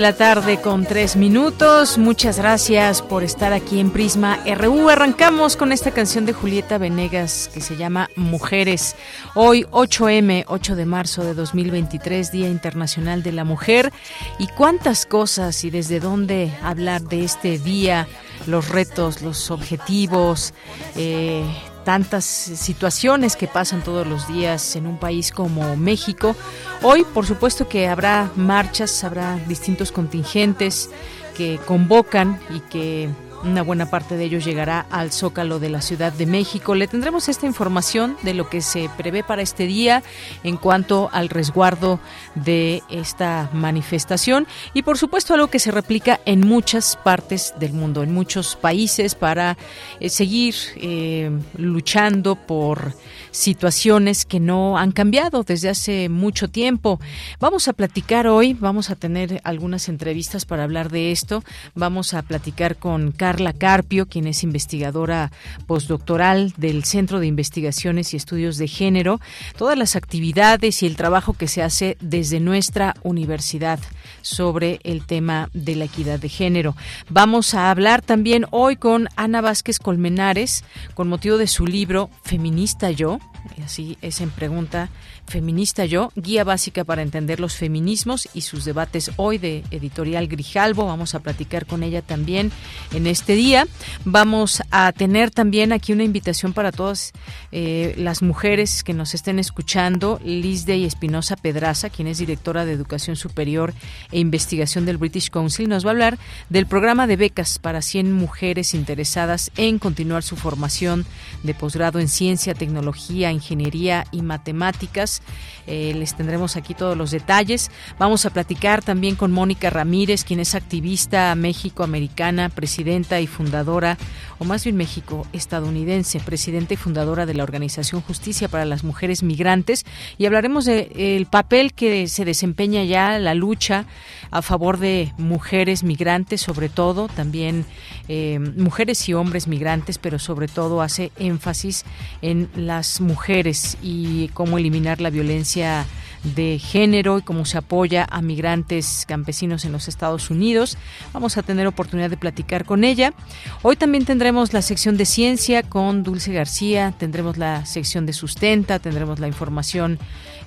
[0.00, 1.98] La tarde con tres minutos.
[1.98, 4.88] Muchas gracias por estar aquí en Prisma RU.
[4.88, 8.96] Arrancamos con esta canción de Julieta Venegas que se llama Mujeres.
[9.34, 13.92] Hoy 8M, 8 de marzo de 2023, Día Internacional de la Mujer.
[14.38, 18.08] Y cuántas cosas y desde dónde hablar de este día,
[18.46, 20.54] los retos, los objetivos,
[20.96, 21.44] eh,
[21.90, 26.36] tantas situaciones que pasan todos los días en un país como México.
[26.82, 30.88] Hoy, por supuesto que habrá marchas, habrá distintos contingentes
[31.36, 33.10] que convocan y que
[33.42, 36.74] una buena parte de ellos llegará al Zócalo de la Ciudad de México.
[36.74, 40.02] Le tendremos esta información de lo que se prevé para este día
[40.44, 42.00] en cuanto al resguardo
[42.34, 48.02] de esta manifestación y por supuesto algo que se replica en muchas partes del mundo,
[48.02, 49.56] en muchos países para
[50.00, 52.94] eh, seguir eh, luchando por
[53.30, 57.00] situaciones que no han cambiado desde hace mucho tiempo.
[57.38, 61.42] Vamos a platicar hoy, vamos a tener algunas entrevistas para hablar de esto.
[61.74, 65.30] Vamos a platicar con Carla Carpio, quien es investigadora
[65.68, 69.20] postdoctoral del Centro de Investigaciones y Estudios de Género,
[69.56, 73.78] todas las actividades y el trabajo que se hace desde nuestra universidad
[74.20, 76.74] sobre el tema de la equidad de género.
[77.08, 80.64] Vamos a hablar también hoy con Ana Vázquez Colmenares
[80.94, 83.20] con motivo de su libro Feminista Yo,
[83.56, 84.88] y así es en pregunta
[85.30, 90.86] Feminista Yo, guía básica para entender los feminismos y sus debates hoy de Editorial Grijalvo.
[90.86, 92.50] Vamos a platicar con ella también
[92.92, 93.68] en este día.
[94.04, 97.12] Vamos a tener también aquí una invitación para todas
[97.52, 100.20] eh, las mujeres que nos estén escuchando.
[100.24, 103.72] Liz y Espinosa Pedraza, quien es directora de Educación Superior
[104.10, 108.12] e Investigación del British Council, nos va a hablar del programa de becas para 100
[108.12, 111.06] mujeres interesadas en continuar su formación
[111.44, 115.19] de posgrado en ciencia, tecnología, ingeniería y matemáticas
[115.66, 117.70] eh, les tendremos aquí todos los detalles.
[117.98, 123.98] Vamos a platicar también con Mónica Ramírez, quien es activista México-americana, presidenta y fundadora,
[124.38, 129.22] o más bien México estadounidense, presidenta y fundadora de la Organización Justicia para las Mujeres
[129.22, 129.84] Migrantes.
[130.18, 133.84] Y hablaremos del papel que se desempeña ya la lucha
[134.30, 137.64] a favor de mujeres migrantes, sobre todo, también
[138.08, 141.84] eh, mujeres y hombres migrantes, pero sobre todo hace énfasis
[142.22, 145.86] en las mujeres y cómo eliminar la violencia
[146.22, 150.76] de género y cómo se apoya a migrantes campesinos en los Estados Unidos.
[151.12, 153.14] Vamos a tener oportunidad de platicar con ella.
[153.62, 158.78] Hoy también tendremos la sección de ciencia con Dulce García, tendremos la sección de sustenta,
[158.78, 159.98] tendremos la información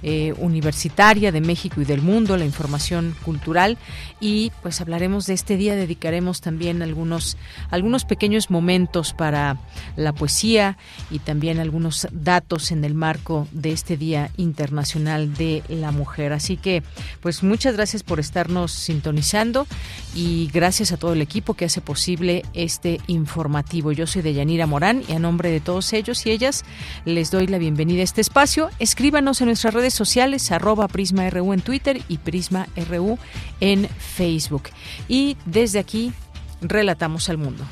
[0.04, 3.78] eh, universitaria de México y del mundo, la información cultural
[4.20, 7.38] y pues hablaremos de este día, dedicaremos también algunos,
[7.70, 9.58] algunos pequeños momentos para
[9.96, 10.78] la poesía
[11.10, 16.34] y también algunos datos en el marco de este Día Internacional de la mujer.
[16.34, 16.84] Así que,
[17.22, 19.68] pues muchas gracias por estarnos sintonizando
[20.16, 23.92] y gracias a todo el equipo que hace posible este informativo.
[23.92, 26.64] Yo soy Deyanira Morán y a nombre de todos ellos y ellas
[27.06, 28.70] les doy la bienvenida a este espacio.
[28.80, 33.18] Escríbanos en nuestras redes sociales, arroba PrismaRU en Twitter y PrismaRU
[33.60, 34.64] en Facebook.
[35.08, 36.14] Y desde aquí,
[36.62, 37.64] relatamos al mundo.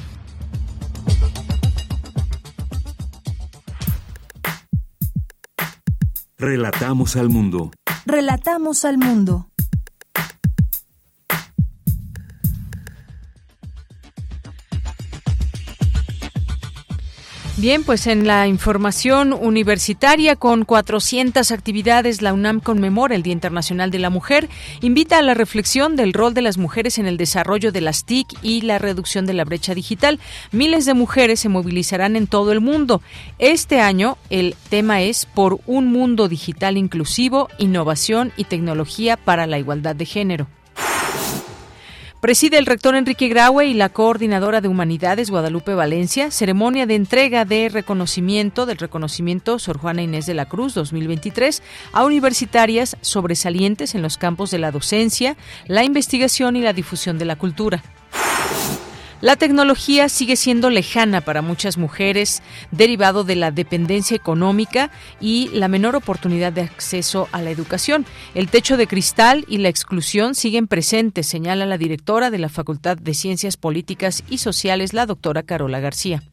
[6.38, 7.72] Relatamos al mundo.
[8.06, 9.51] Relatamos al mundo.
[17.62, 23.92] Bien, pues en la información universitaria con 400 actividades, la UNAM conmemora el Día Internacional
[23.92, 24.50] de la Mujer,
[24.82, 28.34] invita a la reflexión del rol de las mujeres en el desarrollo de las TIC
[28.42, 30.20] y la reducción de la brecha digital.
[30.52, 33.04] Miles de mujeres se movilizarán en todo el mundo.
[33.38, 39.60] Este año el tema es por un mundo digital inclusivo, innovación y tecnología para la
[39.60, 40.48] igualdad de género.
[42.22, 47.46] Preside el rector Enrique Graue y la coordinadora de Humanidades Guadalupe Valencia ceremonia de entrega
[47.46, 54.04] de reconocimiento del reconocimiento Sor Juana Inés de la Cruz 2023 a universitarias sobresalientes en
[54.04, 55.36] los campos de la docencia,
[55.66, 57.82] la investigación y la difusión de la cultura.
[59.22, 62.42] La tecnología sigue siendo lejana para muchas mujeres,
[62.72, 64.90] derivado de la dependencia económica
[65.20, 68.08] y la menor oportunidad de acceso a la educación.
[68.34, 72.98] El techo de cristal y la exclusión siguen presentes, señala la directora de la Facultad
[72.98, 76.24] de Ciencias Políticas y Sociales, la doctora Carola García.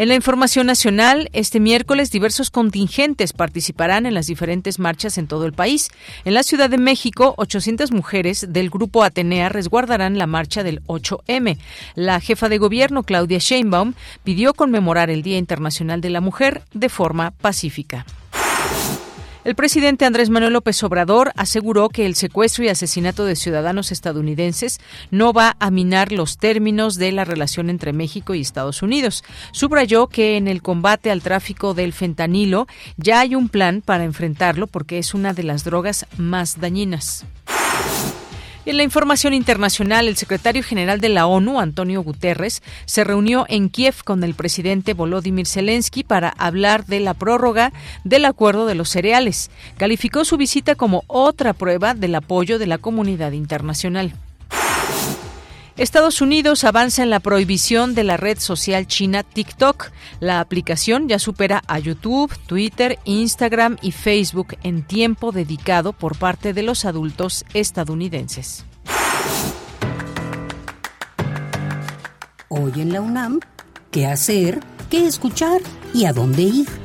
[0.00, 5.44] En la información nacional, este miércoles diversos contingentes participarán en las diferentes marchas en todo
[5.44, 5.90] el país.
[6.24, 11.58] En la Ciudad de México, 800 mujeres del grupo Atenea resguardarán la marcha del 8M.
[11.96, 13.92] La jefa de gobierno, Claudia Sheinbaum,
[14.24, 18.06] pidió conmemorar el Día Internacional de la Mujer de forma pacífica.
[19.42, 24.80] El presidente Andrés Manuel López Obrador aseguró que el secuestro y asesinato de ciudadanos estadounidenses
[25.10, 29.24] no va a minar los términos de la relación entre México y Estados Unidos.
[29.52, 32.66] Subrayó que en el combate al tráfico del fentanilo
[32.98, 37.24] ya hay un plan para enfrentarlo porque es una de las drogas más dañinas.
[38.70, 43.68] En la información internacional, el secretario general de la ONU, Antonio Guterres, se reunió en
[43.68, 47.72] Kiev con el presidente Volodymyr Zelensky para hablar de la prórroga
[48.04, 49.50] del acuerdo de los cereales.
[49.76, 54.12] Calificó su visita como otra prueba del apoyo de la comunidad internacional.
[55.80, 59.92] Estados Unidos avanza en la prohibición de la red social china TikTok.
[60.20, 66.52] La aplicación ya supera a YouTube, Twitter, Instagram y Facebook en tiempo dedicado por parte
[66.52, 68.66] de los adultos estadounidenses.
[72.48, 73.40] Hoy en la UNAM,
[73.90, 74.60] ¿qué hacer?
[74.90, 75.62] ¿Qué escuchar?
[75.94, 76.79] ¿Y a dónde ir?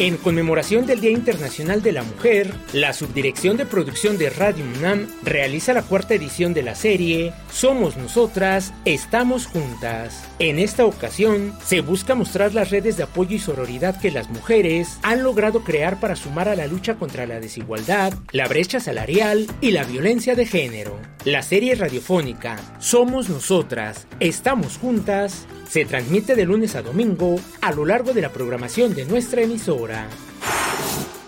[0.00, 5.06] En conmemoración del Día Internacional de la Mujer, la Subdirección de Producción de Radio UNAM
[5.22, 10.26] realiza la cuarta edición de la serie Somos Nosotras, Estamos Juntas.
[10.38, 14.98] En esta ocasión, se busca mostrar las redes de apoyo y sororidad que las mujeres
[15.02, 19.72] han logrado crear para sumar a la lucha contra la desigualdad, la brecha salarial y
[19.72, 20.98] la violencia de género.
[21.26, 27.86] La serie radiofónica Somos Nosotras, Estamos Juntas se transmite de lunes a domingo a lo
[27.86, 29.89] largo de la programación de nuestra emisora.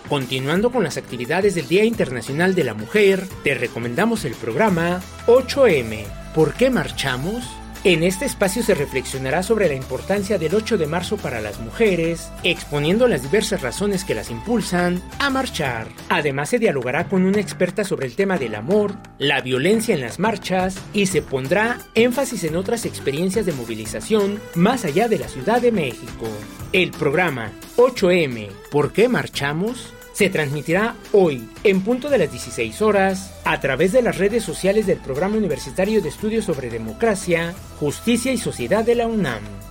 [0.09, 6.05] Continuando con las actividades del Día Internacional de la Mujer, te recomendamos el programa 8M.
[6.35, 7.62] ¿Por qué marchamos?
[7.85, 12.31] En este espacio se reflexionará sobre la importancia del 8 de marzo para las mujeres,
[12.43, 15.89] exponiendo las diversas razones que las impulsan a marchar.
[16.07, 20.17] Además se dialogará con una experta sobre el tema del amor, la violencia en las
[20.17, 25.61] marchas y se pondrá énfasis en otras experiencias de movilización más allá de la Ciudad
[25.61, 26.29] de México.
[26.71, 29.93] El programa 8M, ¿por qué marchamos?
[30.13, 34.85] Se transmitirá hoy, en punto de las 16 horas, a través de las redes sociales
[34.85, 39.62] del Programa Universitario de Estudios sobre Democracia, Justicia y Sociedad de la UNAM.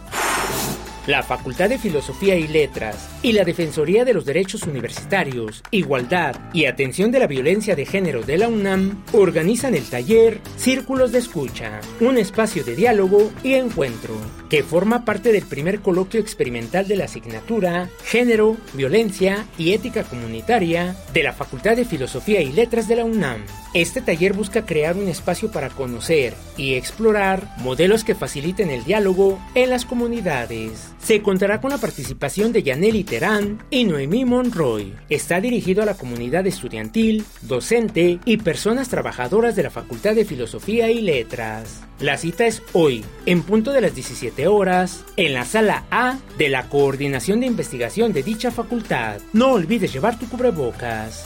[1.06, 6.66] La Facultad de Filosofía y Letras y la Defensoría de los Derechos Universitarios, Igualdad y
[6.66, 11.80] Atención de la Violencia de Género de la UNAM organizan el taller Círculos de Escucha,
[12.00, 14.14] un espacio de diálogo y encuentro,
[14.49, 20.94] que forma parte del primer coloquio experimental de la asignatura Género, Violencia y Ética Comunitaria
[21.12, 23.42] de la Facultad de Filosofía y Letras de la UNAM.
[23.74, 29.40] Este taller busca crear un espacio para conocer y explorar modelos que faciliten el diálogo
[29.54, 30.92] en las comunidades.
[31.02, 34.92] Se contará con la participación de Yaneli Terán y Noemí Monroy.
[35.08, 40.90] Está dirigido a la comunidad estudiantil, docente y personas trabajadoras de la Facultad de Filosofía
[40.90, 41.80] y Letras.
[41.98, 46.50] La cita es hoy, en punto de las 17 horas, en la sala A de
[46.50, 49.22] la Coordinación de Investigación de dicha facultad.
[49.32, 51.24] No olvides llevar tu cubrebocas.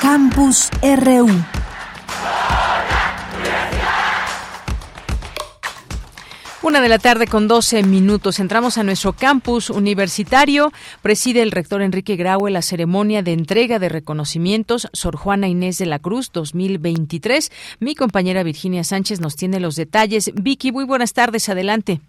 [0.00, 1.28] Campus RU
[6.62, 8.40] Una de la tarde con 12 minutos.
[8.40, 10.70] Entramos a nuestro campus universitario.
[11.02, 15.86] Preside el rector Enrique Graue la ceremonia de entrega de reconocimientos Sor Juana Inés de
[15.86, 17.76] la Cruz 2023.
[17.80, 20.32] Mi compañera Virginia Sánchez nos tiene los detalles.
[20.34, 21.50] Vicky, muy buenas tardes.
[21.50, 22.00] Adelante.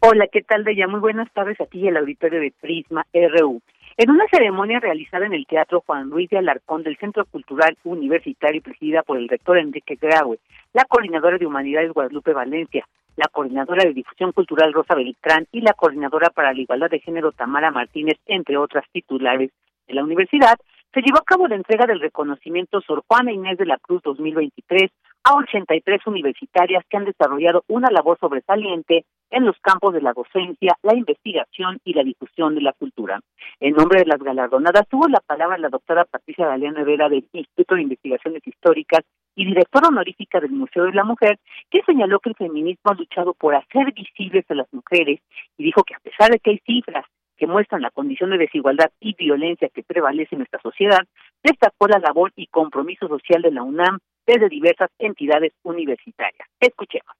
[0.00, 0.86] Hola, ¿qué tal, Deya?
[0.86, 3.62] Muy buenas tardes a ti y al auditorio de Prisma RU.
[3.98, 8.62] En una ceremonia realizada en el Teatro Juan Luis de Alarcón del Centro Cultural Universitario
[8.62, 10.38] presidida por el rector Enrique Graue,
[10.72, 15.74] la coordinadora de Humanidades Guadalupe Valencia, la coordinadora de difusión cultural Rosa Beltrán y la
[15.74, 19.50] coordinadora para la igualdad de género Tamara Martínez, entre otras titulares
[19.86, 20.56] de la universidad,
[20.94, 24.90] se llevó a cabo la entrega del reconocimiento Sor Juana Inés de la Cruz 2023
[25.24, 30.76] a 83 universitarias que han desarrollado una labor sobresaliente en los campos de la docencia,
[30.82, 33.18] la investigación y la difusión de la cultura.
[33.58, 37.74] En nombre de las galardonadas tuvo la palabra la doctora Patricia Galeano Herrera del Instituto
[37.74, 39.00] de Investigaciones Históricas
[39.34, 41.38] y directora honorífica del Museo de la Mujer,
[41.70, 45.20] que señaló que el feminismo ha luchado por hacer visibles a las mujeres
[45.56, 47.06] y dijo que a pesar de que hay cifras
[47.38, 51.00] que muestran la condición de desigualdad y violencia que prevalece en nuestra sociedad,
[51.42, 56.46] destacó la labor y compromiso social de la UNAM desde diversas entidades universitarias.
[56.60, 57.16] Escuchemos.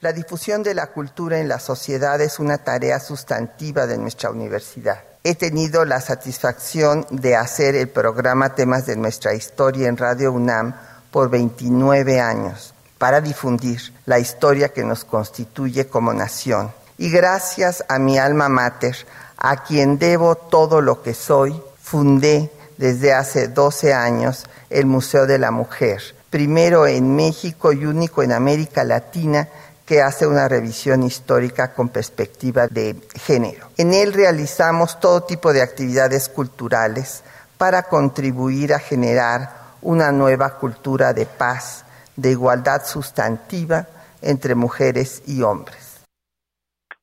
[0.00, 5.02] La difusión de la cultura en la sociedad es una tarea sustantiva de nuestra universidad.
[5.24, 10.72] He tenido la satisfacción de hacer el programa Temas de nuestra historia en Radio UNAM
[11.10, 16.70] por 29 años para difundir la historia que nos constituye como nación.
[16.96, 18.96] Y gracias a mi alma mater,
[19.36, 25.40] a quien debo todo lo que soy, fundé desde hace 12 años el Museo de
[25.40, 26.00] la Mujer,
[26.30, 29.48] primero en México y único en América Latina
[29.88, 33.68] que hace una revisión histórica con perspectiva de género.
[33.78, 37.24] En él realizamos todo tipo de actividades culturales
[37.56, 39.48] para contribuir a generar
[39.80, 43.86] una nueva cultura de paz, de igualdad sustantiva
[44.20, 46.04] entre mujeres y hombres.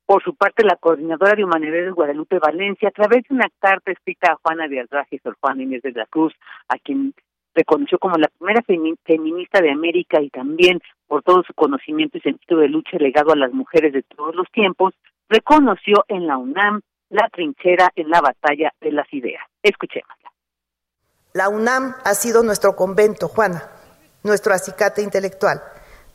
[0.06, 4.34] Por su parte, la coordinadora de Humanidades Guadalupe Valencia, a través de una carta escrita
[4.34, 6.34] a Juana de Aldraje, Sor Juana Inés de la Cruz,
[6.68, 7.16] a quien
[7.56, 12.60] reconoció como la primera feminista de América y también por todo su conocimiento y sentido
[12.60, 14.94] de lucha legado a las mujeres de todos los tiempos,
[15.30, 19.44] reconoció en la UNAM la trinchera en la batalla de las ideas.
[19.64, 20.32] Escuchémosla.
[21.34, 23.64] La UNAM ha sido nuestro convento, Juana,
[24.24, 25.62] nuestro acicate intelectual,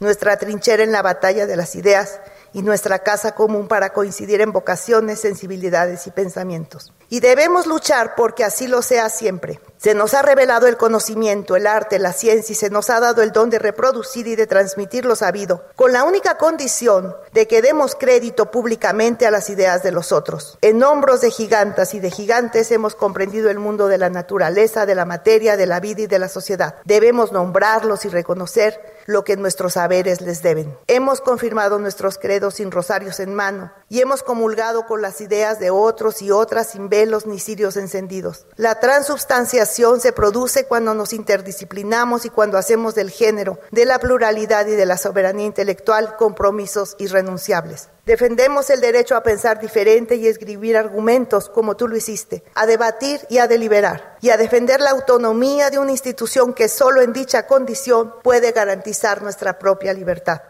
[0.00, 2.20] nuestra trinchera en la batalla de las ideas
[2.52, 6.92] y nuestra casa común para coincidir en vocaciones, sensibilidades y pensamientos.
[7.12, 9.60] Y debemos luchar porque así lo sea siempre.
[9.78, 13.22] Se nos ha revelado el conocimiento, el arte, la ciencia y se nos ha dado
[13.22, 17.62] el don de reproducir y de transmitir lo sabido, con la única condición de que
[17.62, 20.58] demos crédito públicamente a las ideas de los otros.
[20.60, 24.94] En hombros de gigantas y de gigantes hemos comprendido el mundo de la naturaleza, de
[24.94, 26.76] la materia, de la vida y de la sociedad.
[26.84, 30.76] Debemos nombrarlos y reconocer lo que nuestros saberes les deben.
[30.86, 35.70] Hemos confirmado nuestros credos sin rosarios en mano y hemos comulgado con las ideas de
[35.70, 38.46] otros y otras sin velos ni cirios encendidos.
[38.56, 44.66] La transubstanciación se produce cuando nos interdisciplinamos y cuando hacemos del género, de la pluralidad
[44.66, 47.88] y de la soberanía intelectual compromisos irrenunciables.
[48.04, 53.20] Defendemos el derecho a pensar diferente y escribir argumentos como tú lo hiciste, a debatir
[53.30, 57.46] y a deliberar, y a defender la autonomía de una institución que solo en dicha
[57.46, 60.42] condición puede garantizar nuestra propia libertad.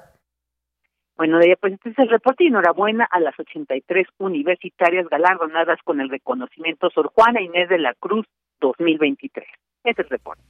[1.20, 6.00] Bueno, de pues este es el reporte y enhorabuena a las 83 universitarias galardonadas con
[6.00, 8.24] el reconocimiento Sor Juana Inés de la Cruz
[8.62, 9.46] 2023.
[9.84, 10.42] Ese es el reporte.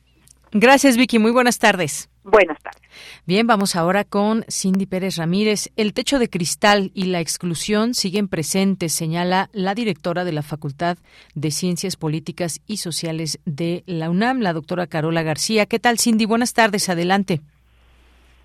[0.52, 1.18] Gracias, Vicky.
[1.18, 2.08] Muy buenas tardes.
[2.22, 2.80] Buenas tardes.
[3.26, 5.72] Bien, vamos ahora con Cindy Pérez Ramírez.
[5.74, 10.98] El techo de cristal y la exclusión siguen presentes, señala la directora de la Facultad
[11.34, 15.66] de Ciencias Políticas y Sociales de la UNAM, la doctora Carola García.
[15.66, 16.26] ¿Qué tal, Cindy?
[16.26, 16.88] Buenas tardes.
[16.88, 17.40] Adelante.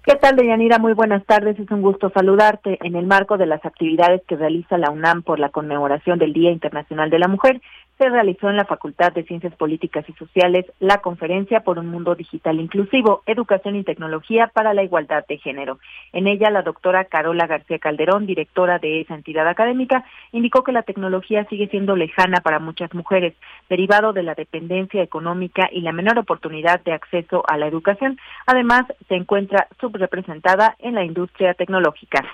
[0.05, 0.77] ¿Qué tal, Deyanira?
[0.77, 1.57] Muy buenas tardes.
[1.57, 2.77] Es un gusto saludarte.
[2.83, 6.51] En el marco de las actividades que realiza la UNAM por la conmemoración del Día
[6.51, 7.59] Internacional de la Mujer,
[7.97, 12.15] se realizó en la Facultad de Ciencias Políticas y Sociales la conferencia por un mundo
[12.15, 15.79] digital inclusivo, educación y tecnología para la igualdad de género.
[16.11, 20.83] En ella, la doctora Carola García Calderón, directora de esa entidad académica, indicó que la
[20.83, 23.33] tecnología sigue siendo lejana para muchas mujeres,
[23.69, 28.17] derivado de la dependencia económica y la menor oportunidad de acceso a la educación.
[28.45, 32.25] Además, se encuentra subrepresentada en la industria tecnológica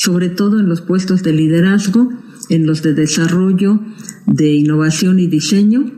[0.00, 2.10] sobre todo en los puestos de liderazgo,
[2.48, 3.80] en los de desarrollo,
[4.26, 5.92] de innovación y diseño,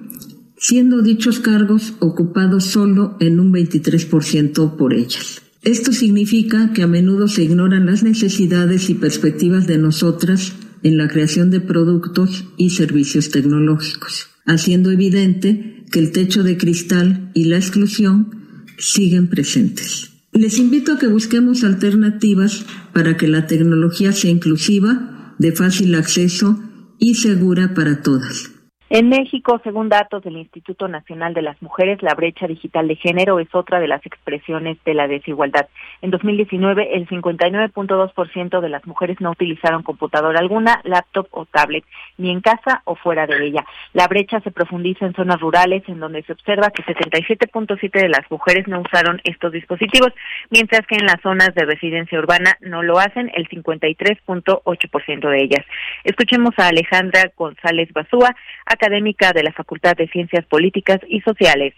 [0.58, 5.40] siendo dichos cargos ocupados solo en un 23% por ellas.
[5.62, 11.06] Esto significa que a menudo se ignoran las necesidades y perspectivas de nosotras en la
[11.06, 17.56] creación de productos y servicios tecnológicos, haciendo evidente que el techo de cristal y la
[17.56, 20.11] exclusión siguen presentes.
[20.32, 26.58] Les invito a que busquemos alternativas para que la tecnología sea inclusiva, de fácil acceso
[26.98, 28.51] y segura para todas.
[28.94, 33.38] En México, según datos del Instituto Nacional de las Mujeres, la brecha digital de género
[33.38, 35.66] es otra de las expresiones de la desigualdad.
[36.02, 41.84] En 2019, el 59.2% de las mujeres no utilizaron computadora alguna, laptop o tablet,
[42.18, 43.64] ni en casa o fuera de ella.
[43.94, 48.30] La brecha se profundiza en zonas rurales, en donde se observa que 77.7% de las
[48.30, 50.12] mujeres no usaron estos dispositivos,
[50.50, 55.64] mientras que en las zonas de residencia urbana no lo hacen el 53.8% de ellas.
[56.04, 58.36] Escuchemos a Alejandra González Basúa,
[58.82, 61.74] académica de la Facultad de Ciencias Políticas y Sociales.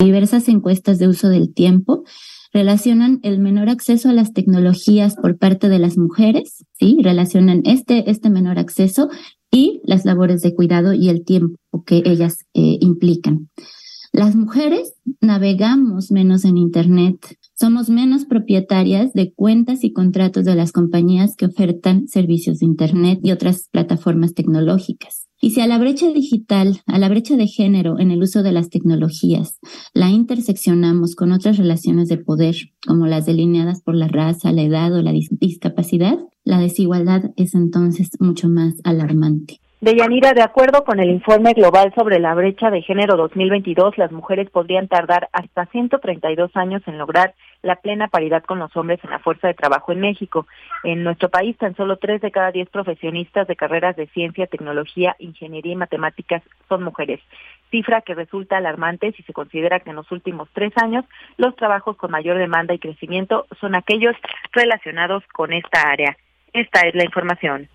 [0.00, 2.04] Diversas encuestas de uso del tiempo
[2.52, 6.98] relacionan el menor acceso a las tecnologías por parte de las mujeres, ¿sí?
[7.02, 9.08] Relacionan este, este menor acceso
[9.52, 13.48] y las labores de cuidado y el tiempo que ellas eh, implican.
[14.12, 20.72] Las mujeres navegamos menos en Internet, somos menos propietarias de cuentas y contratos de las
[20.72, 25.29] compañías que ofertan servicios de Internet y otras plataformas tecnológicas.
[25.42, 28.52] Y si a la brecha digital, a la brecha de género en el uso de
[28.52, 29.58] las tecnologías,
[29.94, 32.56] la interseccionamos con otras relaciones de poder,
[32.86, 38.10] como las delineadas por la raza, la edad o la discapacidad, la desigualdad es entonces
[38.20, 39.60] mucho más alarmante.
[39.82, 44.50] Deyanira, de acuerdo con el informe global sobre la brecha de género 2022, las mujeres
[44.50, 49.20] podrían tardar hasta 132 años en lograr la plena paridad con los hombres en la
[49.20, 50.46] fuerza de trabajo en México.
[50.84, 55.16] En nuestro país, tan solo tres de cada diez profesionistas de carreras de ciencia, tecnología,
[55.18, 57.20] ingeniería y matemáticas son mujeres,
[57.70, 61.06] cifra que resulta alarmante si se considera que en los últimos tres años
[61.38, 64.14] los trabajos con mayor demanda y crecimiento son aquellos
[64.52, 66.18] relacionados con esta área.
[66.52, 67.70] Esta es la información.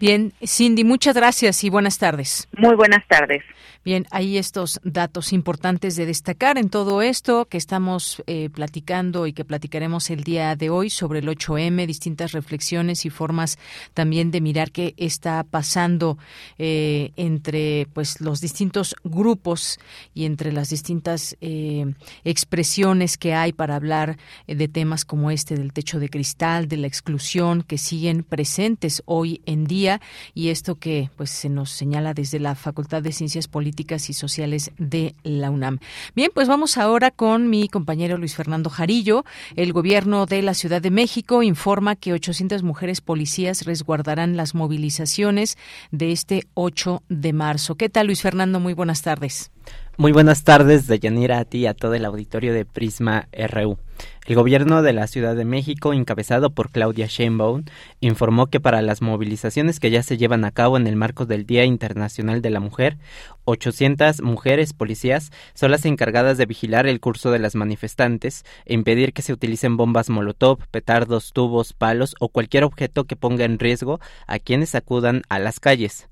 [0.00, 2.48] Bien, Cindy, muchas gracias y buenas tardes.
[2.56, 3.42] Muy buenas tardes.
[3.84, 9.34] Bien, hay estos datos importantes de destacar en todo esto que estamos eh, platicando y
[9.34, 13.58] que platicaremos el día de hoy sobre el 8M, distintas reflexiones y formas
[13.92, 16.16] también de mirar qué está pasando
[16.56, 19.78] eh, entre pues los distintos grupos
[20.14, 21.84] y entre las distintas eh,
[22.24, 24.16] expresiones que hay para hablar
[24.46, 29.42] de temas como este del techo de cristal, de la exclusión que siguen presentes hoy
[29.44, 30.00] en día
[30.32, 34.70] y esto que pues se nos señala desde la Facultad de Ciencias Políticas y Sociales
[34.78, 35.78] de la UNAM.
[36.14, 39.24] Bien, pues vamos ahora con mi compañero Luis Fernando Jarillo.
[39.56, 45.58] El gobierno de la Ciudad de México informa que 800 mujeres policías resguardarán las movilizaciones
[45.90, 47.74] de este 8 de marzo.
[47.74, 48.60] ¿Qué tal, Luis Fernando?
[48.60, 49.50] Muy buenas tardes.
[49.96, 53.78] Muy buenas tardes, Deyanira, a ti y a todo el auditorio de Prisma RU.
[54.26, 57.62] El gobierno de la Ciudad de México, encabezado por Claudia Sheinbaum,
[58.00, 61.46] informó que para las movilizaciones que ya se llevan a cabo en el marco del
[61.46, 62.98] Día Internacional de la Mujer,
[63.44, 69.12] 800 mujeres policías son las encargadas de vigilar el curso de las manifestantes e impedir
[69.12, 74.00] que se utilicen bombas molotov, petardos, tubos, palos o cualquier objeto que ponga en riesgo
[74.26, 76.08] a quienes acudan a las calles.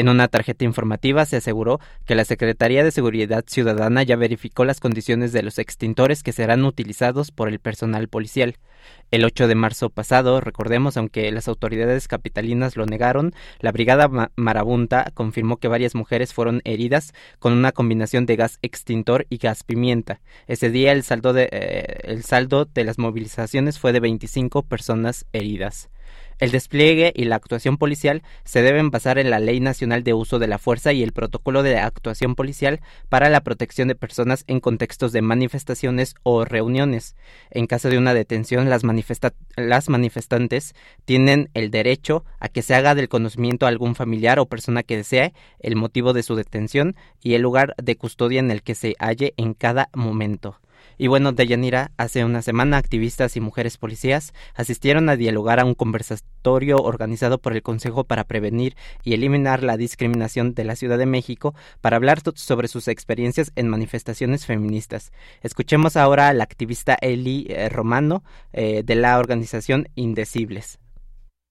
[0.00, 4.80] En una tarjeta informativa se aseguró que la Secretaría de Seguridad Ciudadana ya verificó las
[4.80, 8.56] condiciones de los extintores que serán utilizados por el personal policial.
[9.10, 15.10] El 8 de marzo pasado, recordemos, aunque las autoridades capitalinas lo negaron, la Brigada Marabunta
[15.12, 20.22] confirmó que varias mujeres fueron heridas con una combinación de gas extintor y gas pimienta.
[20.46, 25.26] Ese día el saldo de, eh, el saldo de las movilizaciones fue de 25 personas
[25.34, 25.90] heridas.
[26.40, 30.38] El despliegue y la actuación policial se deben basar en la Ley Nacional de Uso
[30.38, 34.60] de la Fuerza y el Protocolo de Actuación Policial para la protección de personas en
[34.60, 37.14] contextos de manifestaciones o reuniones.
[37.50, 38.84] En caso de una detención, las,
[39.90, 40.74] manifestantes
[41.04, 44.96] tienen el derecho a que se haga del conocimiento a algún familiar o persona que
[44.96, 48.96] desee el motivo de su detención y el lugar de custodia en el que se
[48.98, 50.56] halle en cada momento.
[51.02, 55.72] Y bueno, Deyanira, hace una semana activistas y mujeres policías asistieron a dialogar a un
[55.72, 61.06] conversatorio organizado por el Consejo para Prevenir y Eliminar la Discriminación de la Ciudad de
[61.06, 65.10] México para hablar sobre sus experiencias en manifestaciones feministas.
[65.42, 70.80] Escuchemos ahora a la activista Eli eh, Romano eh, de la organización Indecibles.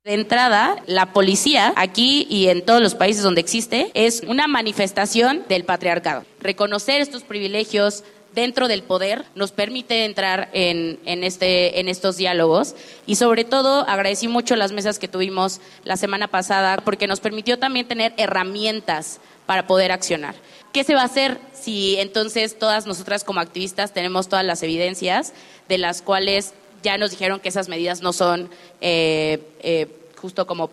[0.05, 5.43] De entrada, la policía, aquí y en todos los países donde existe, es una manifestación
[5.49, 6.23] del patriarcado.
[6.39, 13.15] Reconocer estos privilegios dentro del poder nos permite entrar en, este, en estos diálogos y
[13.15, 17.87] sobre todo agradecí mucho las mesas que tuvimos la semana pasada porque nos permitió también
[17.87, 20.35] tener herramientas para poder accionar.
[20.71, 25.33] ¿Qué se va a hacer si entonces todas nosotras como activistas tenemos todas las evidencias
[25.67, 30.69] de las cuales ya nos dijeron que esas medidas no son eh, eh, justo como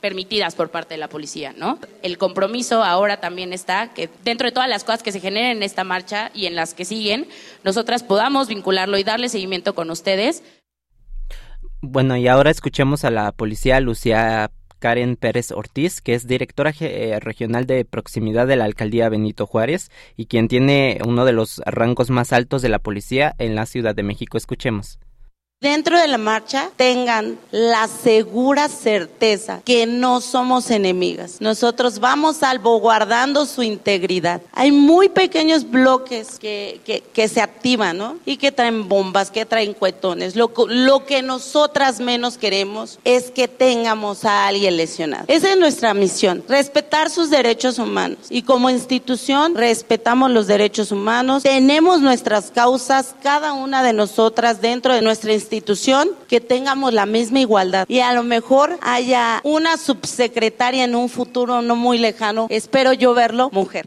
[0.00, 1.78] permitidas por parte de la policía, ¿no?
[2.02, 5.62] El compromiso ahora también está que dentro de todas las cosas que se generen en
[5.62, 7.28] esta marcha y en las que siguen,
[7.64, 10.42] nosotras podamos vincularlo y darle seguimiento con ustedes.
[11.82, 17.18] Bueno, y ahora escuchemos a la policía Lucía Karen Pérez Ortiz, que es directora eh,
[17.20, 22.10] regional de proximidad de la alcaldía Benito Juárez y quien tiene uno de los rangos
[22.10, 24.36] más altos de la policía en la Ciudad de México.
[24.36, 24.98] Escuchemos
[25.60, 31.36] dentro de la marcha tengan la segura certeza que no somos enemigas.
[31.40, 34.40] Nosotros vamos salvaguardando su integridad.
[34.52, 36.80] Hay muy pequeños bloques que,
[37.12, 38.16] que, se activan, ¿no?
[38.24, 40.34] Y que traen bombas, que traen cuetones.
[40.34, 45.24] Lo, lo que nosotras menos queremos es que tengamos a alguien lesionado.
[45.28, 48.18] Esa es nuestra misión, respetar sus derechos humanos.
[48.30, 51.42] Y como institución respetamos los derechos humanos.
[51.42, 57.06] Tenemos nuestras causas, cada una de nosotras dentro de nuestra institución institución que tengamos la
[57.06, 62.46] misma igualdad y a lo mejor haya una subsecretaria en un futuro no muy lejano,
[62.50, 63.86] espero yo verlo, mujer.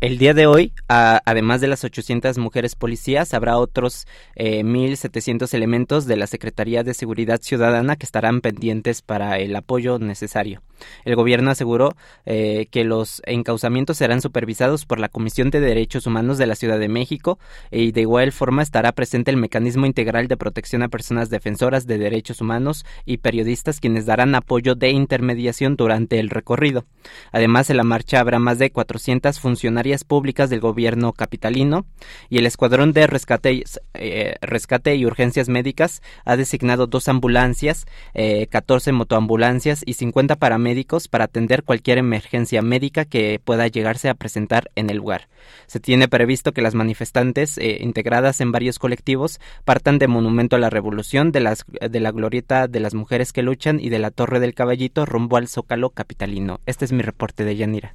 [0.00, 6.04] El día de hoy, además de las 800 mujeres policías, habrá otros 1.700 eh, elementos
[6.06, 10.62] de la Secretaría de Seguridad Ciudadana que estarán pendientes para el apoyo necesario.
[11.04, 11.94] El gobierno aseguró
[12.26, 16.78] eh, que los encauzamientos serán supervisados por la Comisión de Derechos Humanos de la Ciudad
[16.78, 17.38] de México
[17.70, 21.98] y de igual forma estará presente el Mecanismo Integral de Protección a Personas Defensoras de
[21.98, 26.84] Derechos Humanos y periodistas quienes darán apoyo de intermediación durante el recorrido.
[27.32, 31.86] Además, en la marcha habrá más de 400 funcionarias públicas del gobierno capitalino
[32.28, 38.90] y el Escuadrón de Rescate, eh, rescate y Urgencias Médicas ha designado dos ambulancias, 14
[38.90, 40.63] eh, motoambulancias y 50 paramédicos
[41.10, 45.28] para atender cualquier emergencia médica que pueda llegarse a presentar en el lugar.
[45.66, 50.58] Se tiene previsto que las manifestantes, eh, integradas en varios colectivos, partan de Monumento a
[50.58, 54.10] la Revolución, de, las, de la Glorieta de las Mujeres que Luchan y de la
[54.10, 56.60] Torre del Caballito rumbo al Zócalo capitalino.
[56.66, 57.94] Este es mi reporte de Yanira.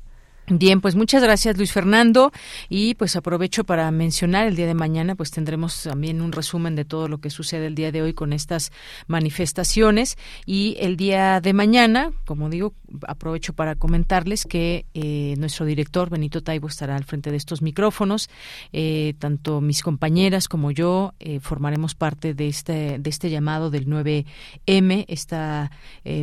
[0.51, 2.31] Bien, pues muchas gracias Luis Fernando.
[2.69, 6.85] Y pues aprovecho para mencionar el día de mañana pues tendremos también un resumen de
[6.85, 8.71] todo lo que sucede el día de hoy con estas
[9.05, 10.17] manifestaciones.
[10.47, 12.73] Y el día de mañana, como digo,
[13.07, 18.29] aprovecho para comentarles que eh, nuestro director Benito Taibo estará al frente de estos micrófonos,
[18.73, 23.87] eh, tanto mis compañeras como yo eh, formaremos parte de este de este llamado del
[23.87, 25.71] 9M, esta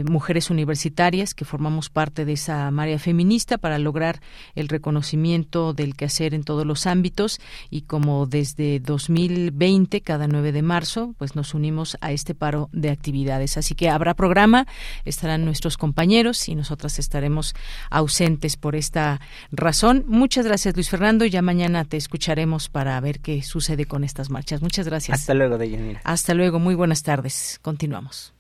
[0.08, 4.15] mujeres universitarias que formamos parte de esa marea feminista para lograr
[4.54, 10.62] el reconocimiento del quehacer en todos los ámbitos y como desde 2020, cada 9 de
[10.62, 13.56] marzo, pues nos unimos a este paro de actividades.
[13.56, 14.66] Así que habrá programa,
[15.04, 17.54] estarán nuestros compañeros y nosotras estaremos
[17.90, 20.04] ausentes por esta razón.
[20.06, 21.24] Muchas gracias, Luis Fernando.
[21.24, 24.62] Ya mañana te escucharemos para ver qué sucede con estas marchas.
[24.62, 25.20] Muchas gracias.
[25.20, 26.00] Hasta luego, Deyanira.
[26.04, 26.58] Hasta luego.
[26.58, 27.58] Muy buenas tardes.
[27.62, 28.32] Continuamos.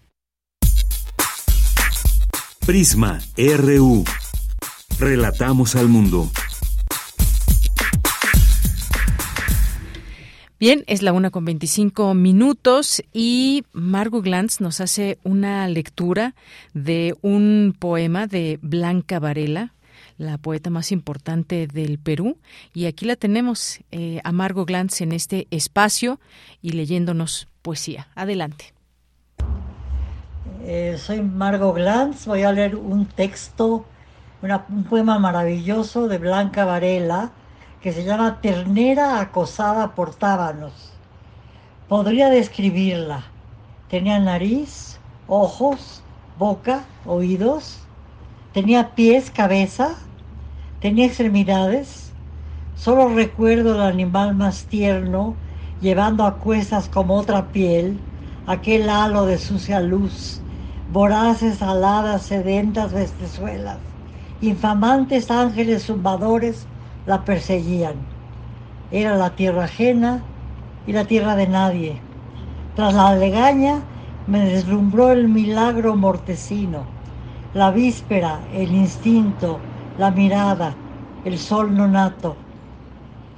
[2.66, 4.04] Prisma RU.
[4.98, 6.30] Relatamos al mundo.
[10.58, 16.34] Bien, es la una con 25 minutos y Margot Glantz nos hace una lectura
[16.72, 19.74] de un poema de Blanca Varela,
[20.16, 22.38] la poeta más importante del Perú.
[22.72, 26.20] Y aquí la tenemos eh, a Margot Glantz en este espacio
[26.62, 28.08] y leyéndonos poesía.
[28.14, 28.72] Adelante.
[30.64, 33.84] Eh, soy Margot Glantz, voy a leer un texto
[34.68, 37.30] un poema maravilloso de Blanca Varela
[37.80, 40.92] que se llama Ternera acosada por tábanos.
[41.88, 43.24] Podría describirla.
[43.88, 46.02] Tenía nariz, ojos,
[46.38, 47.78] boca, oídos.
[48.52, 49.96] Tenía pies, cabeza.
[50.80, 52.12] Tenía extremidades.
[52.76, 55.34] Solo recuerdo el animal más tierno
[55.80, 57.98] llevando a cuestas como otra piel
[58.46, 60.40] aquel halo de sucia luz,
[60.92, 63.95] voraces, aladas, sedentas bestezuelas
[64.40, 66.66] infamantes ángeles zumbadores
[67.06, 67.94] la perseguían.
[68.90, 70.22] Era la tierra ajena,
[70.86, 72.00] y la tierra de nadie.
[72.76, 73.80] Tras la legaña
[74.26, 76.84] me deslumbró el milagro mortecino,
[77.54, 79.58] la víspera, el instinto,
[79.98, 80.74] la mirada,
[81.24, 82.36] el sol nonato.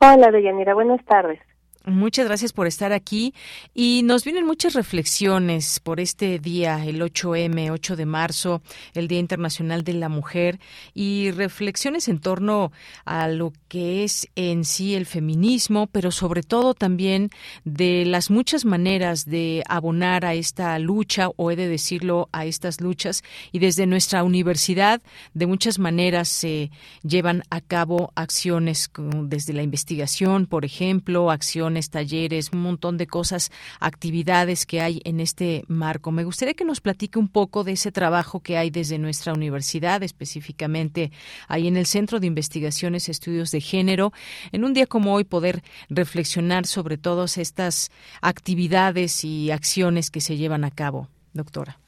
[0.00, 0.74] Hola, Deyanira.
[0.74, 1.38] Buenas tardes.
[1.86, 3.34] Muchas gracias por estar aquí.
[3.74, 8.62] Y nos vienen muchas reflexiones por este día, el 8M, 8 de marzo,
[8.94, 10.60] el Día Internacional de la Mujer
[10.94, 12.72] y reflexiones en torno
[13.04, 17.28] a lo que es en sí el feminismo, pero sobre todo también
[17.64, 22.80] de las muchas maneras de abonar a esta lucha o he de decirlo a estas
[22.80, 25.02] luchas y desde nuestra universidad
[25.34, 26.70] de muchas maneras se
[27.02, 28.90] llevan a cabo acciones
[29.24, 35.20] desde la investigación, por ejemplo, acciones talleres, un montón de cosas, actividades que hay en
[35.20, 36.10] este marco.
[36.10, 40.02] Me gustaría que nos platique un poco de ese trabajo que hay desde nuestra universidad,
[40.02, 41.10] específicamente
[41.48, 44.12] ahí en el Centro de Investigaciones Estudios de Género,
[44.52, 47.90] en un día como hoy poder reflexionar sobre todas estas
[48.22, 51.78] actividades y acciones que se llevan a cabo, doctora.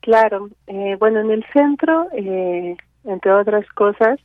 [0.00, 4.20] Claro, eh, bueno, en el centro, eh, entre otras cosas,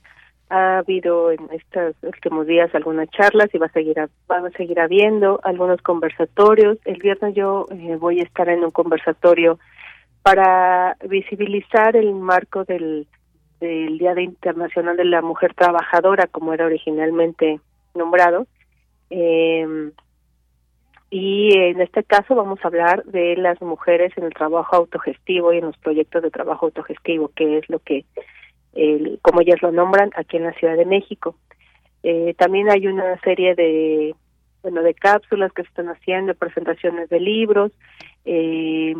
[0.51, 4.81] ha habido en estos últimos días algunas charlas y va a seguir va a seguir
[4.81, 6.77] habiendo algunos conversatorios.
[6.83, 9.59] El viernes yo eh, voy a estar en un conversatorio
[10.23, 13.07] para visibilizar el marco del,
[13.61, 17.61] del Día de Internacional de la Mujer Trabajadora, como era originalmente
[17.95, 18.45] nombrado.
[19.09, 19.91] Eh,
[21.09, 25.59] y en este caso vamos a hablar de las mujeres en el trabajo autogestivo y
[25.59, 28.03] en los proyectos de trabajo autogestivo, que es lo que
[29.21, 31.35] como ellas lo nombran, aquí en la Ciudad de México.
[32.03, 34.15] Eh, también hay una serie de,
[34.63, 37.71] bueno, de cápsulas que se están haciendo, presentaciones de libros,
[38.25, 38.95] eh,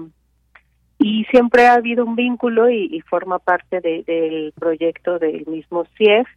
[1.00, 6.28] y siempre ha habido un vínculo y, forma parte del proyecto del mismo CIEF,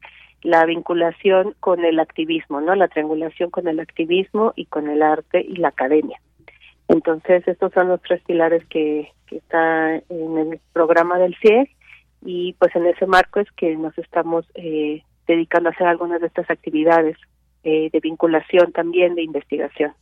[0.42, 2.74] la vinculación con el activismo, ¿no?
[2.74, 6.18] La triangulación con el activismo y con el arte y la academia.
[6.88, 11.68] Entonces, estos son los tres pilares que, que está en el programa del CIEF
[12.24, 16.26] y pues en ese marco es que nos estamos eh, dedicando a hacer algunas de
[16.26, 17.16] estas actividades
[17.62, 19.92] eh, de vinculación también de investigación.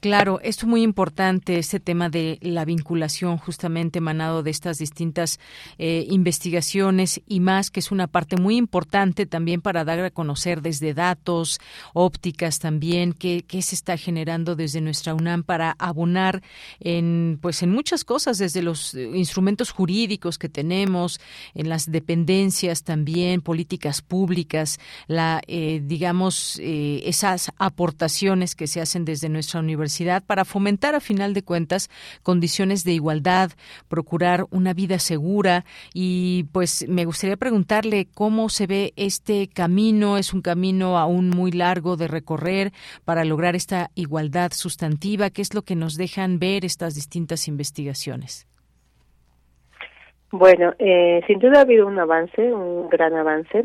[0.00, 5.40] Claro, esto es muy importante, este tema de la vinculación justamente emanado de estas distintas
[5.76, 10.62] eh, investigaciones y más, que es una parte muy importante también para dar a conocer
[10.62, 11.58] desde datos,
[11.94, 16.44] ópticas también, qué, qué se está generando desde nuestra UNAM para abonar
[16.78, 21.20] en, pues en muchas cosas, desde los instrumentos jurídicos que tenemos,
[21.54, 29.04] en las dependencias también, políticas públicas, la, eh, digamos, eh, esas aportaciones que se hacen
[29.04, 29.87] desde nuestra universidad
[30.26, 31.90] para fomentar, a final de cuentas,
[32.22, 33.50] condiciones de igualdad,
[33.88, 40.16] procurar una vida segura y pues me gustaría preguntarle cómo se ve este camino.
[40.16, 42.72] Es un camino aún muy largo de recorrer
[43.04, 45.30] para lograr esta igualdad sustantiva.
[45.30, 48.46] ¿Qué es lo que nos dejan ver estas distintas investigaciones?
[50.30, 53.64] Bueno, eh, sin duda ha habido un avance, un gran avance.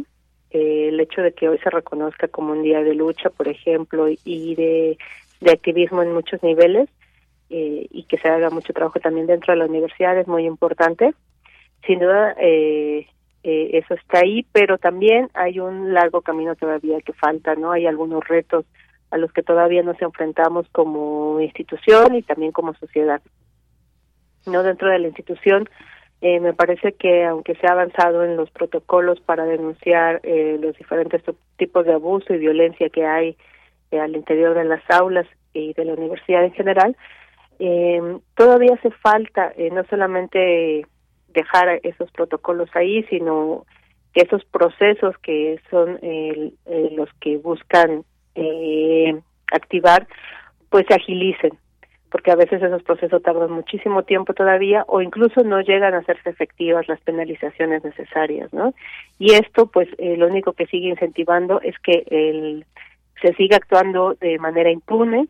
[0.51, 4.07] Eh, el hecho de que hoy se reconozca como un día de lucha, por ejemplo,
[4.23, 4.97] y de
[5.43, 6.89] de activismo en muchos niveles
[7.49, 11.13] eh, y que se haga mucho trabajo también dentro de la universidad es muy importante.
[11.85, 13.07] Sin duda, eh,
[13.43, 17.71] eh, eso está ahí, pero también hay un largo camino todavía que falta, ¿no?
[17.71, 18.65] Hay algunos retos
[19.11, 23.21] a los que todavía nos enfrentamos como institución y también como sociedad.
[24.45, 25.69] No dentro de la institución,
[26.21, 31.21] me parece que aunque se ha avanzado en los protocolos para denunciar los diferentes
[31.57, 33.37] tipos de abuso y violencia que hay eh,
[33.99, 36.95] al interior de las aulas y de la universidad en general,
[37.59, 40.85] eh, todavía hace falta eh, no solamente
[41.29, 43.65] dejar esos protocolos ahí, sino
[44.13, 45.99] que esos procesos que son
[46.95, 48.03] los que buscan
[49.51, 50.07] activar,
[50.69, 51.57] pues se agilicen,
[52.13, 56.29] porque a veces esos procesos tardan muchísimo tiempo todavía o incluso no llegan a hacerse
[56.29, 58.75] efectivas las penalizaciones necesarias, ¿no?
[59.17, 62.65] Y esto, pues, eh, lo único que sigue incentivando es que el,
[63.21, 65.27] se siga actuando de manera impune,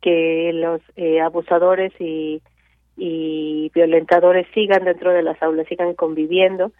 [0.00, 2.42] que los eh, abusadores y,
[2.96, 6.72] y violentadores sigan dentro de las aulas, sigan conviviendo.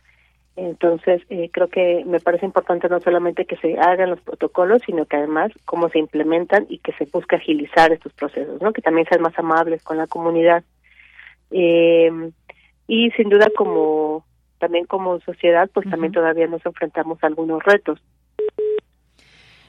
[0.55, 5.07] Entonces, eh, creo que me parece importante no solamente que se hagan los protocolos, sino
[5.07, 8.73] que además cómo se implementan y que se busque agilizar estos procesos, ¿no?
[8.73, 10.62] Que también sean más amables con la comunidad.
[11.51, 12.31] Eh,
[12.87, 14.27] y sin duda, como
[14.59, 18.01] también como sociedad, pues también todavía nos enfrentamos a algunos retos.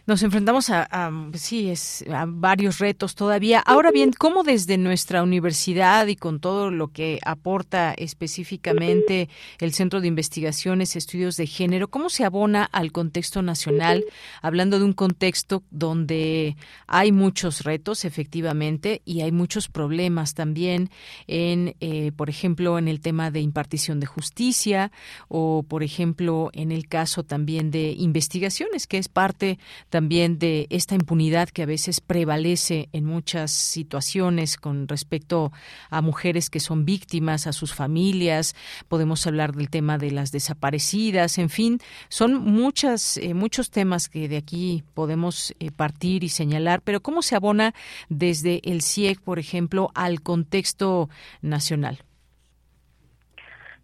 [0.06, 3.62] Nos enfrentamos a, sí, es, a varios retos todavía.
[3.62, 10.02] Ahora bien, ¿cómo desde nuestra universidad y con todo lo que aporta específicamente el Centro
[10.02, 14.04] de Investigaciones, Estudios de Género, cómo se abona al contexto nacional,
[14.42, 20.90] hablando de un contexto donde hay muchos retos, efectivamente, y hay muchos problemas también
[21.28, 24.92] en, eh, por ejemplo, en el tema de impartición de justicia
[25.30, 29.60] o, por ejemplo, en el caso también de investigaciones, que es parte
[29.94, 35.52] también de esta impunidad que a veces prevalece en muchas situaciones con respecto
[35.92, 38.56] a mujeres que son víctimas, a sus familias.
[38.88, 41.78] Podemos hablar del tema de las desaparecidas, en fin,
[42.10, 47.22] son muchas, eh, muchos temas que de aquí podemos eh, partir y señalar, pero ¿cómo
[47.22, 47.76] se abona
[48.10, 51.08] desde el CIEC, por ejemplo, al contexto
[51.44, 52.00] nacional?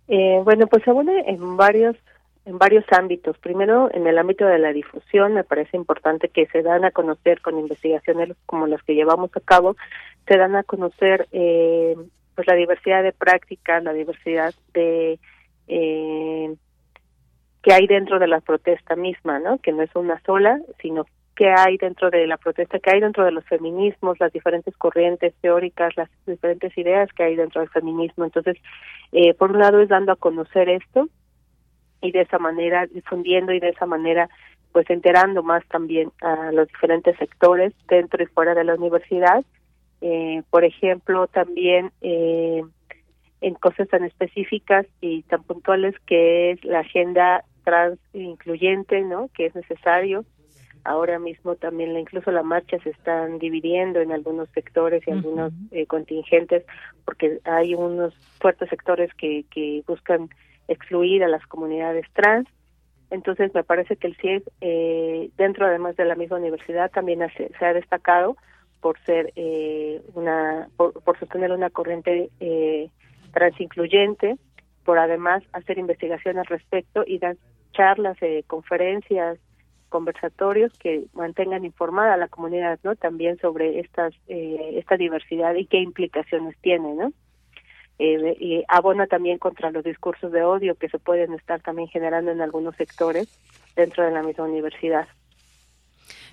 [0.07, 1.95] Eh, bueno, pues se abona en varios
[2.49, 3.37] en varios ámbitos.
[3.37, 7.41] Primero, en el ámbito de la difusión, me parece importante que se dan a conocer
[7.41, 9.75] con investigaciones como las que llevamos a cabo,
[10.27, 11.95] se dan a conocer eh,
[12.33, 15.19] pues la diversidad de prácticas, la diversidad de
[15.67, 16.55] eh,
[17.61, 19.59] que hay dentro de la protesta misma, ¿no?
[19.59, 23.25] Que no es una sola, sino que hay dentro de la protesta, que hay dentro
[23.25, 28.25] de los feminismos, las diferentes corrientes teóricas, las diferentes ideas que hay dentro del feminismo.
[28.25, 28.57] Entonces,
[29.11, 31.09] eh, por un lado es dando a conocer esto
[32.01, 34.29] y de esa manera difundiendo y de esa manera
[34.71, 39.43] pues enterando más también a los diferentes sectores dentro y fuera de la universidad.
[40.01, 42.63] Eh, por ejemplo, también eh,
[43.41, 49.29] en cosas tan específicas y tan puntuales que es la agenda trans incluyente, ¿no?
[49.33, 50.23] Que es necesario.
[50.85, 55.85] Ahora mismo también incluso la marcha se están dividiendo en algunos sectores y algunos eh,
[55.85, 56.63] contingentes
[57.03, 60.29] porque hay unos fuertes sectores que, que buscan
[60.69, 62.47] excluir a las comunidades trans.
[63.11, 67.65] Entonces, me parece que el CIEG, eh, dentro además de la misma universidad, también se
[67.65, 68.37] ha destacado
[68.81, 72.89] por ser eh, una, por, sostener una corriente eh,
[73.33, 74.37] transincluyente,
[74.85, 77.35] por además hacer investigación al respecto y dar
[77.73, 79.37] charlas, eh, conferencias,
[79.89, 82.95] conversatorios que mantengan informada a la comunidad, ¿no?
[82.95, 87.11] También sobre estas eh, esta diversidad y qué implicaciones tiene, ¿no?
[87.99, 92.31] Eh, y abona también contra los discursos de odio que se pueden estar también generando
[92.31, 93.27] en algunos sectores
[93.75, 95.07] dentro de la misma universidad.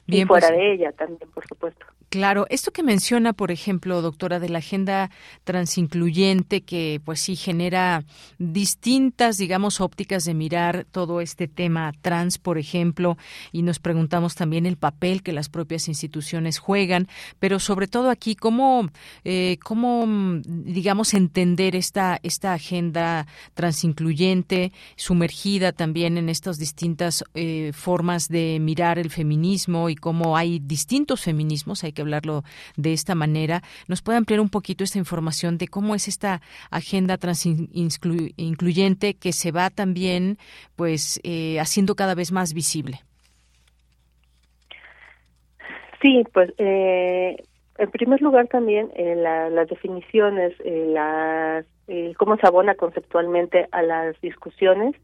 [0.07, 1.87] Y fuera pues, de ella también, por supuesto.
[2.09, 5.11] Claro, esto que menciona, por ejemplo, doctora, de la agenda
[5.43, 8.05] transincluyente, que pues sí genera
[8.39, 13.17] distintas, digamos, ópticas de mirar todo este tema trans, por ejemplo,
[13.51, 17.09] y nos preguntamos también el papel que las propias instituciones juegan,
[17.41, 18.89] pero sobre todo aquí, cómo,
[19.25, 20.07] eh, cómo
[20.47, 29.01] digamos, entender esta, esta agenda transincluyente, sumergida también en estas distintas eh, formas de mirar
[29.01, 32.43] el feminismo y cómo hay distintos feminismos, hay que hablarlo
[32.77, 37.17] de esta manera, nos puede ampliar un poquito esta información de cómo es esta agenda
[37.19, 40.39] transincluyente que se va también
[40.77, 43.01] pues eh, haciendo cada vez más visible.
[46.03, 47.37] Sí, pues eh,
[47.79, 51.67] en primer lugar también eh, las definiciones, eh, las,
[52.17, 54.95] cómo se abona conceptualmente a las discusiones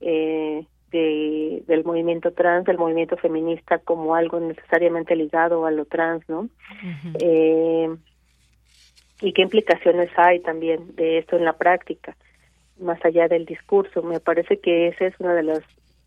[0.00, 6.28] eh, de, del movimiento trans, del movimiento feminista como algo necesariamente ligado a lo trans,
[6.28, 6.48] ¿no?
[7.20, 7.88] eh,
[9.20, 12.16] y qué implicaciones hay también de esto en la práctica,
[12.78, 14.02] más allá del discurso.
[14.02, 15.62] Me parece que esa es una de las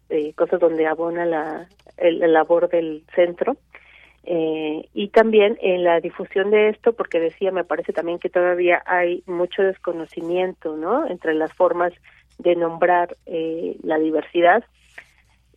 [0.09, 1.67] eh, cosas donde abona la,
[1.97, 3.57] el, labor del centro.
[4.23, 8.83] Eh, y también en la difusión de esto, porque decía, me parece también que todavía
[8.85, 11.07] hay mucho desconocimiento, ¿no?
[11.07, 11.91] Entre las formas
[12.41, 14.63] de nombrar eh, la diversidad.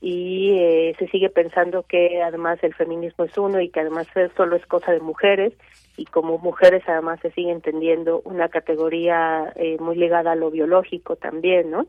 [0.01, 4.57] Y eh, se sigue pensando que además el feminismo es uno y que además solo
[4.57, 5.55] es cosa de mujeres.
[5.97, 11.17] Y como mujeres además se sigue entendiendo una categoría eh, muy ligada a lo biológico
[11.17, 11.87] también, ¿no?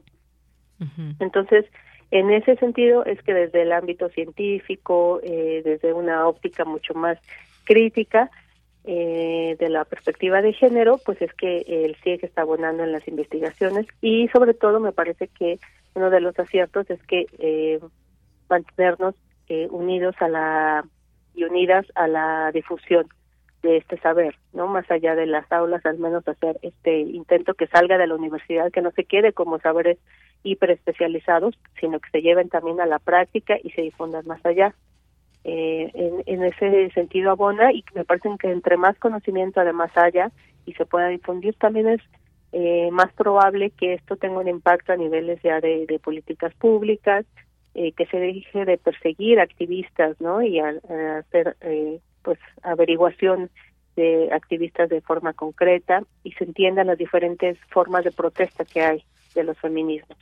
[1.19, 1.65] Entonces,
[2.11, 7.17] En ese sentido es que desde el ámbito científico, eh, desde una óptica mucho más
[7.63, 8.29] crítica,
[8.87, 13.07] eh, de la perspectiva de género, pues es que el CIEG está abonando en las
[13.07, 15.59] investigaciones y sobre todo me parece que
[15.95, 17.79] uno de los aciertos es que eh,
[18.49, 19.15] mantenernos
[19.49, 20.85] eh, unidos a la
[21.33, 23.07] y unidas a la difusión
[23.61, 27.67] de este saber, no más allá de las aulas, al menos hacer este intento que
[27.67, 29.97] salga de la universidad, que no se quede como saberes
[30.43, 34.75] hiperespecializados, sino que se lleven también a la práctica y se difundan más allá.
[35.47, 35.91] Eh,
[36.25, 40.31] en, ese sentido abona y me parece que entre más conocimiento además haya
[40.65, 42.01] y se pueda difundir también es
[42.51, 47.27] eh, más probable que esto tenga un impacto a niveles ya de, políticas públicas
[47.75, 50.73] eh, que se deje de perseguir activistas no y a
[51.19, 53.51] hacer eh, pues averiguación
[53.95, 59.03] de activistas de forma concreta y se entiendan las diferentes formas de protesta que hay
[59.35, 60.17] de los feminismos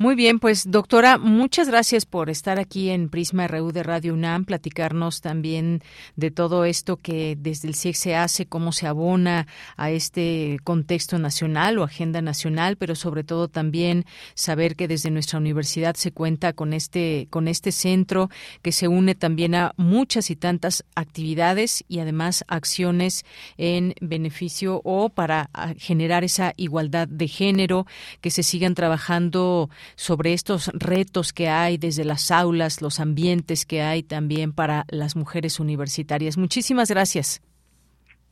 [0.00, 4.46] muy bien, pues doctora, muchas gracias por estar aquí en Prisma RU de Radio UNAM,
[4.46, 5.82] platicarnos también
[6.16, 9.46] de todo esto que desde el CIEC se hace, cómo se abona
[9.76, 15.38] a este contexto nacional o agenda nacional, pero sobre todo también saber que desde nuestra
[15.38, 18.30] universidad se cuenta con este con este centro
[18.62, 23.26] que se une también a muchas y tantas actividades y además acciones
[23.58, 27.86] en beneficio o para generar esa igualdad de género,
[28.22, 33.82] que se sigan trabajando sobre estos retos que hay desde las aulas, los ambientes que
[33.82, 36.36] hay también para las mujeres universitarias.
[36.36, 37.42] Muchísimas gracias.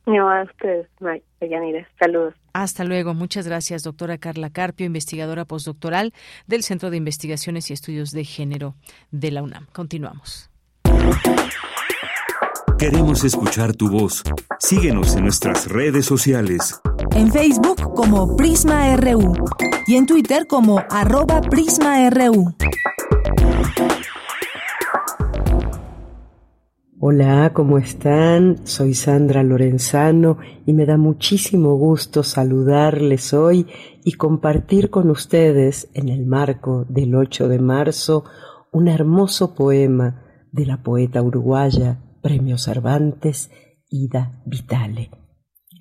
[0.05, 0.87] No, a ustedes,
[1.99, 2.33] Saludos.
[2.53, 3.13] Hasta luego.
[3.13, 6.13] Muchas gracias, doctora Carla Carpio, investigadora postdoctoral
[6.47, 8.75] del Centro de Investigaciones y Estudios de Género
[9.11, 9.67] de la UNAM.
[9.71, 10.49] Continuamos.
[12.79, 14.23] Queremos escuchar tu voz.
[14.57, 16.79] Síguenos en nuestras redes sociales.
[17.13, 19.33] En Facebook como Prisma RU
[19.85, 22.55] y en Twitter como arroba PrismaRU.
[27.01, 28.65] Hola, ¿cómo están?
[28.65, 33.67] Soy Sandra Lorenzano y me da muchísimo gusto saludarles hoy
[34.05, 38.23] y compartir con ustedes en el marco del 8 de marzo
[38.71, 40.23] un hermoso poema
[40.53, 43.49] de la poeta uruguaya Premio Cervantes,
[43.89, 45.09] Ida Vitale.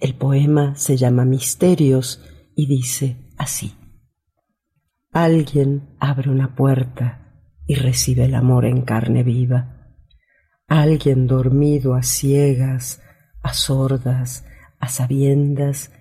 [0.00, 2.22] El poema se llama Misterios
[2.54, 3.74] y dice así.
[5.12, 9.94] Alguien abre una puerta y recibe el amor en carne viva.
[10.68, 13.02] Alguien dormido a ciegas,
[13.42, 14.44] a sordas,
[14.78, 15.92] a sabiendas,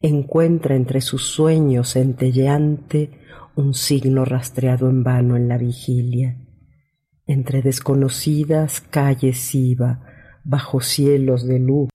[0.00, 3.10] encuentra entre sus sueños centelleante
[3.56, 6.47] un signo rastreado en vano en la vigilia
[7.28, 10.00] entre desconocidas calles iba,
[10.42, 11.90] bajo cielos de luz.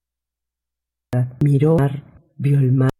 [1.43, 1.75] Miró,
[2.38, 2.91] vio el mar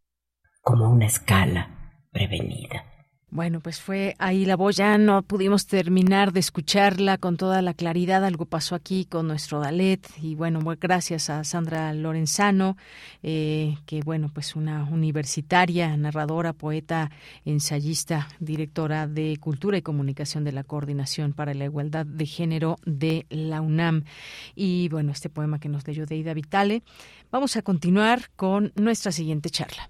[0.61, 2.93] como una escala prevenida.
[3.34, 7.73] Bueno, pues fue ahí la voz, ya no pudimos terminar de escucharla con toda la
[7.73, 12.77] claridad, algo pasó aquí con nuestro Dalet y bueno, gracias a Sandra Lorenzano,
[13.23, 17.09] eh, que bueno, pues una universitaria, narradora, poeta,
[17.43, 23.25] ensayista, directora de Cultura y Comunicación de la Coordinación para la Igualdad de Género de
[23.31, 24.03] la UNAM.
[24.53, 26.84] Y bueno, este poema que nos leyó de Ida Vitale.
[27.31, 29.89] Vamos a continuar con nuestra siguiente charla.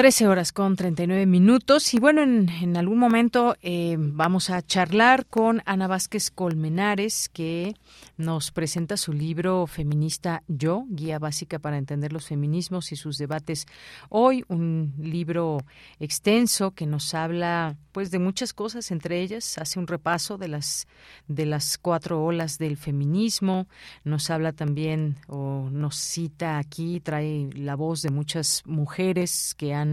[0.00, 1.92] 13 horas con 39 minutos.
[1.92, 7.74] Y bueno, en, en algún momento eh, vamos a charlar con Ana Vázquez Colmenares que
[8.16, 13.66] nos presenta su libro feminista Yo, guía básica para entender los feminismos y sus debates.
[14.08, 15.58] Hoy, un libro
[15.98, 20.86] extenso que nos habla pues de muchas cosas, entre ellas hace un repaso de las
[21.28, 23.66] de las cuatro olas del feminismo,
[24.04, 29.89] nos habla también o nos cita aquí, trae la voz de muchas mujeres que han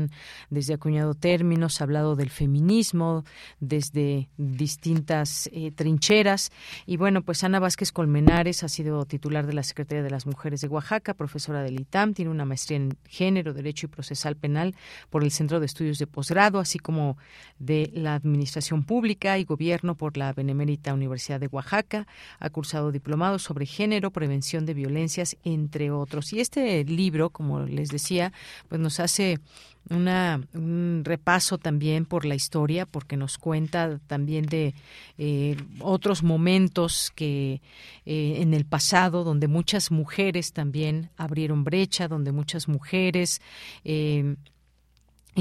[0.50, 3.24] desde acuñado términos, hablado del feminismo
[3.60, 6.52] desde distintas eh, trincheras.
[6.86, 10.62] Y bueno, pues Ana Vázquez Colmenares ha sido titular de la Secretaría de las Mujeres
[10.62, 14.76] de Oaxaca, profesora del ITAM, tiene una maestría en género, derecho y procesal penal
[15.10, 17.18] por el Centro de Estudios de Posgrado, así como
[17.60, 22.08] de la Administración Pública y Gobierno por la Benemérita Universidad de Oaxaca.
[22.40, 26.34] Ha cursado diplomados sobre género, prevención de violencias, entre otros.
[26.34, 28.34] Y este libro, como les decía,
[28.70, 29.40] pues nos hace
[29.90, 34.74] una, un repaso también por la historia, porque nos cuenta también de
[35.18, 37.62] eh, otros momentos que
[38.06, 43.42] eh, en el pasado, donde muchas mujeres también abrieron brecha, donde muchas mujeres
[43.84, 44.36] eh,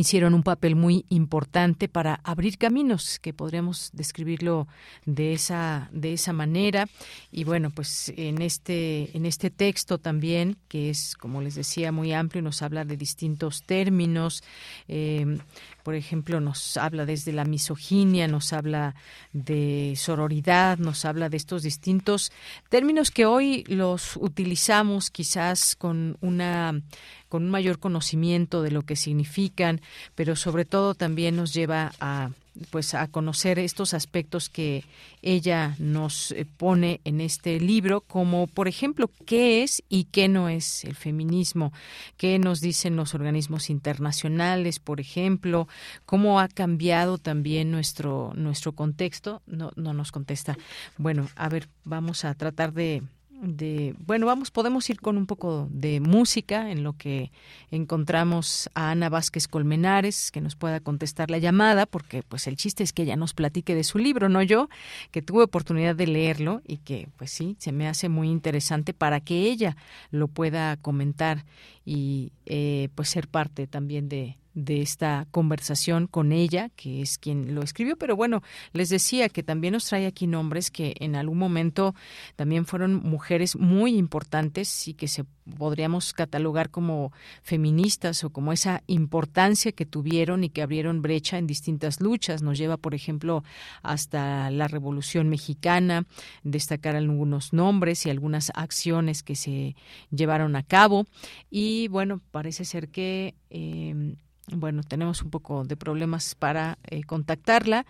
[0.01, 4.69] hicieron un papel muy importante para abrir caminos, que podríamos describirlo
[5.05, 6.87] de esa de esa manera.
[7.33, 12.13] Y bueno, pues en este en este texto también, que es como les decía muy
[12.13, 14.43] amplio, nos habla de distintos términos.
[14.89, 15.39] Eh,
[15.87, 18.97] por ejemplo, nos habla desde la misoginia, nos habla
[19.33, 22.33] de sororidad, nos habla de estos distintos
[22.69, 26.83] términos que hoy los utilizamos quizás con una
[27.29, 29.81] con un mayor conocimiento de lo que significan,
[30.17, 32.31] pero sobre todo también nos lleva a
[32.71, 34.85] pues a conocer estos aspectos que
[35.23, 40.49] ella nos eh, pone en este libro, como por ejemplo qué es y qué no
[40.49, 41.73] es el feminismo,
[42.17, 45.69] qué nos dicen los organismos internacionales, por ejemplo,
[46.05, 49.43] cómo ha cambiado también nuestro nuestro contexto.
[49.47, 50.57] No, no nos contesta.
[50.99, 53.03] Bueno, a ver, vamos a tratar de
[53.43, 57.31] de bueno vamos podemos ir con un poco de música en lo que
[57.71, 62.83] encontramos a Ana Vázquez Colmenares que nos pueda contestar la llamada porque pues el chiste
[62.83, 64.69] es que ella nos platique de su libro no yo
[65.11, 69.21] que tuve oportunidad de leerlo y que pues sí se me hace muy interesante para
[69.21, 69.77] que ella
[70.11, 71.45] lo pueda comentar
[71.85, 77.55] y eh, pues ser parte también de de esta conversación con ella, que es quien
[77.55, 78.43] lo escribió, pero bueno,
[78.73, 81.95] les decía que también nos trae aquí nombres que en algún momento
[82.37, 85.25] también fueron mujeres muy importantes y que se
[85.59, 91.47] podríamos catalogar como feministas o como esa importancia que tuvieron y que abrieron brecha en
[91.47, 92.41] distintas luchas.
[92.41, 93.45] Nos lleva, por ejemplo,
[93.83, 96.07] hasta la Revolución Mexicana,
[96.43, 99.77] destacar algunos nombres y algunas acciones que se
[100.11, 101.05] llevaron a cabo.
[101.51, 104.17] Y bueno, parece ser que eh,
[104.53, 107.87] bueno, tenemos un poco de problemas para eh, contactarla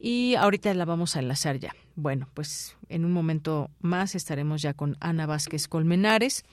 [0.00, 1.74] y ahorita la vamos a enlazar ya.
[1.96, 6.44] Bueno, pues en un momento más estaremos ya con Ana Vázquez Colmenares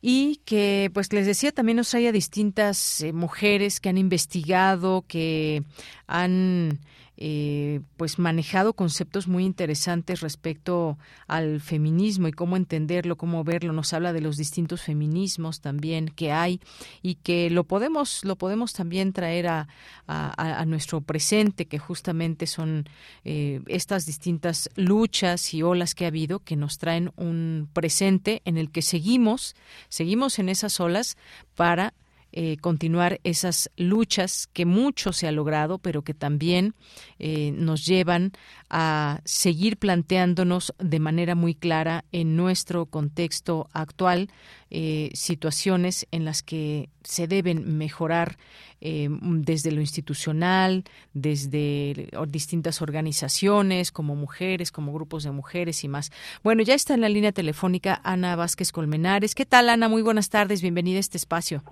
[0.00, 5.04] y que pues les decía también nos trae a distintas eh, mujeres que han investigado,
[5.06, 5.62] que
[6.06, 6.78] han
[7.16, 13.72] eh, pues manejado conceptos muy interesantes respecto al feminismo y cómo entenderlo, cómo verlo.
[13.72, 16.60] Nos habla de los distintos feminismos también que hay
[17.02, 19.68] y que lo podemos lo podemos también traer a,
[20.06, 22.88] a, nuestro presente, que justamente son
[23.24, 28.58] eh, estas distintas luchas y olas que ha habido que nos traen un presente en
[28.58, 29.54] el que seguimos
[29.88, 31.16] seguimos en esas olas
[31.54, 31.94] para
[32.36, 36.74] eh, continuar esas luchas que mucho se ha logrado, pero que también
[37.20, 38.32] eh, nos llevan
[38.68, 44.30] a seguir planteándonos de manera muy clara en nuestro contexto actual
[44.70, 48.36] eh, situaciones en las que se deben mejorar
[48.80, 56.12] desde lo institucional, desde distintas organizaciones como mujeres, como grupos de mujeres y más.
[56.42, 59.34] Bueno, ya está en la línea telefónica Ana Vázquez Colmenares.
[59.34, 59.88] ¿Qué tal, Ana?
[59.88, 60.60] Muy buenas tardes.
[60.60, 61.64] Bienvenida a este espacio.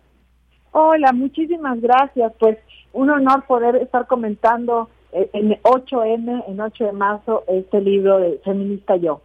[0.73, 2.33] Hola, muchísimas gracias.
[2.39, 2.59] Pues
[2.93, 8.41] un honor poder estar comentando eh, en 8M, en 8 de marzo, este libro de
[8.43, 9.21] Feminista Yo.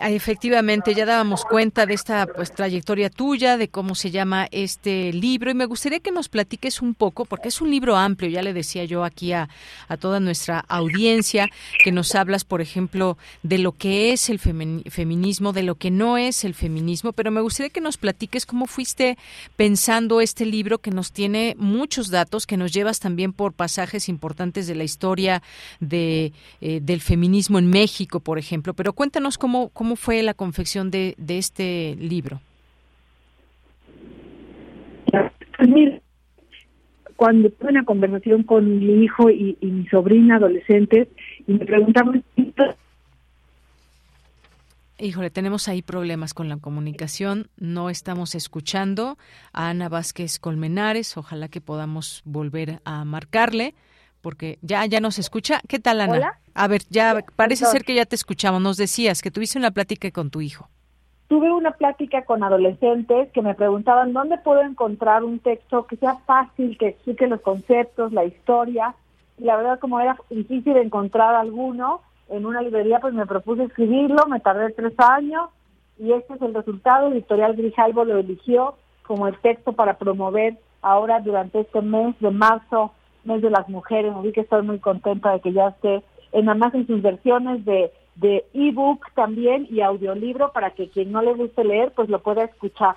[0.00, 5.12] Ah, efectivamente, ya dábamos cuenta de esta pues, trayectoria tuya, de cómo se llama este
[5.12, 8.42] libro, y me gustaría que nos platiques un poco, porque es un libro amplio, ya
[8.42, 9.48] le decía yo aquí a,
[9.88, 11.48] a toda nuestra audiencia,
[11.82, 16.18] que nos hablas, por ejemplo, de lo que es el feminismo, de lo que no
[16.18, 19.16] es el feminismo, pero me gustaría que nos platiques cómo fuiste
[19.56, 24.66] pensando este libro que nos tiene muchos datos, que nos llevas también por pasajes importantes
[24.66, 25.42] de la historia
[25.80, 30.90] de, eh, del feminismo en México, por ejemplo, pero cuéntanos cómo ¿Cómo fue la confección
[30.90, 32.40] de, de este libro?
[35.10, 36.00] Pues mira,
[37.18, 41.08] cuando tuve una conversación con mi hijo y, mi sobrina adolescentes
[41.48, 42.22] y me preguntaban
[45.00, 47.48] Híjole, tenemos ahí problemas con la comunicación.
[47.56, 49.18] No estamos escuchando
[49.52, 51.16] a Ana Vázquez Colmenares.
[51.16, 53.74] Ojalá que podamos volver a marcarle
[54.20, 55.60] porque ya ya nos escucha.
[55.68, 56.38] ¿Qué tal, Ana?
[56.54, 58.60] A ver, ya parece ser que ya te escuchamos.
[58.60, 60.68] Nos decías que tuviste una plática con tu hijo.
[61.28, 66.16] Tuve una plática con adolescentes que me preguntaban dónde puedo encontrar un texto que sea
[66.26, 68.94] fácil, que explique los conceptos, la historia.
[69.36, 74.26] Y la verdad, como era difícil encontrar alguno en una librería, pues me propuse escribirlo,
[74.26, 75.50] me tardé tres años
[75.98, 77.12] y este es el resultado.
[77.12, 82.92] Editorial Grijalvo lo eligió como el texto para promover ahora durante este mes de marzo
[83.28, 86.02] mes de las mujeres, vi que estoy muy contenta de que ya esté
[86.32, 91.12] en nada más en sus versiones de de ebook también y audiolibro para que quien
[91.12, 92.96] no le guste leer pues lo pueda escuchar.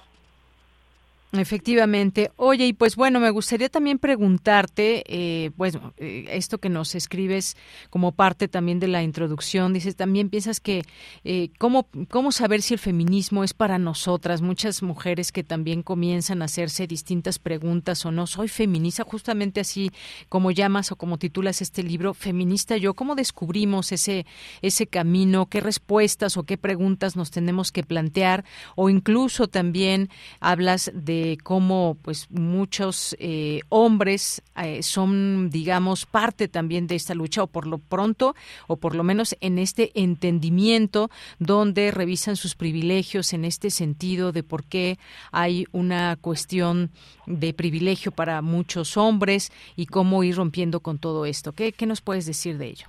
[1.34, 2.30] Efectivamente.
[2.36, 7.56] Oye, y pues bueno, me gustaría también preguntarte, eh, pues eh, esto que nos escribes
[7.90, 10.84] como parte también de la introducción, dices, también piensas que
[11.24, 16.42] eh, ¿cómo, cómo saber si el feminismo es para nosotras, muchas mujeres que también comienzan
[16.42, 19.90] a hacerse distintas preguntas o no, soy feminista, justamente así
[20.28, 24.26] como llamas o como titulas este libro, feminista yo, ¿cómo descubrimos ese,
[24.62, 25.46] ese camino?
[25.46, 28.44] ¿Qué respuestas o qué preguntas nos tenemos que plantear?
[28.76, 30.10] O incluso también
[30.42, 37.44] hablas de cómo pues muchos eh, hombres eh, son digamos parte también de esta lucha
[37.44, 38.36] o por lo pronto
[38.68, 41.10] o por lo menos en este entendimiento
[41.40, 44.98] donde revisan sus privilegios en este sentido de por qué
[45.32, 46.92] hay una cuestión
[47.26, 51.54] de privilegio para muchos hombres y cómo ir rompiendo con todo esto.
[51.54, 52.88] ¿Qué, qué nos puedes decir de ello?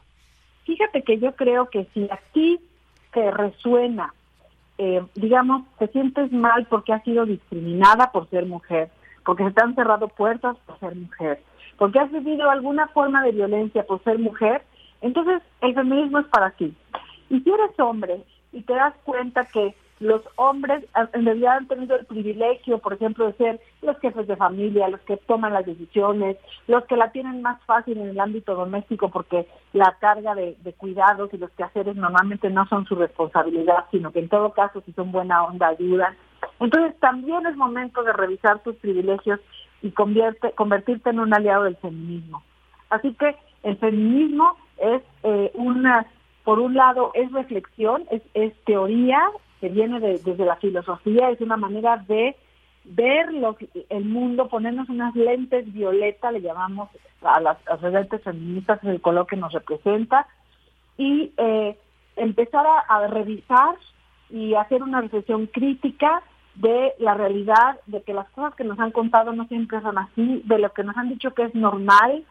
[0.64, 2.58] Fíjate que yo creo que si aquí
[3.12, 4.14] te resuena
[4.84, 8.90] eh, digamos, te sientes mal porque has sido discriminada por ser mujer,
[9.24, 11.40] porque se te han cerrado puertas por ser mujer,
[11.78, 14.62] porque has vivido alguna forma de violencia por ser mujer,
[15.00, 16.74] entonces el feminismo es para ti.
[17.30, 19.72] Y si eres hombre y te das cuenta que
[20.02, 24.36] los hombres en realidad han tenido el privilegio, por ejemplo, de ser los jefes de
[24.36, 26.36] familia, los que toman las decisiones,
[26.66, 31.32] los que la tienen más fácil en el ámbito doméstico porque la carga de, cuidados
[31.32, 35.12] y los quehaceres normalmente no son su responsabilidad, sino que en todo caso si son
[35.12, 36.16] buena onda ayudan.
[36.58, 39.38] Entonces también es momento de revisar tus privilegios
[39.82, 42.42] y convierte, convertirte en un aliado del feminismo.
[42.90, 46.06] Así que el feminismo es eh, una,
[46.42, 49.20] por un lado, es reflexión, es, es teoría,
[49.62, 52.34] que viene desde la filosofía, es una manera de
[52.82, 53.28] ver
[53.90, 56.88] el mundo, ponernos unas lentes violeta, le llamamos
[57.22, 60.26] a las, lentes feministas, el color que nos representa,
[60.98, 61.78] y eh,
[62.16, 63.76] empezar a, revisar
[64.30, 66.24] y hacer una reflexión crítica
[66.56, 70.42] de la realidad, de que las cosas que nos han contado no siempre son así,
[70.44, 72.24] de lo que nos han dicho que es normal,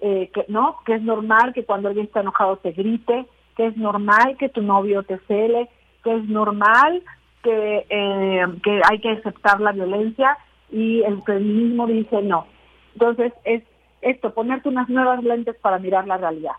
[0.00, 3.26] eh, que no, que es normal que cuando alguien está enojado te grite,
[3.56, 5.68] que es normal que tu novio te cele,
[6.06, 7.02] que es normal,
[7.42, 10.38] que, eh, que hay que aceptar la violencia
[10.70, 12.46] y el feminismo dice no.
[12.92, 13.64] Entonces es
[14.02, 16.52] esto, ponerte unas nuevas lentes para mirar la realidad.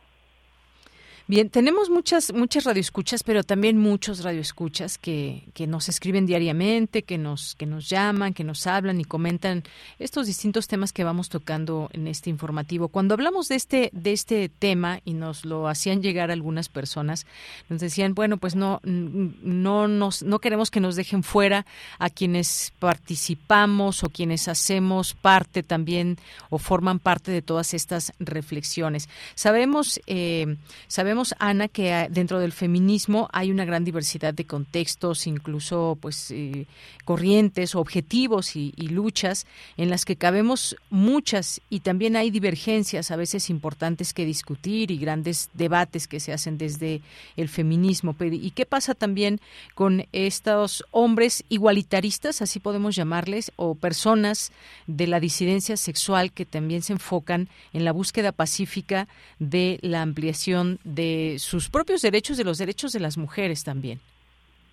[1.30, 7.18] Bien, tenemos muchas muchas radioescuchas, pero también muchos radioescuchas que, que nos escriben diariamente, que
[7.18, 9.64] nos que nos llaman, que nos hablan y comentan
[10.00, 12.88] estos distintos temas que vamos tocando en este informativo.
[12.88, 17.26] Cuando hablamos de este de este tema y nos lo hacían llegar algunas personas,
[17.68, 21.66] nos decían, bueno, pues no no nos no queremos que nos dejen fuera
[22.00, 26.20] a quienes participamos o quienes hacemos parte también
[26.50, 29.10] o forman parte de todas estas reflexiones.
[29.36, 30.56] Sabemos eh,
[30.88, 36.32] sabemos Ana, que ah, dentro del feminismo hay una gran diversidad de contextos, incluso pues
[36.32, 36.68] eh,
[37.06, 39.46] corrientes, objetivos y, luchas
[39.76, 44.98] en las que cabemos muchas y también hay divergencias a veces importantes que discutir y
[44.98, 47.02] grandes debates que se hacen desde
[47.36, 48.16] el feminismo.
[48.20, 49.40] ¿Y qué pasa también
[49.76, 54.52] con estos hombres igualitaristas, así podemos llamarles, o personas
[54.88, 59.08] de la disidencia sexual que también se enfocan en la búsqueda pacífica
[59.40, 61.07] de la ampliación de
[61.40, 64.00] sus propios derechos, de los derechos de las mujeres también.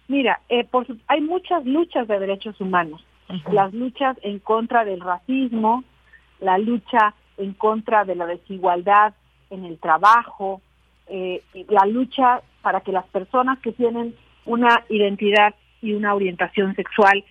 [0.09, 3.05] Mira, eh, por hay muchas luchas de derechos humanos.
[3.51, 5.83] Las luchas en contra del racismo,
[6.41, 9.15] la lucha en contra de la desigualdad
[9.51, 10.61] en el trabajo,
[11.07, 14.15] eh, la lucha para que las personas que tienen
[14.45, 17.25] una identidad y una orientación sexual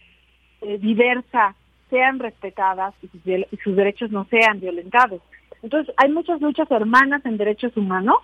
[0.61, 1.55] eh, diversa
[1.89, 5.21] sean respetadas y sus derechos no sean violentados.
[5.61, 8.17] Entonces, hay muchas luchas hermanas en derechos humanos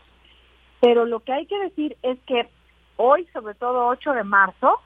[0.79, 2.49] pero lo que hay que decir es que
[2.97, 4.79] hoy, sobre todo 8 de marzo,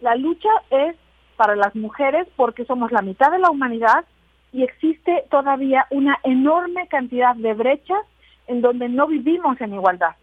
[0.00, 0.96] la lucha es
[1.36, 4.04] para las mujeres porque somos la mitad de la humanidad
[4.52, 8.00] y existe todavía una enorme cantidad de brechas
[8.46, 10.14] en donde no vivimos en igualdad.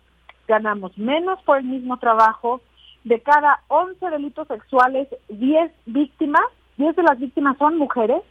[0.47, 2.61] Ganamos menos por el mismo trabajo.
[3.03, 6.43] De cada 11 delitos sexuales, 10 víctimas,
[6.77, 8.21] 10 de las víctimas son mujeres.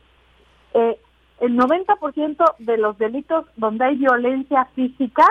[0.74, 0.98] Eh,
[1.40, 5.24] el 90% de los delitos donde hay violencia física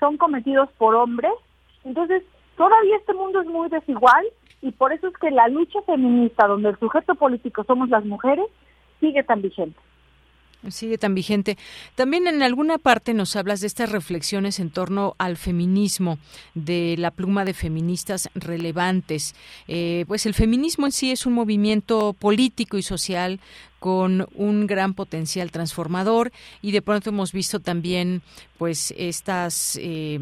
[0.00, 1.32] son cometidos por hombres.
[1.84, 2.24] Entonces,
[2.56, 4.26] todavía este mundo es muy desigual
[4.62, 8.46] y por eso es que la lucha feminista, donde el sujeto político somos las mujeres,
[9.00, 9.78] sigue tan vigente.
[10.68, 11.56] Sigue tan vigente.
[11.94, 16.18] También en alguna parte nos hablas de estas reflexiones en torno al feminismo,
[16.54, 19.34] de la pluma de feministas relevantes.
[19.68, 23.40] Eh, pues el feminismo en sí es un movimiento político y social
[23.80, 26.30] con un gran potencial transformador
[26.62, 28.22] y de pronto hemos visto también
[28.60, 30.20] pues estas eh,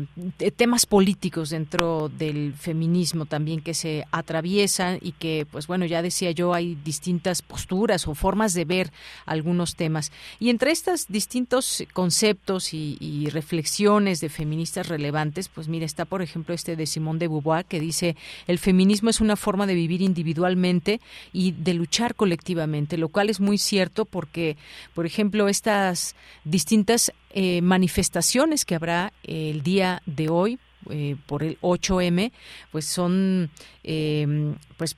[0.55, 6.31] temas políticos dentro del feminismo también que se atraviesan y que pues bueno ya decía
[6.31, 8.93] yo hay distintas posturas o formas de ver
[9.27, 10.13] algunos temas.
[10.39, 16.55] Y entre estos distintos conceptos y, reflexiones de feministas relevantes pues mira está por ejemplo
[16.55, 18.15] este de Simón de Beauvoir que dice
[18.47, 21.01] el feminismo es una forma de vivir individualmente
[21.33, 24.59] y de luchar colectivamente lo cual es muy cierto porque
[24.95, 30.59] por ejemplo estas distintas eh, manifestaciones que habrá el día de hoy
[30.91, 32.33] eh, por el 8M,
[32.71, 33.51] pues son,
[33.83, 34.97] em, pues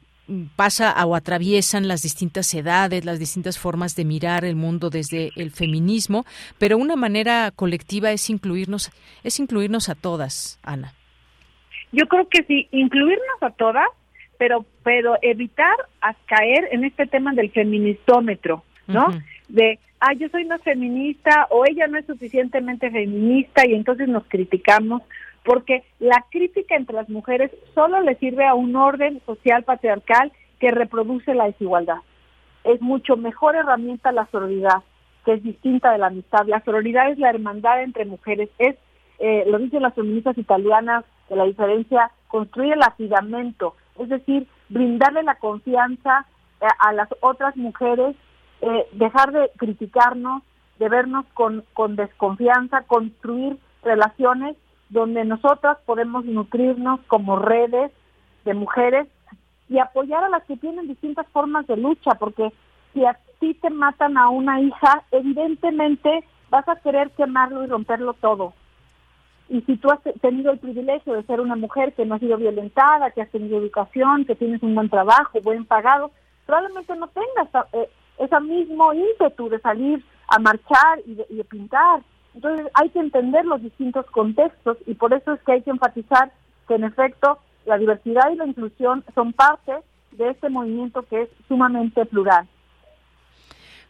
[0.54, 5.50] pasa o atraviesan las distintas edades, las distintas formas de mirar el mundo desde el
[5.50, 6.24] feminismo,
[6.58, 8.90] pero una manera colectiva es incluirnos,
[9.24, 10.94] es incluirnos a todas, Ana.
[11.92, 13.88] Yo creo que sí, incluirnos a todas,
[14.40, 19.08] pero pero evitar a caer en este tema del feministómetro, ¿no?
[19.48, 24.24] De ah, yo soy más feminista o ella no es suficientemente feminista y entonces nos
[24.28, 25.02] criticamos,
[25.44, 30.70] porque la crítica entre las mujeres solo le sirve a un orden social patriarcal que
[30.70, 31.98] reproduce la desigualdad.
[32.64, 34.82] Es mucho mejor herramienta la sororidad,
[35.26, 36.46] que es distinta de la amistad.
[36.46, 38.74] La sororidad es la hermandad entre mujeres, es,
[39.18, 45.22] eh, lo dicen las feministas italianas, que la diferencia construye el afidamento, es decir, brindarle
[45.22, 46.26] la confianza
[46.60, 48.16] eh, a las otras mujeres
[48.62, 50.42] eh, dejar de criticarnos,
[50.78, 54.56] de vernos con, con desconfianza, construir relaciones
[54.90, 57.90] donde nosotras podemos nutrirnos como redes
[58.44, 59.08] de mujeres
[59.68, 62.52] y apoyar a las que tienen distintas formas de lucha, porque
[62.92, 68.14] si a ti te matan a una hija, evidentemente vas a querer quemarlo y romperlo
[68.14, 68.52] todo.
[69.50, 72.36] Y si tú has tenido el privilegio de ser una mujer que no ha sido
[72.36, 76.12] violentada, que has tenido educación, que tienes un buen trabajo, buen pagado,
[76.46, 82.00] probablemente no tengas eh, ese mismo ímpetu de salir a marchar y de, pintar.
[82.32, 86.30] Entonces hay que entender los distintos contextos y por eso es que hay que enfatizar
[86.68, 89.72] que en efecto la diversidad y la inclusión son parte
[90.12, 92.46] de este movimiento que es sumamente plural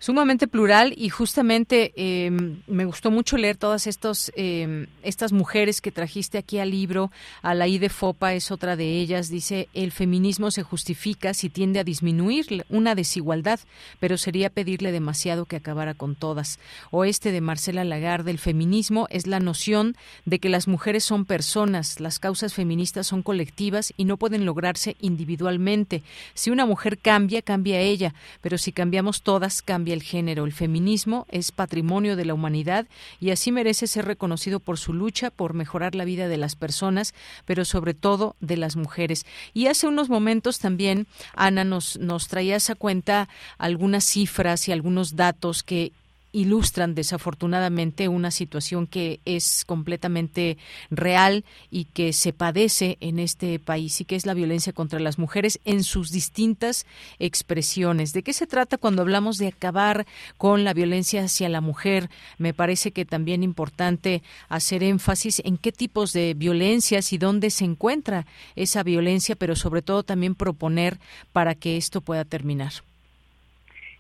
[0.01, 5.93] sumamente plural y justamente em, me gustó mucho leer todas estos, em, estas mujeres que
[5.93, 7.13] trajiste aquí al libro.
[7.43, 9.29] Alaí de Fopa es otra de ellas.
[9.29, 13.61] Dice, el feminismo se justifica si tiende a disminuir una desigualdad,
[14.01, 16.59] pero sería pedirle demasiado que acabara con todas.
[16.91, 21.27] O este de Marcela Lagarde, el feminismo es la noción de que las mujeres son
[21.27, 26.03] personas, las causas feministas son colectivas y no pueden lograrse individualmente.
[26.33, 30.45] Si una mujer cambia, cambia ella, pero si cambiamos todas, cambia el género.
[30.45, 32.87] El feminismo es patrimonio de la humanidad
[33.21, 37.15] y así merece ser reconocido por su lucha por mejorar la vida de las personas,
[37.45, 39.27] pero sobre todo de las mujeres.
[39.55, 43.29] Y hace unos momentos también, Ana, nos, nos traía esa cuenta
[43.59, 45.93] algunas cifras y algunos datos que
[46.33, 50.59] ilustran desafortunadamente una situación que es completamente
[50.91, 55.19] real y que se padece en este país y que es la violencia contra las
[55.19, 56.87] mujeres en sus distintas
[57.19, 58.13] expresiones.
[58.13, 60.07] ¿De qué se trata cuando hablamos de acabar
[60.37, 62.11] con la violencia hacia la mujer?
[62.39, 67.65] Me parece que también importante hacer énfasis en qué tipos de violencias y dónde se
[67.65, 68.27] encuentra
[68.57, 70.99] esa violencia, pero sobre todo también proponer
[71.33, 72.73] para que esto pueda terminar.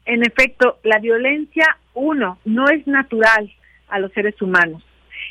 [0.04, 3.50] En efecto, la violencia, uno, no es natural
[3.88, 4.82] a los seres humanos.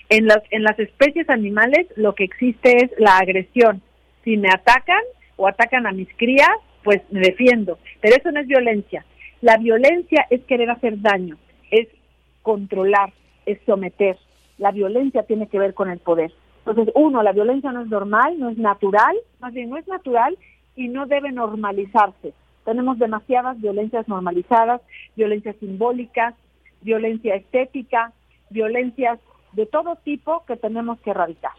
[0.09, 3.82] En las, en las especies animales lo que existe es la agresión.
[4.24, 5.01] Si me atacan
[5.36, 6.49] o atacan a mis crías,
[6.84, 7.80] pues me defiendo.
[8.01, 9.05] Pero eso no es violencia.
[9.41, 11.38] La violencia es querer hacer daño,
[11.72, 11.88] es
[12.41, 13.13] controlar,
[13.45, 14.17] es someter.
[14.57, 16.32] La violencia tiene que ver con el poder.
[16.65, 20.38] Entonces, uno, la violencia no es normal, no es natural, más bien no es natural
[20.76, 22.34] y no debe normalizarse.
[22.70, 24.80] Tenemos demasiadas violencias normalizadas,
[25.15, 26.36] violencias simbólicas,
[26.84, 28.13] violencia estética,
[28.51, 29.17] violencias
[29.53, 31.53] de todo tipo que tenemos que erradicar.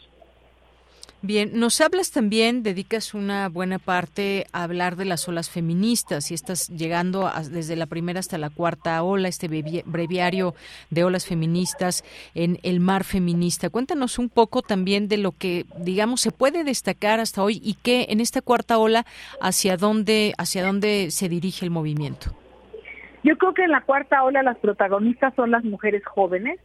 [1.23, 6.35] Bien, nos hablas también, dedicas una buena parte a hablar de las olas feministas y
[6.35, 9.47] estás llegando desde la primera hasta la cuarta ola, este
[9.85, 10.55] breviario
[10.89, 12.05] de olas feministas
[12.35, 13.69] en el mar feminista.
[13.69, 18.07] Cuéntanos un poco también de lo que, digamos, se puede destacar hasta hoy y qué
[18.09, 19.05] en esta cuarta ola,
[19.43, 22.35] hacia dónde, hacia dónde se dirige el movimiento.
[23.25, 26.59] Yo creo que en la cuarta ola las protagonistas son las mujeres jóvenes,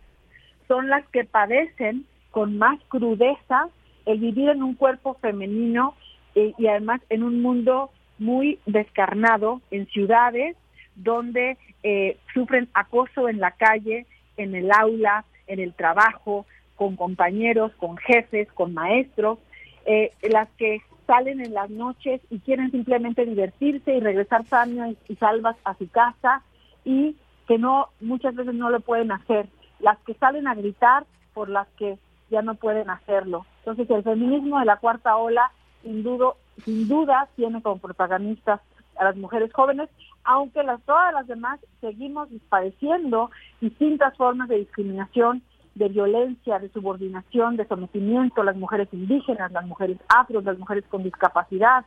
[0.69, 3.67] son las que padecen con más crudeza
[4.05, 5.95] el vivir en un cuerpo femenino
[6.35, 10.55] eh, y además en un mundo muy descarnado, en ciudades
[10.95, 14.05] donde eh, sufren acoso en la calle,
[14.37, 16.45] en el aula, en el trabajo,
[16.75, 19.39] con compañeros, con jefes, con maestros,
[19.85, 25.15] eh, las que salen en las noches y quieren simplemente divertirse y regresar sanas y
[25.15, 26.41] salvas a su casa,
[26.83, 27.15] y
[27.47, 29.47] que no muchas veces no lo pueden hacer,
[29.79, 31.97] las que salen a gritar por las que
[32.29, 33.45] ya no pueden hacerlo.
[33.65, 35.51] Entonces el feminismo de la cuarta ola
[35.81, 38.61] sin duda, sin duda tiene como protagonistas
[38.95, 39.89] a las mujeres jóvenes,
[40.23, 45.41] aunque las, todas las demás seguimos padeciendo distintas formas de discriminación,
[45.73, 51.01] de violencia, de subordinación, de sometimiento, las mujeres indígenas, las mujeres afros, las mujeres con
[51.01, 51.85] discapacidad.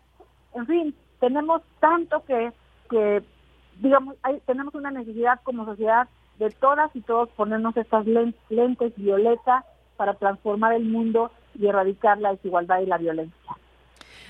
[0.55, 2.53] En fin, tenemos tanto que,
[2.91, 3.22] que
[3.81, 6.09] digamos, hay, tenemos una necesidad como sociedad
[6.41, 9.64] de todas y todos ponernos estas lentes violeta
[9.97, 13.56] para transformar el mundo y erradicar la desigualdad y la violencia.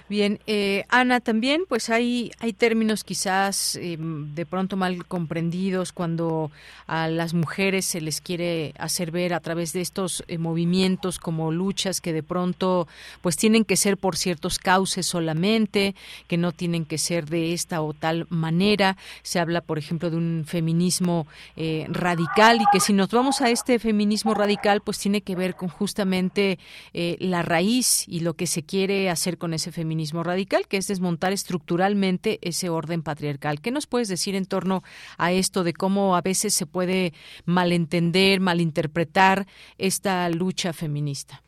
[0.09, 6.51] Bien, eh, Ana, también pues hay, hay términos quizás em, de pronto mal comprendidos cuando
[6.87, 11.53] a las mujeres se les quiere hacer ver a través de estos eh, movimientos como
[11.53, 12.89] luchas que de pronto
[13.21, 15.95] pues tienen que ser por ciertos cauces solamente,
[16.27, 18.97] que no tienen que ser de esta o tal manera.
[19.23, 23.51] Se habla, por ejemplo, de un feminismo eh, radical y que si nos vamos a
[23.51, 26.59] este feminismo radical pues tiene que ver con justamente
[26.95, 31.33] la raíz y lo que se quiere hacer con ese feminismo radical, que es desmontar
[31.33, 33.61] estructuralmente ese orden patriarcal.
[33.61, 34.83] ¿Qué nos puedes decir en torno
[35.19, 37.13] a esto de cómo a veces se puede
[37.45, 39.47] malentender, malinterpretar
[39.77, 41.43] esta lucha feminista?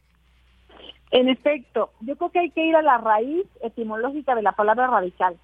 [1.11, 4.87] En efecto, yo creo que hay que ir a la raíz etimológica de la palabra
[4.87, 5.37] radical.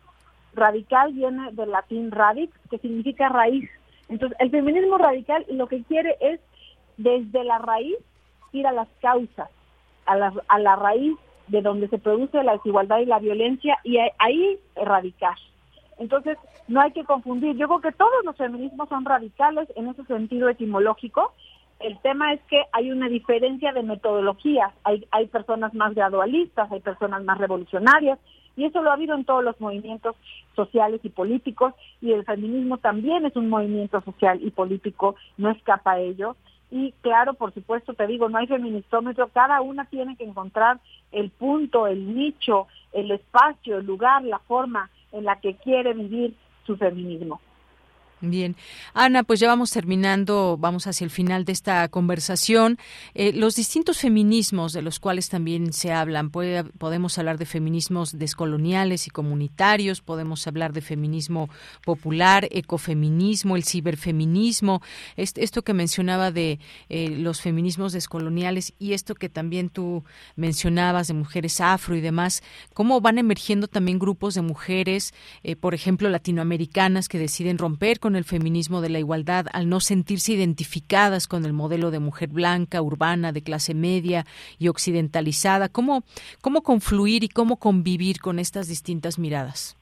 [0.55, 3.69] Radical viene del latín radix, que significa raíz.
[4.09, 6.41] Entonces, el feminismo radical lo que quiere es
[6.97, 7.97] desde la raíz
[8.53, 9.51] ir a las causas,
[10.07, 11.17] a la, a la raíz
[11.49, 15.37] de donde se produce la desigualdad y la violencia y ahí erradicar.
[15.99, 16.39] Entonces,
[16.69, 17.57] no hay que confundir.
[17.57, 21.33] Yo creo que todos los feminismos son radicales en ese sentido etimológico.
[21.81, 24.73] El tema es que hay una diferencia de metodologías.
[24.85, 28.19] Hay, hay personas más gradualistas, hay personas más revolucionarias,
[28.57, 30.17] y eso lo ha habido en todos los movimientos
[30.55, 35.93] sociales y políticos, y el feminismo también es un movimiento social y político, no escapa
[35.93, 36.37] a ello.
[36.71, 40.81] Y claro, por supuesto, te digo, no hay feministómetro, cada una tiene que encontrar
[41.13, 46.35] el punto, el nicho, el espacio, el lugar, la forma en la que quiere vivir
[46.67, 47.41] su feminismo.
[48.23, 48.57] Bien.
[48.95, 52.79] Ana, pues ya vamos terminando, vamos hacia el final de esta conversación.
[53.13, 59.07] Eh, los distintos feminismos de los cuales también se hablan, podemos hablar de feminismos descoloniales
[59.07, 61.51] y comunitarios, podemos hablar de feminismo
[61.85, 64.81] popular, ecofeminismo, el ciberfeminismo,
[65.17, 66.59] esto que mencionaba de
[66.89, 70.05] eh, los feminismos descoloniales y esto que también tú
[70.37, 72.43] mencionabas de mujeres afro y demás,
[72.73, 75.13] cómo van emergiendo también grupos de mujeres,
[75.43, 79.81] eh, por ejemplo, latinoamericanas que deciden romper con el feminismo de la igualdad al no
[79.81, 84.27] sentirse identificadas con el modelo de mujer blanca, urbana, de clase media
[84.61, 85.69] y occidentalizada?
[85.69, 86.05] ¿Cómo,
[86.41, 89.77] cómo confluir y cómo convivir con estas distintas miradas?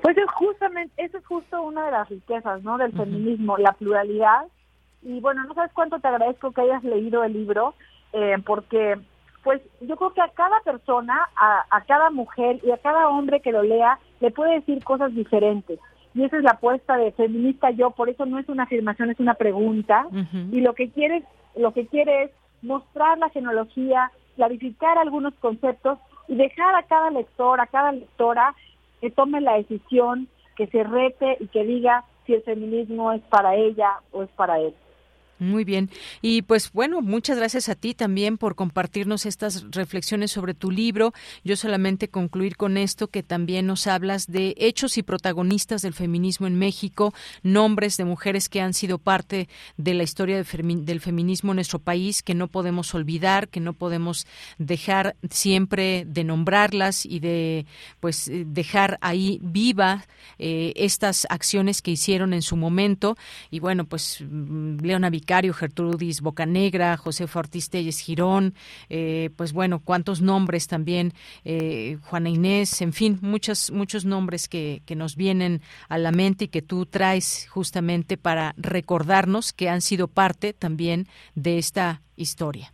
[0.00, 2.78] Pues es justamente, eso es justo una de las riquezas, ¿no?
[2.78, 4.46] Del feminismo, la pluralidad.
[5.02, 7.74] Y bueno, no sabes cuánto te agradezco que hayas leído el libro,
[8.14, 8.98] eh, porque
[9.44, 13.40] pues yo creo que a cada persona, a, a, cada mujer y a cada hombre
[13.40, 15.78] que lo lea, le puede decir cosas diferentes
[16.16, 19.20] y esa es la apuesta de feminista yo, por eso no es una afirmación, es
[19.20, 20.06] una pregunta,
[20.50, 21.22] y lo que quiere,
[21.54, 22.30] lo que quiere es
[22.62, 28.54] mostrar la genealogía, clarificar algunos conceptos y dejar a cada lector, a cada lectora
[29.02, 33.54] que tome la decisión, que se rete y que diga si el feminismo es para
[33.54, 34.74] ella o es para él.
[35.38, 35.90] Muy bien.
[36.22, 41.12] Y pues bueno, muchas gracias a ti también por compartirnos estas reflexiones sobre tu libro.
[41.44, 46.46] Yo solamente concluir con esto que también nos hablas de hechos y protagonistas del feminismo
[46.46, 47.12] en México,
[47.42, 52.22] nombres de mujeres que han sido parte de la historia del feminismo en nuestro país,
[52.22, 54.26] que no podemos olvidar, que no podemos
[54.56, 57.66] dejar siempre de nombrarlas y de
[58.00, 60.06] pues eh, dejar ahí viva
[60.38, 63.16] eh, estas acciones que hicieron en su momento.
[63.50, 68.54] Y bueno, pues mm, Leona Vicario, Gertrudis Bocanegra, José Ortiz Telles Girón,
[68.88, 71.14] eh, pues bueno, cuántos nombres también,
[71.44, 76.44] eh, Juana Inés, en fin, muchos, muchos nombres que, que nos vienen a la mente
[76.44, 82.72] y que tú traes justamente para recordarnos que han sido parte también de esta historia.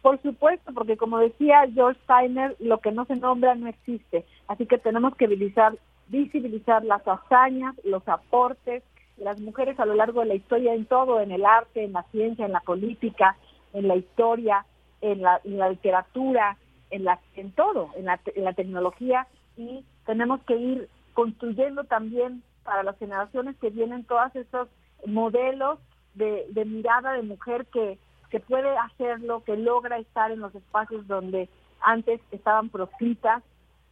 [0.00, 4.24] Por supuesto, porque como decía George Steiner, lo que no se nombra no existe.
[4.48, 5.76] Así que tenemos que visibilizar,
[6.08, 8.82] visibilizar las hazañas, los aportes,
[9.16, 12.02] las mujeres a lo largo de la historia en todo, en el arte, en la
[12.04, 13.36] ciencia, en la política,
[13.72, 14.66] en la historia,
[15.00, 16.56] en la, literatura,
[16.90, 19.26] en, todo, en la, tecnología.
[19.56, 24.68] Y tenemos que ir construyendo también para las generaciones que vienen todos esos
[25.06, 25.78] modelos
[26.14, 27.98] de, de mirada de mujer que,
[28.30, 31.48] que puede hacerlo, que logra estar en los espacios donde
[31.80, 33.42] antes estaban proscritas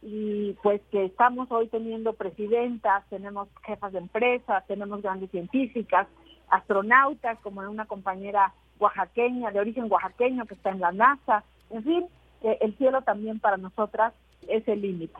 [0.05, 6.07] y pues que estamos hoy teniendo presidentas, tenemos jefas de empresas, tenemos grandes científicas,
[6.49, 12.05] astronautas, como una compañera oaxaqueña, de origen oaxaqueño que está en la NASA, en fin,
[12.41, 14.13] el cielo también para nosotras
[14.47, 15.19] es el límite.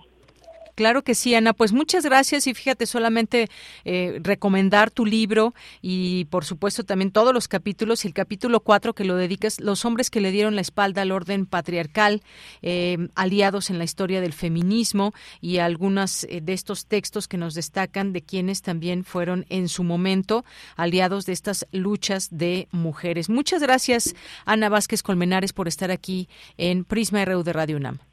[0.76, 1.53] Claro que sí, Ana.
[1.53, 3.47] Pues muchas gracias y fíjate solamente
[3.86, 9.05] eh, recomendar tu libro y por supuesto también todos los capítulos el capítulo 4 que
[9.05, 12.21] lo dedicas, los hombres que le dieron la espalda al orden patriarcal,
[12.61, 17.53] eh, aliados en la historia del feminismo y algunos eh, de estos textos que nos
[17.53, 20.43] destacan de quienes también fueron en su momento
[20.76, 23.30] aliados de estas luchas de mujeres.
[23.30, 24.15] Muchas gracias,
[24.45, 28.12] Ana Vázquez Colmenares, por estar aquí en Prisma RU de Radio UNAM.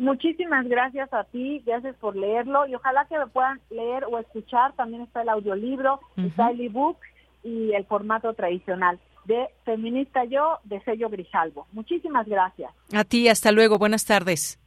[0.00, 4.72] Muchísimas gracias a ti, gracias por leerlo y ojalá que lo puedan leer o escuchar.
[4.72, 6.96] También está el audiolibro, está el ebook
[7.44, 11.66] y el formato tradicional de Feminista Yo de sello Grijalvo.
[11.72, 12.72] Muchísimas gracias.
[12.94, 14.59] A ti, hasta luego, buenas tardes.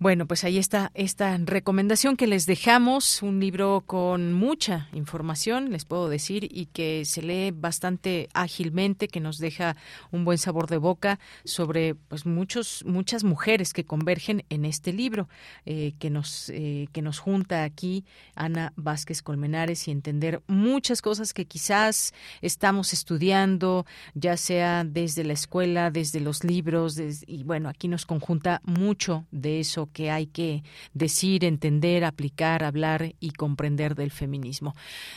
[0.00, 5.84] Bueno, pues ahí está esta recomendación que les dejamos, un libro con mucha información, les
[5.84, 9.74] puedo decir, y que se lee bastante ágilmente, que nos deja
[10.12, 15.28] un buen sabor de boca sobre pues muchos muchas mujeres que convergen en este libro
[15.66, 18.04] eh, que nos eh, que nos junta aquí
[18.36, 23.84] Ana Vázquez Colmenares y entender muchas cosas que quizás estamos estudiando,
[24.14, 29.58] ya sea desde la escuela, desde los libros, y bueno, aquí nos conjunta mucho de
[29.58, 30.62] eso que hay que
[30.94, 34.74] decir, entender, aplicar, hablar y comprender del feminismo.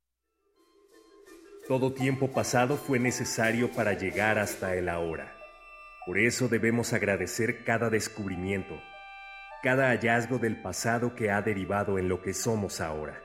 [1.71, 5.37] Todo tiempo pasado fue necesario para llegar hasta el ahora.
[6.05, 8.77] Por eso debemos agradecer cada descubrimiento,
[9.63, 13.23] cada hallazgo del pasado que ha derivado en lo que somos ahora.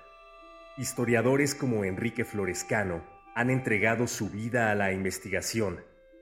[0.76, 3.02] Historiadores como Enrique Florescano
[3.34, 5.80] han entregado su vida a la investigación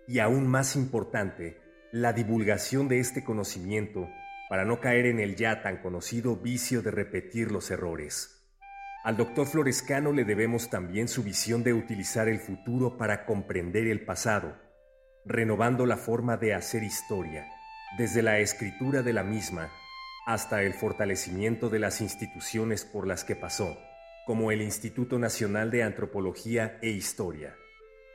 [0.08, 1.60] y aún más importante,
[1.92, 4.08] la divulgación de este conocimiento
[4.48, 8.33] para no caer en el ya tan conocido vicio de repetir los errores.
[9.04, 14.02] Al doctor Florescano le debemos también su visión de utilizar el futuro para comprender el
[14.02, 14.56] pasado,
[15.26, 17.46] renovando la forma de hacer historia,
[17.98, 19.70] desde la escritura de la misma
[20.26, 23.78] hasta el fortalecimiento de las instituciones por las que pasó,
[24.24, 27.54] como el Instituto Nacional de Antropología e Historia.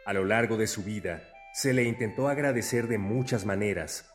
[0.07, 1.21] A lo largo de su vida,
[1.53, 4.09] se le intentó agradecer de muchas maneras,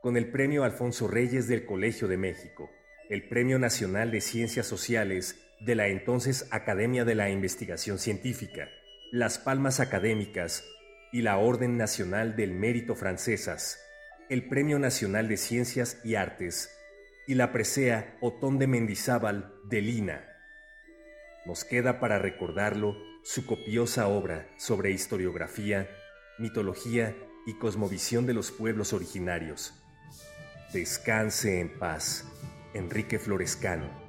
[0.00, 2.70] con el Premio Alfonso Reyes del Colegio de México,
[3.10, 8.68] el Premio Nacional de Ciencias Sociales de la entonces Academia de la Investigación Científica,
[9.12, 10.64] las palmas académicas
[11.12, 13.78] y la Orden Nacional del Mérito Francesas,
[14.28, 16.76] el Premio Nacional de Ciencias y Artes
[17.28, 20.28] y la presea Otón de Mendizábal de Lina.
[21.46, 25.88] Nos queda para recordarlo su copiosa obra sobre historiografía,
[26.38, 29.74] mitología y cosmovisión de los pueblos originarios.
[30.72, 32.24] Descanse en paz,
[32.74, 34.01] Enrique Florescano.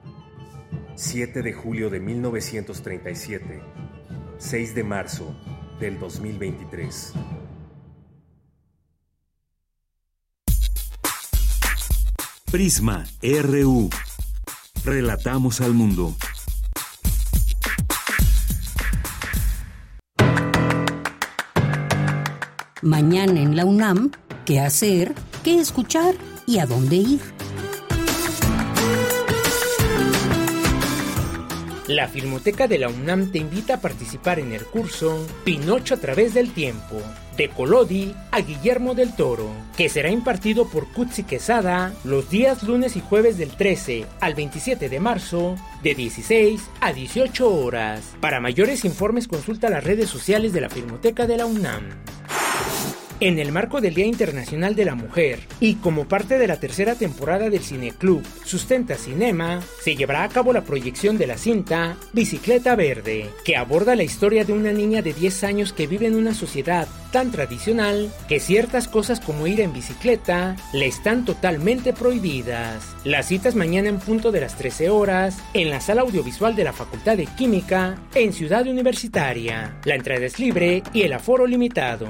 [0.96, 3.62] 7 de julio de 1937,
[4.38, 5.36] 6 de marzo
[5.80, 7.14] del 2023.
[12.52, 13.90] Prisma RU.
[14.86, 16.16] Relatamos al mundo.
[22.84, 24.12] Mañana en la UNAM,
[24.46, 25.16] ¿qué hacer?
[25.44, 26.16] ¿Qué escuchar?
[26.46, 27.22] ¿Y a dónde ir?
[31.88, 36.34] La Filmoteca de la UNAM te invita a participar en el curso Pinocho a través
[36.34, 37.02] del tiempo,
[37.36, 42.96] de Colodi a Guillermo del Toro, que será impartido por Kutsi Quesada los días lunes
[42.96, 48.16] y jueves del 13 al 27 de marzo, de 16 a 18 horas.
[48.22, 51.90] Para mayores informes consulta las redes sociales de la Filmoteca de la UNAM.
[53.24, 56.96] En el marco del Día Internacional de la Mujer y como parte de la tercera
[56.96, 62.76] temporada del Cineclub Sustenta Cinema, se llevará a cabo la proyección de la cinta Bicicleta
[62.76, 66.34] Verde, que aborda la historia de una niña de 10 años que vive en una
[66.34, 72.94] sociedad tan tradicional que ciertas cosas como ir en bicicleta le están totalmente prohibidas.
[73.06, 76.74] Las citas mañana en punto de las 13 horas en la sala audiovisual de la
[76.74, 79.78] Facultad de Química en Ciudad Universitaria.
[79.86, 82.10] La entrada es libre y el aforo limitado.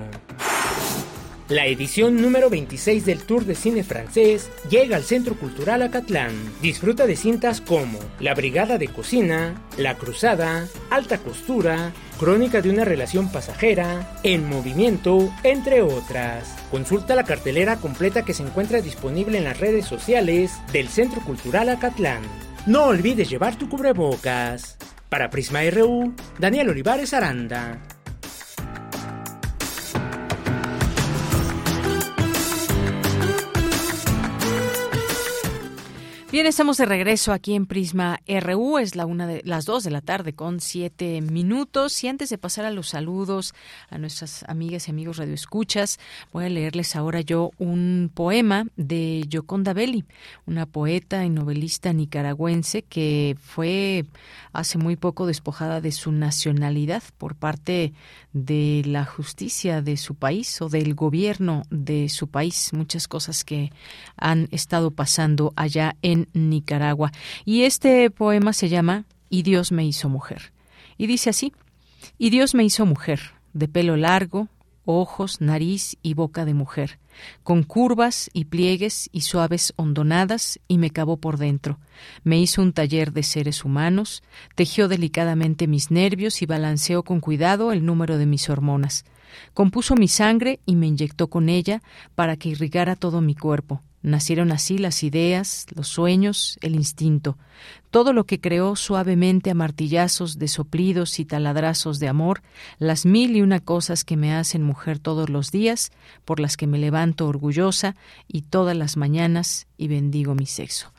[1.54, 6.34] La edición número 26 del Tour de Cine Francés llega al Centro Cultural Acatlán.
[6.64, 12.86] Disfruta de cintas como La Brigada de Cocina, La Cruzada, Alta Costura, Crónica de una
[12.86, 16.56] relación pasajera, En Movimiento, entre otras.
[16.72, 21.70] Consulta la cartelera completa que se encuentra disponible en las redes sociales del Centro Cultural
[21.70, 22.24] Acatlán.
[22.66, 24.76] No olvides llevar tu cubrebocas.
[25.08, 27.80] Para Prisma RU, Daniel Olivares Aranda.
[36.34, 38.80] Bien, estamos de regreso aquí en Prisma RU.
[38.80, 42.04] Es la una de las dos de la tarde con siete minutos.
[42.04, 43.54] Y antes de pasar a los saludos
[43.92, 46.00] a nuestras amigas y amigos radioescuchas,
[46.32, 50.06] voy a leerles ahora yo un poema de Yoconda Belli,
[50.48, 54.06] una poeta y novelista nicaragüense que fue
[54.54, 57.94] hace muy poco despojada de su nacionalidad por parte
[58.32, 62.74] de la justicia de su país o del gobierno de su país.
[62.74, 63.72] Muchas cosas que
[64.18, 67.12] han estado pasando allá en Nicaragua.
[67.46, 70.54] Y este poema se llama Y Dios me hizo mujer.
[70.98, 71.54] Y dice así,
[72.18, 73.20] Y Dios me hizo mujer,
[73.54, 74.50] de pelo largo,
[74.86, 77.00] ojos, nariz y boca de mujer,
[77.44, 81.80] con curvas y pliegues y suaves hondonadas, y me cavó por dentro.
[82.24, 84.24] Me hizo un taller de seres humanos,
[84.56, 89.06] tejió delicadamente mis nervios y balanceó con cuidado el número de mis hormonas.
[89.54, 91.82] Compuso mi sangre y me inyectó con ella
[92.16, 93.82] para que irrigara todo mi cuerpo.
[94.04, 97.38] Nacieron así las ideas, los sueños, el instinto,
[97.90, 102.42] todo lo que creó suavemente a martillazos de soplidos y taladrazos de amor,
[102.80, 105.92] las mil y una cosas que me hacen mujer todos los días,
[106.26, 107.96] por las que me levanto orgullosa
[108.28, 110.92] y todas las mañanas y bendigo mi sexo.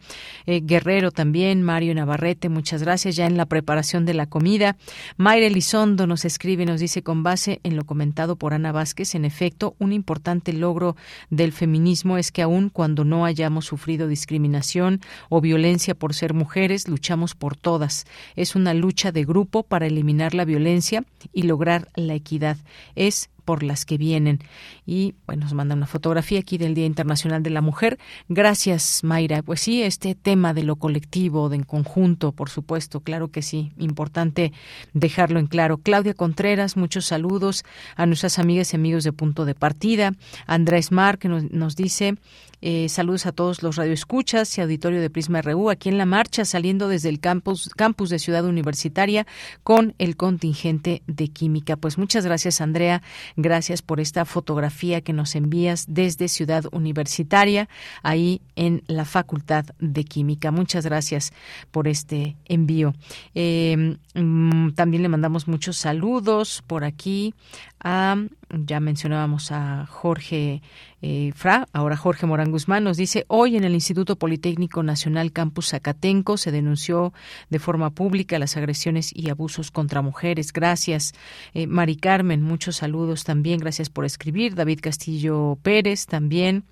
[0.46, 2.87] Eh, Guerrero también, Mario Navarrete, muchas gracias.
[2.96, 4.78] Ya en la preparación de la comida.
[5.18, 9.26] Mayra Elizondo nos escribe, nos dice, con base en lo comentado por Ana Vázquez, en
[9.26, 10.96] efecto, un importante logro
[11.30, 16.88] del feminismo es que aun cuando no hayamos sufrido discriminación o violencia por ser mujeres,
[16.88, 18.06] luchamos por todas.
[18.38, 22.56] Es una lucha de grupo para eliminar la violencia y lograr la equidad.
[22.96, 24.40] Es por las que vienen.
[24.86, 27.98] Y bueno, nos manda una fotografía aquí del Día Internacional de la Mujer.
[28.28, 29.42] Gracias, Mayra.
[29.42, 33.72] Pues sí, este tema de lo colectivo, de en conjunto, por supuesto, claro que sí,
[33.78, 34.52] importante
[34.94, 35.78] dejarlo en claro.
[35.78, 37.64] Claudia Contreras, muchos saludos
[37.96, 40.12] a nuestras amigas y amigos de Punto de Partida.
[40.46, 42.18] Andrés Mar, que nos, nos dice
[42.62, 46.44] eh, saludos a todos los radioescuchas y auditorio de Prisma RU aquí en la marcha
[46.44, 49.28] saliendo desde el campus, campus de Ciudad Universitaria
[49.64, 51.76] con el contingente de química.
[51.76, 53.04] Pues muchas gracias Andrea,
[53.36, 57.70] gracias por esta fotografía que nos envías desde Ciudad Universitaria
[58.02, 60.52] ahí en la Facultad de Química.
[60.52, 61.34] Muchas gracias
[61.72, 62.96] por este envío.
[63.36, 67.34] Eh, mm, también le mandamos muchos saludos por aquí
[67.80, 68.16] a,
[68.50, 70.62] ya mencionábamos a Jorge
[71.02, 75.70] eh, Fra, ahora Jorge Morán Guzmán, nos dice, hoy en el Instituto Politécnico Nacional Campus
[75.70, 77.14] Zacatenco se denunció
[77.50, 80.54] de forma pública las agresiones y abusos contra mujeres.
[80.54, 81.14] Gracias.
[81.54, 84.56] Eh, Mari Carmen, muchos saludos también, gracias por escribir.
[84.56, 86.64] David Castillo Pérez también,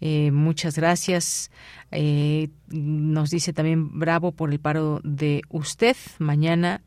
[0.00, 1.50] eh, muchas gracias.
[2.68, 5.96] nos dice también bravo por el paro de usted.
[6.18, 6.82] Mañana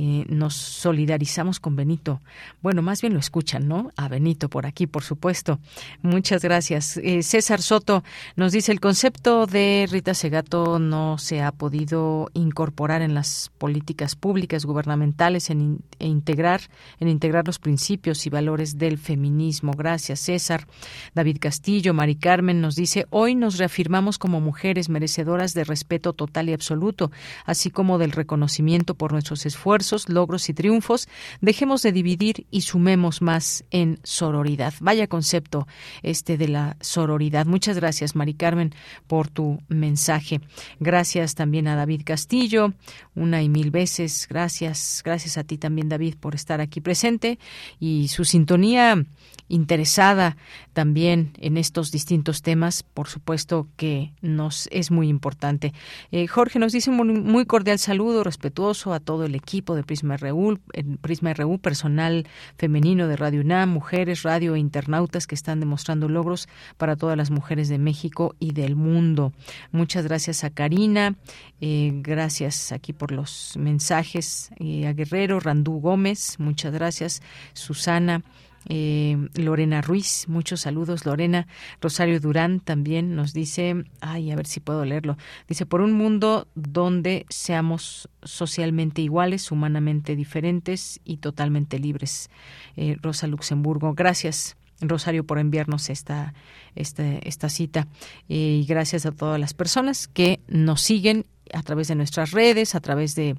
[0.00, 2.20] eh, nos solidarizamos con Benito.
[2.62, 3.90] Bueno, más bien lo escuchan, ¿no?
[3.96, 5.58] A Benito por aquí, por supuesto.
[6.02, 6.98] Muchas gracias.
[6.98, 8.04] Eh, César Soto
[8.36, 14.14] nos dice, el concepto de Rita Segato no se ha podido incorporar en las políticas
[14.14, 16.60] públicas gubernamentales en, e integrar,
[17.00, 19.72] en integrar los principios y valores del feminismo.
[19.72, 20.68] Gracias, César.
[21.12, 26.50] David Castillo, Mari Carmen nos dice, hoy nos reafirmamos como mujeres merecedoras de respeto total
[26.50, 27.10] y absoluto,
[27.46, 31.08] así como del reconocimiento por nuestros esfuerzos logros y triunfos,
[31.40, 34.74] dejemos de dividir y sumemos más en sororidad.
[34.80, 35.66] Vaya concepto
[36.02, 37.46] este de la sororidad.
[37.46, 38.74] Muchas gracias, Mari Carmen,
[39.06, 40.40] por tu mensaje.
[40.80, 42.74] Gracias también a David Castillo,
[43.14, 44.26] una y mil veces.
[44.28, 47.38] Gracias, gracias a ti también, David, por estar aquí presente
[47.80, 49.04] y su sintonía
[49.48, 50.36] interesada
[50.72, 55.72] también en estos distintos temas, por supuesto que nos es muy importante.
[56.12, 60.16] Eh, Jorge nos dice un muy cordial saludo respetuoso a todo el equipo de Prisma
[60.16, 60.58] RU,
[61.00, 61.32] Prisma
[61.62, 62.26] personal
[62.56, 67.30] femenino de Radio UNAM, mujeres, radio e internautas que están demostrando logros para todas las
[67.30, 69.32] mujeres de México y del mundo.
[69.72, 71.16] Muchas gracias a Karina,
[71.60, 77.22] eh, gracias aquí por los mensajes, eh, a Guerrero, Randú Gómez, muchas gracias,
[77.54, 78.22] Susana.
[78.68, 81.46] Eh, Lorena Ruiz, muchos saludos, Lorena.
[81.80, 85.16] Rosario Durán también nos dice, ay, a ver si puedo leerlo.
[85.48, 92.30] Dice, por un mundo donde seamos socialmente iguales, humanamente diferentes y totalmente libres.
[92.76, 94.56] Eh, Rosa Luxemburgo, gracias.
[94.80, 96.34] Rosario por enviarnos esta,
[96.76, 97.88] esta, cita
[98.28, 102.74] eh, y gracias a todas las personas que nos siguen a través de nuestras redes,
[102.74, 103.36] a través de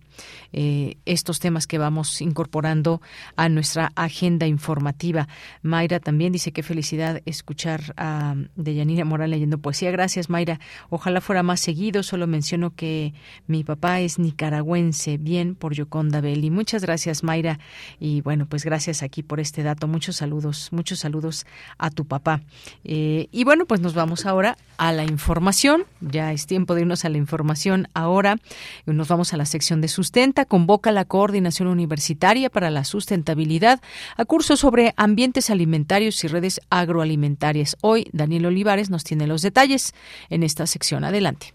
[0.54, 3.02] eh, estos temas que vamos incorporando
[3.36, 5.28] a nuestra agenda informativa.
[5.62, 9.92] Mayra también dice qué felicidad escuchar a Deyanira Moral leyendo poesía.
[9.92, 10.60] Gracias, Mayra.
[10.90, 12.04] Ojalá fuera más seguido.
[12.04, 13.14] Solo menciono que
[13.48, 15.18] mi papá es nicaragüense.
[15.18, 16.50] Bien por Yoconda Belli.
[16.50, 17.60] Muchas gracias, Mayra.
[18.00, 19.88] Y bueno, pues gracias aquí por este dato.
[19.88, 21.46] Muchos saludos, muchos saludos
[21.78, 22.42] a tu papá.
[22.84, 25.84] Eh, y bueno, pues nos vamos ahora a la información.
[26.02, 28.38] Ya es tiempo de irnos a la información ahora.
[28.86, 30.46] Nos vamos a la sección de sustenta.
[30.46, 33.82] Convoca la Coordinación Universitaria para la Sustentabilidad
[34.18, 37.78] a cursos sobre ambientes alimentarios y redes agroalimentarias.
[37.82, 39.94] Hoy Daniel Olivares nos tiene los detalles
[40.30, 41.04] en esta sección.
[41.04, 41.54] Adelante.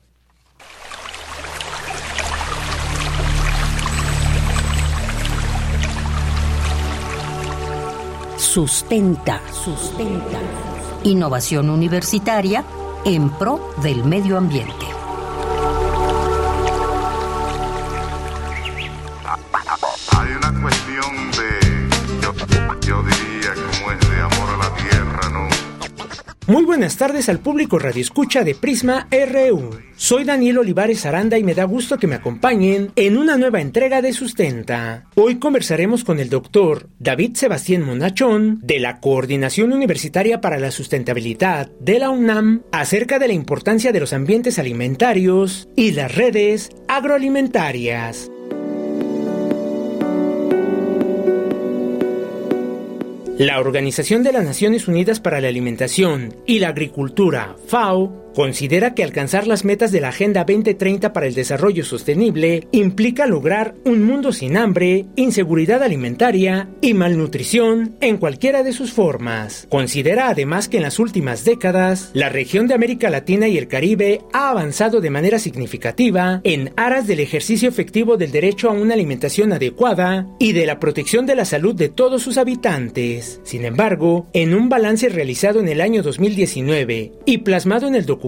[8.55, 10.39] Sustenta, sustenta.
[11.03, 12.65] Innovación universitaria
[13.05, 15.04] en pro del medio ambiente.
[26.47, 29.71] Muy buenas tardes al público Radio Escucha de Prisma RU.
[29.97, 34.03] Soy Daniel Olivares Aranda y me da gusto que me acompañen en una nueva entrega
[34.03, 35.07] de Sustenta.
[35.15, 41.71] Hoy conversaremos con el doctor David Sebastián Monachón de la Coordinación Universitaria para la Sustentabilidad
[41.81, 48.31] de la UNAM acerca de la importancia de los ambientes alimentarios y las redes agroalimentarias.
[53.39, 59.05] La Organización de las Naciones Unidas para la Alimentación y la Agricultura, FAO, considera que
[59.05, 64.33] alcanzar las metas de la Agenda 2030 para el Desarrollo Sostenible implica lograr un mundo
[64.33, 69.67] sin hambre, inseguridad alimentaria y malnutrición en cualquiera de sus formas.
[69.71, 74.21] Considera además que en las últimas décadas, la región de América Latina y el Caribe
[74.33, 79.53] ha avanzado de manera significativa en aras del ejercicio efectivo del derecho a una alimentación
[79.53, 83.41] adecuada y de la protección de la salud de todos sus habitantes.
[83.45, 88.24] Sin embargo, en un balance realizado en el año 2019 y plasmado en el documento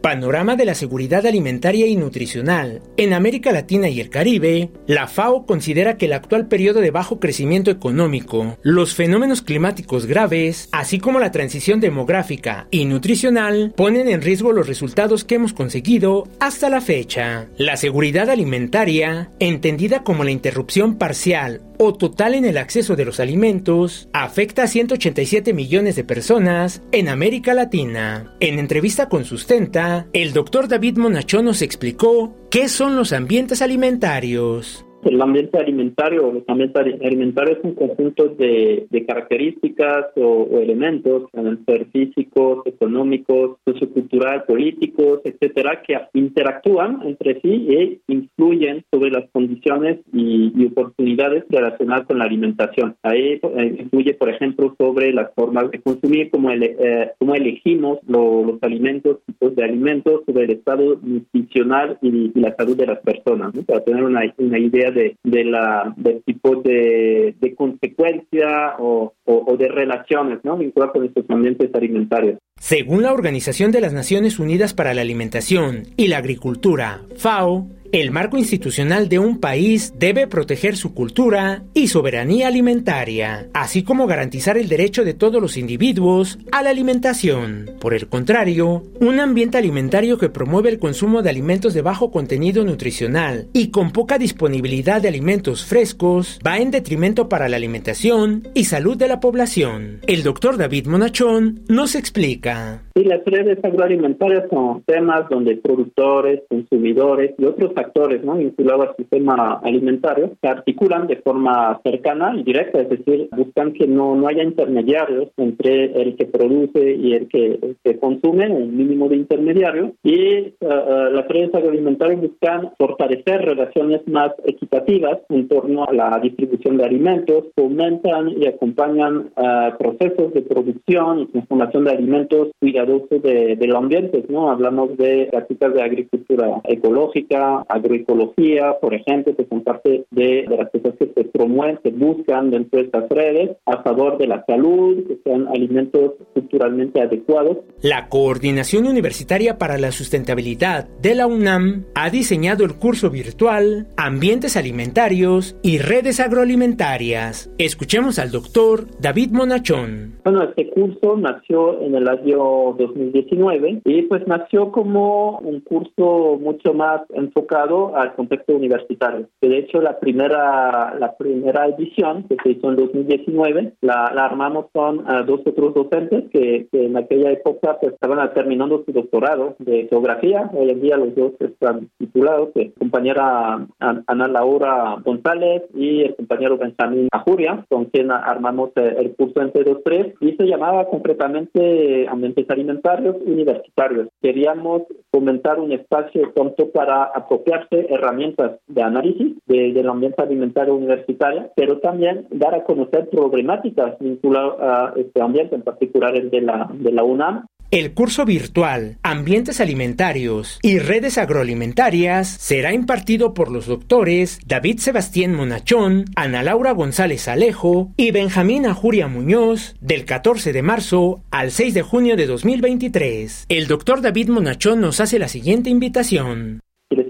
[0.00, 5.44] Panorama de la Seguridad Alimentaria y Nutricional en América Latina y el Caribe, la FAO
[5.44, 11.20] considera que el actual periodo de bajo crecimiento económico, los fenómenos climáticos graves, así como
[11.20, 16.80] la transición demográfica y nutricional, ponen en riesgo los resultados que hemos conseguido hasta la
[16.80, 17.48] fecha.
[17.58, 23.20] La seguridad alimentaria, entendida como la interrupción parcial o total en el acceso de los
[23.20, 28.34] alimentos, afecta a 187 millones de personas en América Latina.
[28.40, 34.84] En entrevista con Sustenta, el doctor David Monachón nos explicó qué son los ambientes alimentarios.
[35.08, 41.86] El ambiente alimentario, el ambiente alimentario es un conjunto de, características o, elementos, pueden ser
[41.86, 50.66] físicos, económicos, sociocultural, políticos, etcétera, que interactúan entre sí e influyen sobre las condiciones y,
[50.68, 52.94] oportunidades relacionadas con la alimentación.
[53.02, 59.18] Ahí eh, influye, por ejemplo, sobre las formas de consumir, cómo, eh, elegimos los alimentos,
[59.24, 64.04] tipos de alimentos, sobre el estado nutricional y, la salud de las personas, para tener
[64.04, 70.56] una idea de, de la, del tipo de, de consecuencia o, o, de relaciones ¿no?
[70.56, 72.38] vinculadas con estos ambientes alimentarios.
[72.58, 78.10] Según la Organización de las Naciones Unidas para la Alimentación y la Agricultura, FAO, el
[78.10, 84.58] marco institucional de un país debe proteger su cultura y soberanía alimentaria, así como garantizar
[84.58, 87.70] el derecho de todos los individuos a la alimentación.
[87.80, 92.64] Por el contrario, un ambiente alimentario que promueve el consumo de alimentos de bajo contenido
[92.64, 98.64] nutricional y con poca disponibilidad de alimentos frescos va en detrimento para la alimentación y
[98.64, 100.00] salud de la población.
[100.06, 102.82] El doctor David Monachón nos explica.
[102.94, 108.34] Sí, las redes agroalimentarias son temas donde productores, consumidores y otros actores ¿no?
[108.34, 113.86] vinculados al sistema alimentario se articulan de forma cercana y directa, es decir, buscan que
[113.86, 117.58] no, no haya intermediarios entre el que produce y el que,
[118.00, 125.18] consume, un mínimo de intermediarios, y uh, las redes agroalimentarias buscan fortalecer relaciones más equitativas
[125.28, 131.26] en torno a la distribución de alimentos, fomentan y acompañan uh, procesos de producción y
[131.26, 134.50] transformación de alimentos cuidadosos de, del ambiente, ¿no?
[134.50, 140.94] Hablamos de prácticas de agricultura ecológica, agroecología, por ejemplo, que son parte de, las cosas
[140.98, 145.18] que se promueven, se buscan dentro de estas redes a favor de la salud, que
[145.24, 147.58] sean alimentos culturalmente adecuados.
[147.82, 154.56] La Coordinación Universitaria para la Sustentabilidad de la UNAM ha diseñado el curso virtual Ambientes
[154.56, 157.52] Alimentarios y Redes Agroalimentarias.
[157.58, 160.18] Escuchemos al doctor David Monachón.
[160.24, 166.72] Bueno, este curso nació en el año 2019 y pues nació como un curso mucho
[166.74, 169.28] más enfocado al contexto universitario.
[169.40, 174.98] De hecho, la primera, la primera edición que se hizo en 2019 la, armamos con
[175.00, 180.50] uh, dos otros docentes que, en aquella época pues, estaban terminando su doctorado de geografía.
[180.54, 186.58] Hoy en día los dos están titulados, la compañera Ana Laura González y el compañero
[186.58, 192.06] Benjamín Ajuria, con quien armamos eh, el curso entre los tres y se llamaba concretamente
[192.08, 194.08] Ambientes Alimentarios Universitarios.
[194.22, 201.78] Queríamos fomentar un espacio pronto para apropiar herramientas de análisis del ambiente alimentario universitario, pero
[201.78, 206.92] también dar a conocer problemáticas vinculadas a este ambiente, en particular el de la, de
[206.92, 214.40] la UNAM, el curso virtual Ambientes Alimentarios y Redes Agroalimentarias será impartido por los doctores
[214.46, 221.20] David Sebastián Monachón, Ana Laura González Alejo y Benjamín Ajuria Muñoz del 14 de marzo
[221.30, 223.44] al 6 de junio de 2023.
[223.50, 226.60] El doctor David Monachón nos hace la siguiente invitación.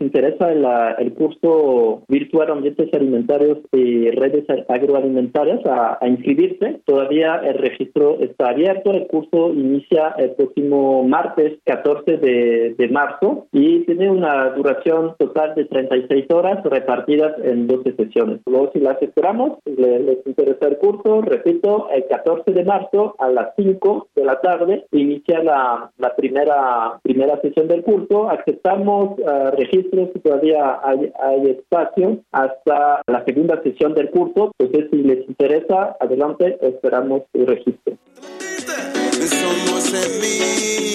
[0.09, 8.49] Interesa el curso virtual Ambientes Alimentarios y Redes Agroalimentarias a, inscribirse, todavía el registro está
[8.49, 8.91] abierto.
[8.93, 15.67] El curso inicia el próximo martes 14 de, marzo y tiene una duración total de
[15.67, 18.41] 36 horas repartidas en 12 sesiones.
[18.47, 23.29] Luego, si las esperamos, les, les interesa el curso, repito, el 14 de marzo a
[23.29, 28.31] las 5 de la tarde inicia la, la primera, primera sesión del curso.
[28.31, 29.51] Aceptamos uh,
[29.99, 34.53] creo que todavía hay, espacio hasta la segunda sesión del curso.
[34.57, 37.97] Pues, Entonces, si les interesa, adelante, esperamos el registro.
[38.31, 40.87] Somos semilla.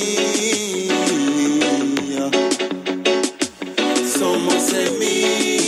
[4.05, 5.62] Somos semilla.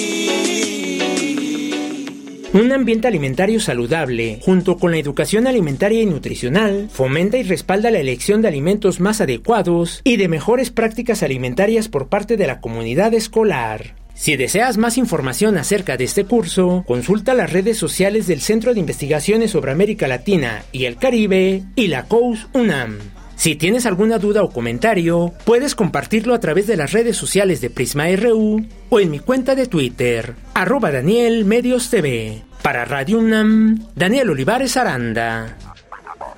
[2.56, 7.99] Un ambiente alimentario saludable, junto con la educación alimentaria y nutricional, fomenta y respalda la
[7.99, 13.14] elección de alimentos más adecuados y de mejores prácticas alimentarias por parte de la comunidad
[13.14, 13.95] escolar.
[14.14, 18.80] Si deseas más información acerca de este curso, consulta las redes sociales del Centro de
[18.80, 23.15] Investigaciones sobre América Latina y el Caribe y la COUS UNAM.
[23.36, 27.70] Si tienes alguna duda o comentario, puedes compartirlo a través de las redes sociales de
[27.70, 32.44] Prisma RU o en mi cuenta de Twitter, arroba Daniel Medios TV.
[32.62, 35.57] Para Radio UNAM, Daniel Olivares Aranda.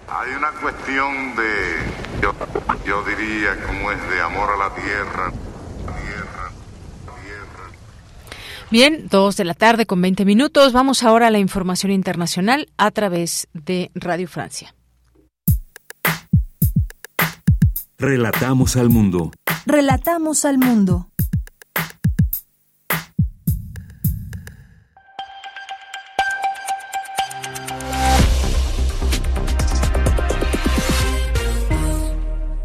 [0.09, 2.33] Hay una cuestión de, yo,
[2.85, 5.33] yo diría, como es de amor a la tierra.
[8.69, 10.73] Bien, dos de la tarde con 20 minutos.
[10.73, 14.75] Vamos ahora a la información internacional a través de Radio Francia.
[17.99, 19.31] Relatamos al mundo.
[19.65, 21.09] Relatamos al mundo.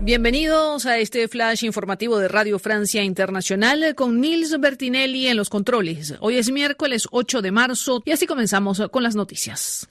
[0.00, 6.14] Bienvenidos a este flash informativo de Radio Francia Internacional con Nils Bertinelli en los controles.
[6.20, 9.88] Hoy es miércoles 8 de marzo y así comenzamos con las noticias.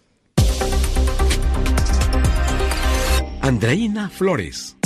[3.42, 4.78] Andreina Flores.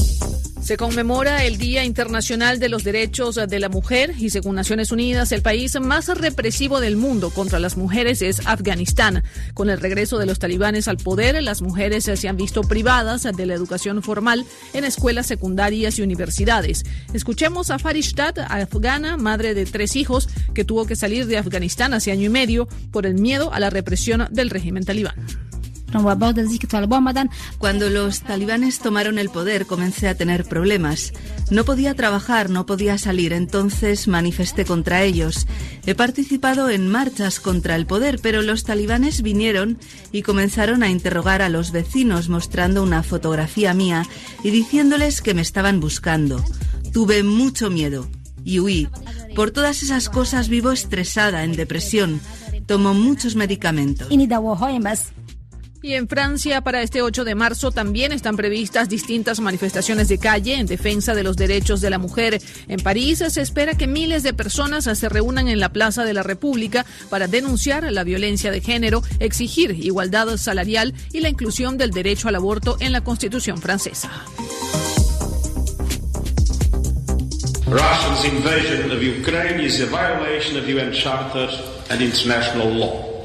[0.65, 5.31] Se conmemora el Día Internacional de los Derechos de la Mujer y según Naciones Unidas,
[5.31, 9.23] el país más represivo del mundo contra las mujeres es Afganistán.
[9.53, 13.45] Con el regreso de los talibanes al poder, las mujeres se han visto privadas de
[13.45, 14.43] la educación formal
[14.73, 16.83] en escuelas secundarias y universidades.
[17.13, 22.11] Escuchemos a Farishtat, afgana, madre de tres hijos, que tuvo que salir de Afganistán hace
[22.11, 25.44] año y medio por el miedo a la represión del régimen talibán.
[27.57, 31.13] Cuando los talibanes tomaron el poder comencé a tener problemas.
[31.51, 35.47] No podía trabajar, no podía salir, entonces manifesté contra ellos.
[35.85, 39.77] He participado en marchas contra el poder, pero los talibanes vinieron
[40.11, 44.03] y comenzaron a interrogar a los vecinos mostrando una fotografía mía
[44.43, 46.43] y diciéndoles que me estaban buscando.
[46.91, 48.07] Tuve mucho miedo
[48.43, 48.87] y huí.
[49.35, 52.21] Por todas esas cosas vivo estresada, en depresión.
[52.65, 54.07] Tomo muchos medicamentos.
[55.85, 60.55] Y en Francia, para este 8 de marzo, también están previstas distintas manifestaciones de calle
[60.55, 62.41] en defensa de los derechos de la mujer.
[62.67, 66.23] En París se espera que miles de personas se reúnan en la Plaza de la
[66.23, 72.29] República para denunciar la violencia de género, exigir igualdad salarial y la inclusión del derecho
[72.29, 74.09] al aborto en la Constitución francesa.
[77.67, 81.47] Russia's invasion of Ukraine is a violation of UN Charter
[81.91, 83.23] and international law.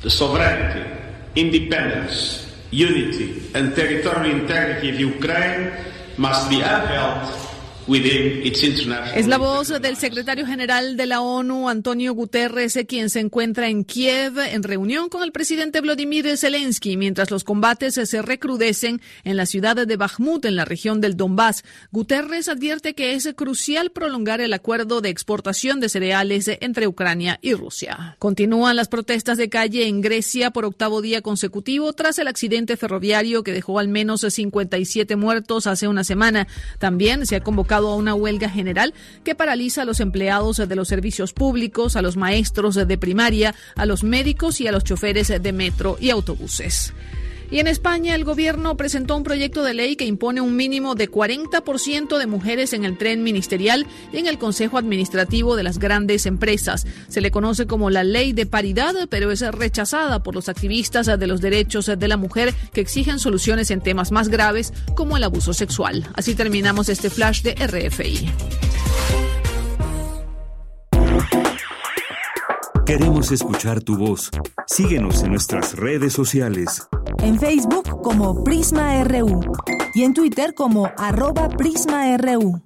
[0.00, 0.97] The sovereignty
[1.38, 5.72] independence, unity, and territorial integrity of Ukraine
[6.18, 7.47] must be upheld
[9.14, 13.82] Es la voz del secretario general de la ONU, Antonio Guterres, quien se encuentra en
[13.82, 19.46] Kiev en reunión con el presidente Vladimir Zelensky mientras los combates se recrudecen en la
[19.46, 21.64] ciudad de Bakhmut, en la región del Donbass.
[21.90, 27.54] Guterres advierte que es crucial prolongar el acuerdo de exportación de cereales entre Ucrania y
[27.54, 28.16] Rusia.
[28.18, 33.42] Continúan las protestas de calle en Grecia por octavo día consecutivo tras el accidente ferroviario
[33.42, 36.46] que dejó al menos 57 muertos hace una semana.
[36.78, 38.92] También se ha convocado a una huelga general
[39.22, 43.86] que paraliza a los empleados de los servicios públicos, a los maestros de primaria, a
[43.86, 46.92] los médicos y a los choferes de metro y autobuses.
[47.50, 51.10] Y en España el gobierno presentó un proyecto de ley que impone un mínimo de
[51.10, 56.26] 40% de mujeres en el tren ministerial y en el Consejo Administrativo de las grandes
[56.26, 56.86] empresas.
[57.08, 61.26] Se le conoce como la ley de paridad, pero es rechazada por los activistas de
[61.26, 65.54] los derechos de la mujer que exigen soluciones en temas más graves como el abuso
[65.54, 66.06] sexual.
[66.14, 68.28] Así terminamos este flash de RFI.
[72.88, 74.30] Queremos escuchar tu voz.
[74.66, 76.88] Síguenos en nuestras redes sociales.
[77.22, 79.40] En Facebook como Prisma RU
[79.94, 82.62] y en Twitter como arroba PrismaRU.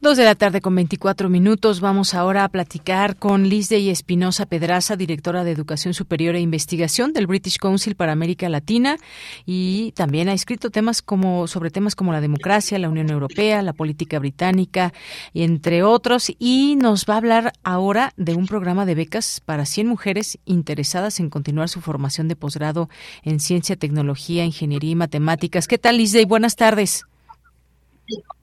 [0.00, 1.80] Dos de la tarde con 24 minutos.
[1.80, 7.12] Vamos ahora a platicar con Liz de Espinosa Pedraza, directora de Educación Superior e Investigación
[7.12, 8.96] del British Council para América Latina
[9.44, 13.72] y también ha escrito temas como sobre temas como la democracia, la Unión Europea, la
[13.72, 14.92] política británica,
[15.34, 16.30] entre otros.
[16.38, 21.18] Y nos va a hablar ahora de un programa de becas para 100 mujeres interesadas
[21.18, 22.88] en continuar su formación de posgrado
[23.24, 25.66] en ciencia, tecnología, ingeniería y matemáticas.
[25.66, 27.04] ¿Qué tal, Liz Buenas tardes.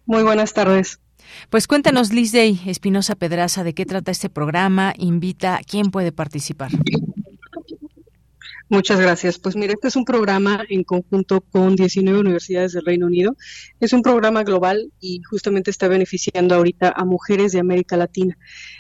[0.06, 0.99] Muy buenas tardes.
[1.49, 6.71] Pues cuéntanos, Day Espinosa Pedraza, de qué trata este programa, invita, ¿quién puede participar?
[8.67, 9.37] Muchas gracias.
[9.37, 13.37] Pues mire, este es un programa en conjunto con 19 universidades del Reino Unido.
[13.79, 18.37] Es un programa global y justamente está beneficiando ahorita a mujeres de América Latina.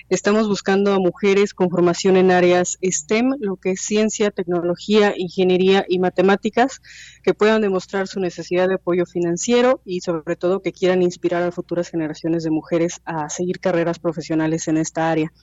[0.07, 5.83] Estamos buscando a mujeres con formación en áreas STEM, lo que es ciencia, tecnología, ingeniería
[5.89, 6.79] y matemáticas,
[7.23, 11.51] que puedan demostrar su necesidad de apoyo financiero y sobre todo que quieran inspirar a
[11.51, 15.33] futuras generaciones de mujeres a seguir carreras profesionales en esta área.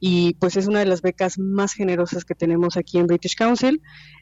[0.00, 3.80] Y pues es una de las becas más generosas que tenemos aquí en British Council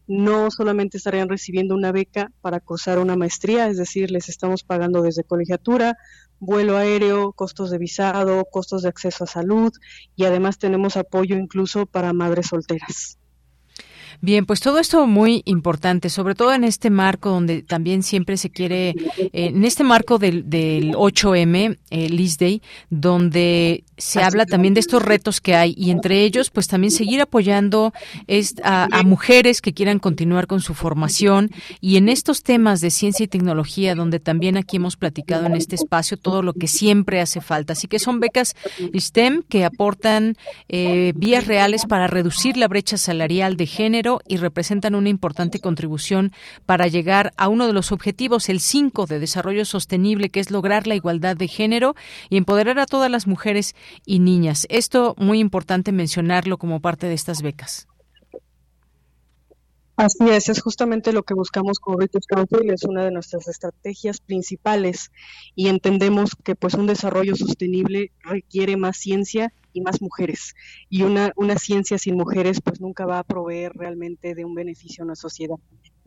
[0.08, 5.02] no solamente estarían recibiendo una beca para cursar una maestría, es decir, les estamos pagando
[5.02, 5.96] desde colegiatura,
[6.40, 9.72] vuelo aéreo, costos de visado, costos de acceso a salud
[10.16, 13.17] y además tenemos apoyo incluso para madres solteras.
[14.20, 18.50] Bien, pues todo esto muy importante, sobre todo en este marco donde también siempre se
[18.50, 24.80] quiere, eh, en este marco del, del 8M, eh, Day, donde se habla también de
[24.80, 27.92] estos retos que hay y entre ellos, pues también seguir apoyando
[28.62, 31.50] a, a, mujeres que quieran continuar con su formación
[31.80, 35.76] y en estos temas de ciencia y tecnología, donde también aquí hemos platicado en este
[35.76, 37.72] espacio todo lo que siempre hace falta.
[37.72, 38.54] Así que son becas
[38.96, 40.36] STEM que aportan
[40.68, 46.32] eh, vías reales para reducir la brecha salarial de género y representan una importante contribución
[46.66, 50.86] para llegar a uno de los objetivos, el 5 de desarrollo sostenible, que es lograr
[50.86, 51.94] la igualdad de género
[52.30, 53.74] y empoderar a todas las mujeres
[54.04, 54.66] y niñas.
[54.70, 57.88] Esto muy importante mencionarlo como parte de estas becas.
[59.98, 64.20] Así es, es justamente lo que buscamos con British Council, es una de nuestras estrategias
[64.20, 65.10] principales
[65.56, 70.54] y entendemos que pues un desarrollo sostenible requiere más ciencia y más mujeres.
[70.88, 75.04] Y una, una ciencia sin mujeres pues nunca va a proveer realmente de un beneficio
[75.04, 75.56] a la sociedad.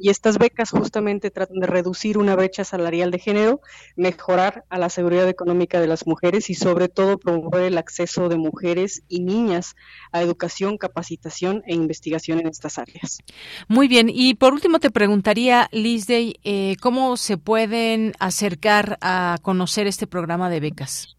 [0.02, 3.62] Y estas becas justamente tratan de reducir una brecha salarial de género,
[3.96, 8.38] mejorar a la seguridad económica de las mujeres y sobre todo promover el acceso de
[8.38, 9.76] mujeres y niñas
[10.12, 13.20] a educación, capacitación e investigación en estas áreas.
[13.68, 14.10] Muy bien.
[14.10, 20.08] Y por último te preguntaría, Liz Day, eh, ¿cómo se pueden acercar a conocer este
[20.08, 21.16] programa de becas?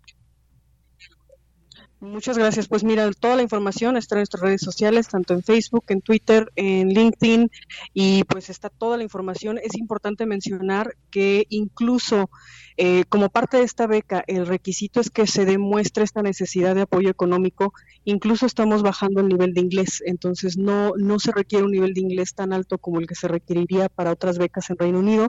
[2.02, 2.66] Muchas gracias.
[2.66, 6.50] Pues mira, toda la información está en nuestras redes sociales, tanto en Facebook, en Twitter,
[6.56, 7.48] en LinkedIn,
[7.94, 9.56] y pues está toda la información.
[9.62, 12.28] Es importante mencionar que incluso
[12.76, 16.82] eh, como parte de esta beca, el requisito es que se demuestre esta necesidad de
[16.82, 17.72] apoyo económico.
[18.04, 22.00] Incluso estamos bajando el nivel de inglés, entonces no, no se requiere un nivel de
[22.00, 25.28] inglés tan alto como el que se requeriría para otras becas en Reino Unido,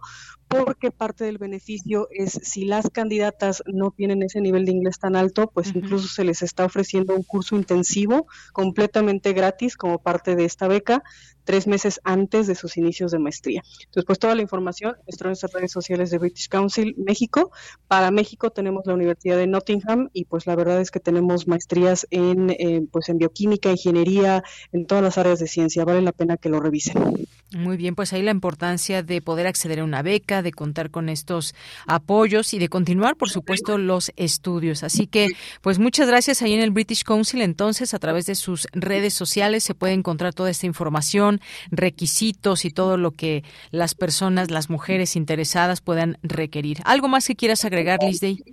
[0.54, 5.16] porque parte del beneficio es si las candidatas no tienen ese nivel de inglés tan
[5.16, 10.46] alto, pues incluso se les está ofreciendo un curso intensivo completamente gratis como parte de
[10.46, 11.04] esta beca
[11.44, 13.64] tres meses antes de sus inicios de maestría.
[13.80, 17.52] Entonces, pues toda la información está en nuestras redes sociales de British Council México.
[17.88, 22.08] Para México tenemos la Universidad de Nottingham y pues la verdad es que tenemos maestrías
[22.12, 25.86] en, eh, pues en bioquímica, ingeniería, en todas las áreas de ciencia.
[25.86, 27.28] Vale la pena que lo revisen.
[27.56, 31.08] Muy bien, pues ahí la importancia de poder acceder a una beca, de contar con
[31.08, 31.54] estos
[31.86, 34.84] apoyos y de continuar, por supuesto, los estudios.
[34.84, 35.30] Así que,
[35.62, 37.42] pues muchas gracias ahí en el British Council.
[37.42, 41.33] Entonces, a través de sus redes sociales se puede encontrar toda esta información,
[41.72, 46.80] requisitos y todo lo que las personas, las mujeres interesadas puedan requerir.
[46.86, 48.44] ¿Algo más que quieras agregar, Liz Day?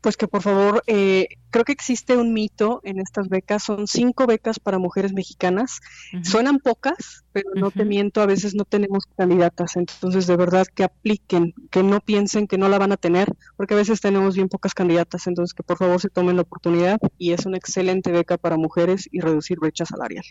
[0.00, 4.26] pues que por favor, eh, creo que existe un mito en estas becas, son cinco
[4.26, 5.80] becas para mujeres mexicanas,
[6.22, 10.84] suenan pocas, pero no te miento, a veces no tenemos candidatas, entonces de verdad que
[10.84, 14.48] apliquen, que no piensen que no la van a tener, porque a veces tenemos bien
[14.48, 18.38] pocas candidatas, entonces que por favor se tomen la oportunidad y es una excelente beca
[18.38, 20.24] para mujeres y reducir brecha salarial.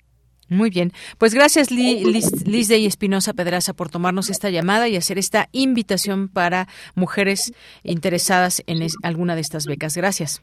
[0.50, 0.94] Muy bien.
[1.18, 6.68] Pues gracias, Liz, de Espinosa Pedraza, por tomarnos esta llamada y hacer esta invitación para
[6.96, 7.54] mujeres
[7.84, 9.96] interesadas en alguna de estas becas.
[9.96, 10.42] Gracias.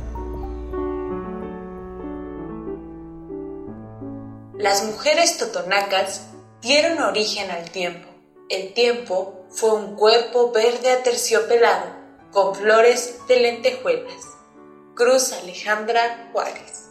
[4.58, 6.26] Las mujeres totonacas
[6.60, 8.10] dieron origen al tiempo.
[8.50, 11.86] El tiempo fue un cuerpo verde aterciopelado
[12.30, 14.39] con flores de lentejuelas.
[15.00, 16.90] Cruz Alejandra Juárez.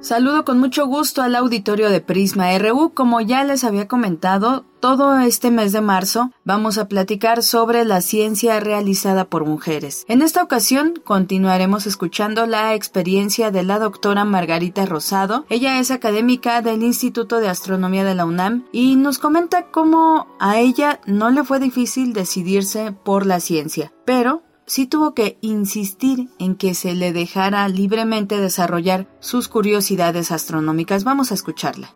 [0.00, 2.92] Saludo con mucho gusto al auditorio de Prisma RU.
[2.94, 8.00] Como ya les había comentado, todo este mes de marzo vamos a platicar sobre la
[8.00, 10.04] ciencia realizada por mujeres.
[10.06, 15.46] En esta ocasión continuaremos escuchando la experiencia de la doctora Margarita Rosado.
[15.48, 20.60] Ella es académica del Instituto de Astronomía de la UNAM y nos comenta cómo a
[20.60, 26.54] ella no le fue difícil decidirse por la ciencia, pero sí tuvo que insistir en
[26.56, 31.04] que se le dejara libremente desarrollar sus curiosidades astronómicas.
[31.04, 31.94] Vamos a escucharla.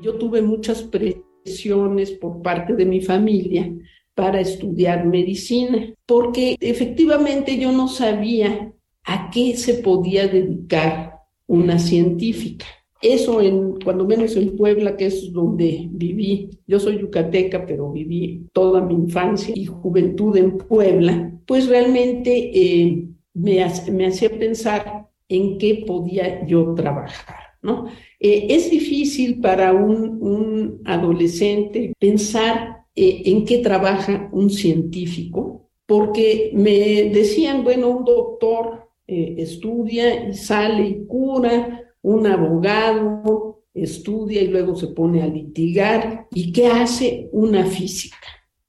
[0.00, 3.68] Yo tuve muchas presiones por parte de mi familia
[4.14, 8.72] para estudiar medicina, porque efectivamente yo no sabía
[9.02, 11.18] a qué se podía dedicar
[11.48, 12.66] una científica.
[13.04, 16.48] Eso en, cuando menos en Puebla, que es donde viví.
[16.66, 21.30] Yo soy yucateca, pero viví toda mi infancia y juventud en Puebla.
[21.46, 27.36] Pues realmente eh, me, me hacía pensar en qué podía yo trabajar.
[27.60, 27.88] ¿no?
[28.18, 37.10] Eh, es difícil para un, adolescente pensar eh, en qué trabaja un científico, porque me
[37.10, 44.88] decían, bueno, un doctor estudia y sale y cura, un abogado estudia y luego se
[44.88, 46.28] pone a litigar.
[46.32, 48.16] ¿Y qué hace una física?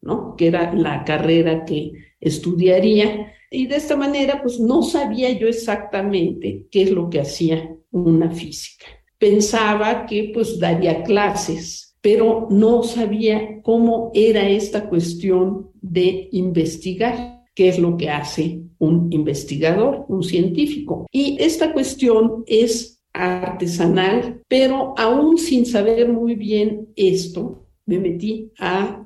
[0.01, 0.35] ¿no?
[0.37, 3.33] Que era la carrera que estudiaría.
[3.51, 8.31] Y de esta manera, pues no sabía yo exactamente qué es lo que hacía una
[8.31, 8.85] física.
[9.17, 17.69] Pensaba que pues daría clases, pero no sabía cómo era esta cuestión de investigar, qué
[17.69, 21.07] es lo que hace un investigador, un científico.
[21.11, 29.01] Y esta cuestión es artesanal, pero aún sin saber muy bien esto, me metí a,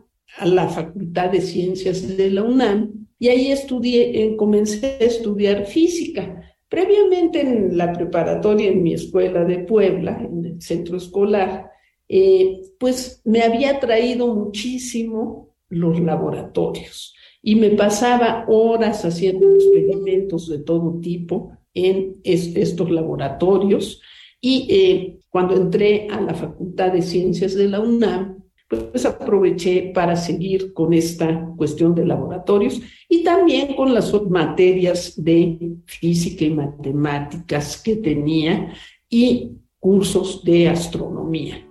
[0.46, 6.56] la Facultad de Ciencias de la UNAM y ahí estudié, eh, comencé a estudiar física.
[6.70, 11.72] Previamente en la preparatoria en mi escuela de Puebla, en el centro escolar,
[12.08, 20.60] eh, pues me había traído muchísimo los laboratorios y me pasaba horas haciendo experimentos de
[20.60, 24.02] todo tipo en estos laboratorios
[24.42, 30.16] y eh, cuando entré a la Facultad de Ciencias de la UNAM, pues aproveché para
[30.16, 32.80] seguir con esta cuestión de laboratorios
[33.10, 38.74] y también con las materias de física y matemáticas que tenía
[39.10, 41.69] y cursos de astronomía.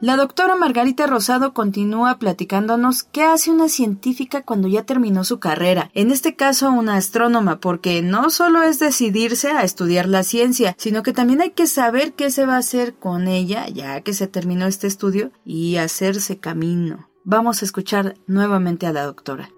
[0.00, 5.90] La doctora Margarita Rosado continúa platicándonos qué hace una científica cuando ya terminó su carrera,
[5.92, 11.02] en este caso una astrónoma, porque no solo es decidirse a estudiar la ciencia, sino
[11.02, 14.28] que también hay que saber qué se va a hacer con ella ya que se
[14.28, 17.08] terminó este estudio y hacerse camino.
[17.24, 19.50] Vamos a escuchar nuevamente a la doctora.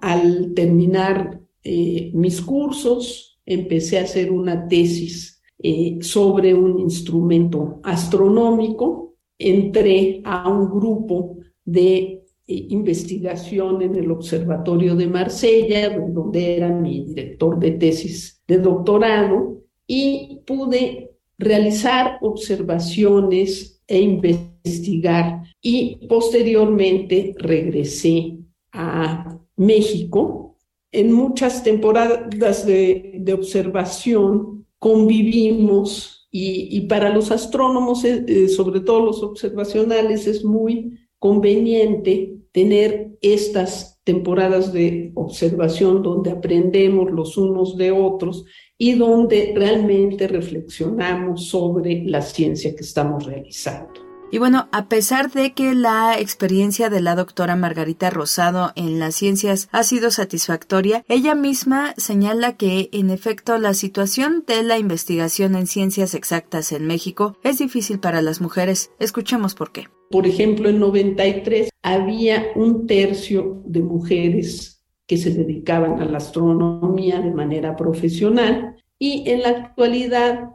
[0.00, 9.06] Al terminar eh, mis cursos, empecé a hacer una tesis eh, sobre un instrumento astronómico
[9.38, 17.04] entré a un grupo de eh, investigación en el Observatorio de Marsella, donde era mi
[17.04, 25.42] director de tesis de doctorado, y pude realizar observaciones e investigar.
[25.60, 28.38] Y posteriormente regresé
[28.72, 30.56] a México.
[30.92, 39.04] En muchas temporadas de, de observación convivimos y, para los astrónomos, eh, eh, sobre todo
[39.04, 47.90] los observacionales, es muy conveniente tener estas temporadas de observación donde aprendemos los unos de
[47.90, 48.44] otros
[48.78, 54.05] y donde realmente reflexionamos sobre la ciencia que estamos realizando.
[54.32, 59.14] Y bueno, a pesar de que la experiencia de la doctora Margarita Rosado en las
[59.14, 65.54] ciencias ha sido satisfactoria, ella misma señala que, en efecto, la situación de la investigación
[65.54, 68.90] en ciencias exactas en México es difícil para las mujeres.
[68.98, 69.84] Escuchemos por qué.
[70.10, 77.20] Por ejemplo, en 93 había un tercio de mujeres que se dedicaban a la astronomía
[77.20, 80.50] de manera profesional y en la actualidad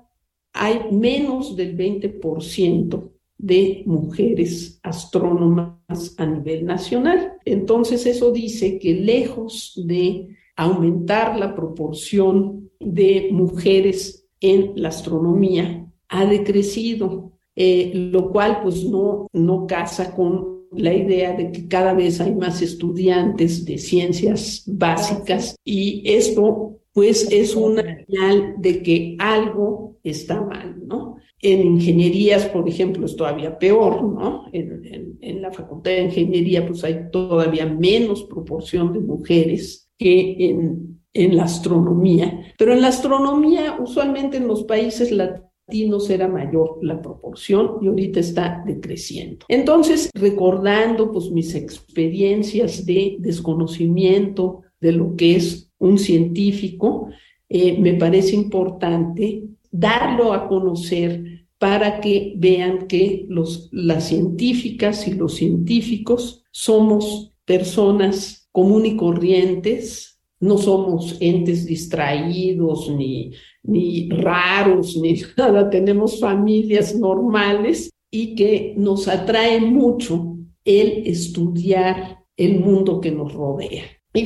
[0.52, 3.11] hay menos del 20%
[3.42, 7.34] de mujeres astrónomas a nivel nacional.
[7.44, 16.26] Entonces eso dice que lejos de aumentar la proporción de mujeres en la astronomía, ha
[16.26, 22.22] decrecido, eh, lo cual pues no, no casa con la idea de que cada vez
[22.22, 29.98] hay más estudiantes de ciencias básicas y esto pues es una señal de que algo
[30.04, 31.18] está mal, ¿no?
[31.42, 34.46] En ingenierías, por ejemplo, es todavía peor, ¿no?
[34.52, 41.36] En, la facultad de ingeniería, pues hay todavía menos proporción de mujeres que en, en
[41.36, 42.54] la astronomía.
[42.58, 48.20] Pero en la astronomía, usualmente en los países latinos era mayor la proporción y ahorita
[48.20, 49.46] está decreciendo.
[49.48, 57.08] Entonces, recordando pues mis experiencias de desconocimiento de lo que es un científico,
[57.50, 61.31] eh, me parece importante darlo a conocer
[61.62, 70.20] para que vean que los, las científicas y los científicos somos personas común y corrientes,
[70.40, 79.08] no somos entes distraídos ni, ni raros ni nada, tenemos familias normales y que nos
[79.08, 83.84] atrae mucho el estudiar el mundo que nos rodea.
[84.16, 84.26] Y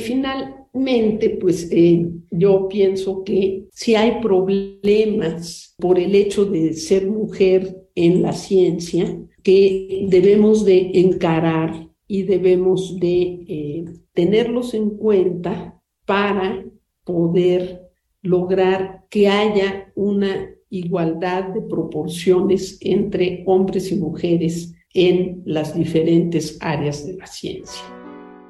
[0.75, 7.87] finalmente, pues eh, yo pienso que si hay problemas por el hecho de ser mujer
[7.95, 16.65] en la ciencia, que debemos de encarar y debemos de eh, tenerlos en cuenta para
[17.03, 17.89] poder
[18.21, 27.05] lograr que haya una igualdad de proporciones entre hombres y mujeres en las diferentes áreas
[27.05, 28.04] de la ciencia.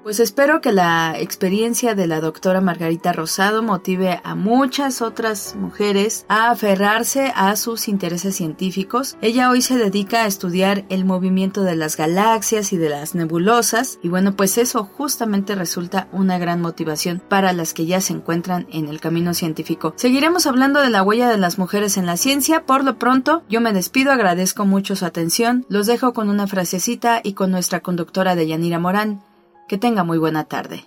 [0.06, 6.28] Pues espero que la experiencia de la doctora Margarita Rosado motive a muchas otras mujeres
[6.30, 9.18] a aferrarse a sus intereses científicos.
[9.24, 13.98] Ella hoy se dedica a estudiar el movimiento de las galaxias y de las nebulosas
[14.04, 18.68] y bueno, pues eso justamente resulta una gran motivación para las que ya se encuentran
[18.72, 19.96] en el camino científico.
[19.96, 22.68] Seguiremos hablando de la huella de las mujeres en la ciencia.
[22.68, 27.22] Por lo pronto, yo me despido, agradezco mucho su atención, los dejo con una frasecita
[27.24, 29.24] y con nuestra conductora de Yanira Morán.
[29.68, 30.86] Que tenga muy buena tarde.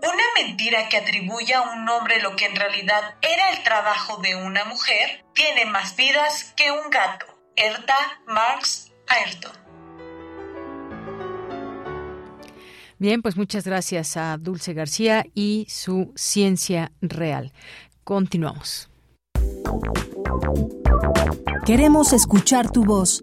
[0.00, 4.36] Una mentira que atribuye a un hombre lo que en realidad era el trabajo de
[4.36, 7.26] una mujer tiene más vidas que un gato.
[7.56, 7.96] Erta
[8.26, 9.52] Marx Ayrton.
[12.98, 17.52] Bien, pues muchas gracias a Dulce García y su ciencia real.
[18.04, 18.90] Continuamos.
[21.64, 23.22] Queremos escuchar tu voz.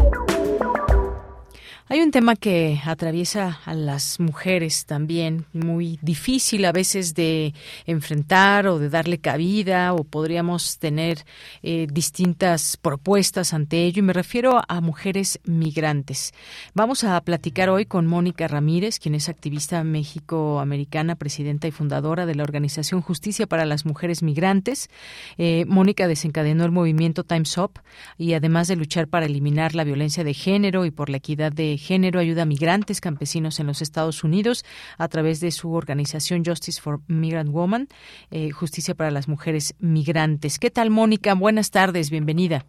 [1.91, 7.53] Hay un tema que atraviesa a las mujeres también, muy difícil a veces de
[7.85, 11.25] enfrentar o de darle cabida, o podríamos tener
[11.63, 16.33] eh, distintas propuestas ante ello, y me refiero a mujeres migrantes.
[16.73, 22.35] Vamos a platicar hoy con Mónica Ramírez, quien es activista México-americana, presidenta y fundadora de
[22.35, 24.89] la organización Justicia para las Mujeres Migrantes.
[25.37, 27.81] Eh, Mónica desencadenó el movimiento Time's Up
[28.17, 31.80] y además de luchar para eliminar la violencia de género y por la equidad de
[31.81, 34.63] género ayuda a migrantes campesinos en los Estados Unidos
[34.97, 37.89] a través de su organización Justice for Migrant Women,
[38.29, 40.59] eh, Justicia para las Mujeres Migrantes.
[40.59, 41.33] ¿Qué tal, Mónica?
[41.33, 42.65] Buenas tardes, bienvenida.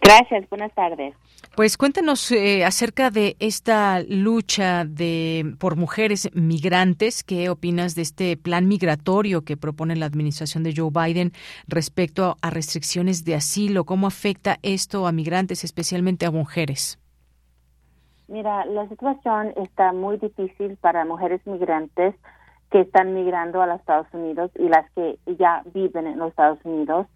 [0.00, 1.14] Gracias, buenas tardes.
[1.54, 7.22] Pues cuéntanos eh, acerca de esta lucha de por mujeres migrantes.
[7.22, 11.32] ¿Qué opinas de este plan migratorio que propone la administración de Joe Biden
[11.68, 13.84] respecto a restricciones de asilo?
[13.84, 16.98] ¿Cómo afecta esto a migrantes, especialmente a mujeres?
[18.28, 22.14] Mira, la situación está muy difícil para mujeres migrantes
[22.70, 26.58] que están migrando a los Estados Unidos y las que ya viven en los Estados
[26.64, 27.06] Unidos.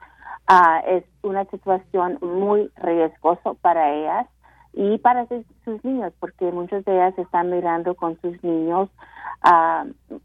[0.51, 4.27] Uh, es una situación muy riesgosa para ellas
[4.73, 5.27] y para
[5.65, 8.89] sus niños, porque muchas de ellas están migrando con sus niños.
[9.45, 10.19] Uh,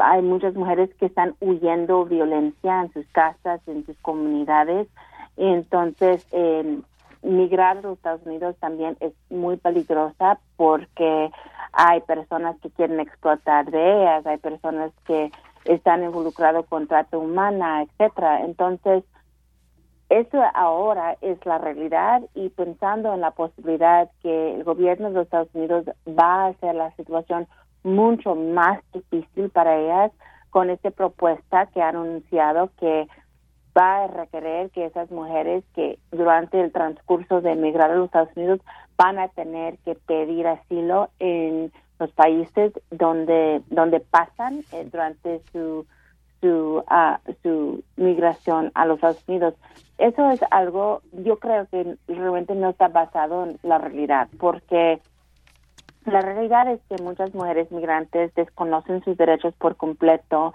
[0.00, 4.88] hay muchas mujeres que están huyendo violencia en sus casas, en sus comunidades.
[5.36, 6.80] Entonces, eh,
[7.22, 11.30] migrar a los Estados Unidos también es muy peligrosa porque
[11.72, 15.30] hay personas que quieren explotar de ellas, hay personas que
[15.64, 18.44] están involucrados con trata humana, etcétera.
[18.44, 19.04] Entonces,
[20.08, 25.24] eso ahora es la realidad y pensando en la posibilidad que el gobierno de los
[25.24, 27.46] Estados Unidos va a hacer la situación
[27.82, 30.12] mucho más difícil para ellas
[30.50, 33.08] con esta propuesta que ha anunciado que
[33.76, 38.36] va a requerir que esas mujeres que durante el transcurso de emigrar a los Estados
[38.36, 38.60] Unidos
[38.96, 45.86] van a tener que pedir asilo en los países donde donde pasan eh, durante su
[46.40, 49.54] su ah, su migración a los Estados Unidos.
[49.98, 55.00] Eso es algo, yo creo que realmente no está basado en la realidad, porque
[56.06, 60.52] la realidad es que muchas mujeres migrantes desconocen sus derechos por completo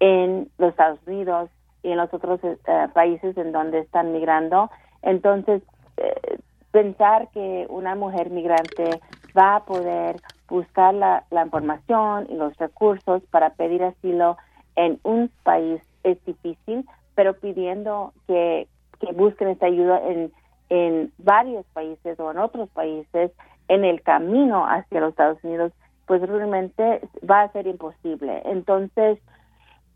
[0.00, 1.48] en los Estados Unidos
[1.82, 2.56] y en los otros eh,
[2.92, 4.70] países en donde están migrando.
[5.02, 5.62] Entonces,
[5.96, 6.38] eh,
[6.70, 9.00] pensar que una mujer migrante
[9.36, 10.16] va a poder
[10.48, 14.36] buscar la, la información y los recursos para pedir asilo
[14.76, 18.66] en un país es difícil, pero pidiendo que,
[18.98, 20.32] que busquen esta ayuda en,
[20.68, 23.30] en varios países o en otros países
[23.68, 25.72] en el camino hacia los Estados Unidos,
[26.06, 28.42] pues realmente va a ser imposible.
[28.44, 29.18] Entonces,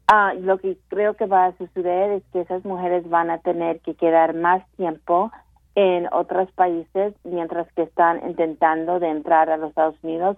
[0.09, 3.81] ah, lo que creo que va a suceder es que esas mujeres van a tener
[3.81, 5.31] que quedar más tiempo
[5.75, 10.37] en otros países mientras que están intentando de entrar a los Estados Unidos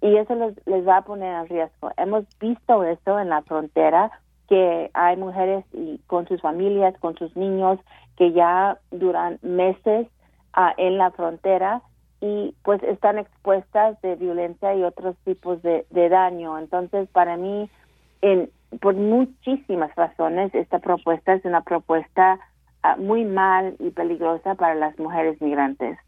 [0.00, 1.90] y eso les, va a poner en riesgo.
[1.96, 4.10] Hemos visto eso en la frontera
[4.48, 7.78] que hay mujeres y con sus familias, con sus niños
[8.18, 10.06] que ya duran meses
[10.52, 11.80] ah, en la frontera
[12.20, 16.58] y pues están expuestas de violencia y otros tipos de, de daño.
[16.58, 17.70] Entonces, para mí,
[18.20, 22.38] en, por muchísimas razones, esta propuesta es una propuesta
[22.82, 25.98] ah, muy mal y peligrosa para las mujeres migrantes.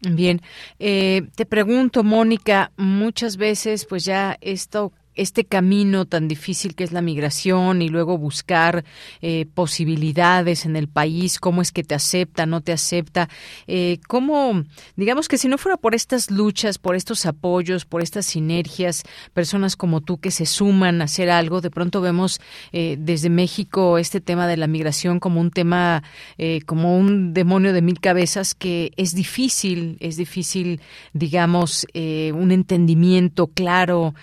[0.00, 0.40] Bien,
[0.80, 6.92] eh, te pregunto, Mónica, muchas veces pues ya esto este camino tan difícil que es
[6.92, 8.84] la migración y luego buscar
[9.20, 13.28] eh, posibilidades en el país, cómo es que te acepta, no te acepta,
[13.66, 14.64] eh, cómo,
[14.96, 19.02] digamos que si no fuera por estas luchas, por estos apoyos, por estas sinergias,
[19.34, 22.40] personas como tú que se suman a hacer algo, de pronto vemos
[22.72, 26.02] eh, desde México este tema de la migración como un tema,
[26.38, 30.80] eh, como un demonio de mil cabezas que es difícil, es difícil,
[31.12, 34.14] digamos, un entendimiento claro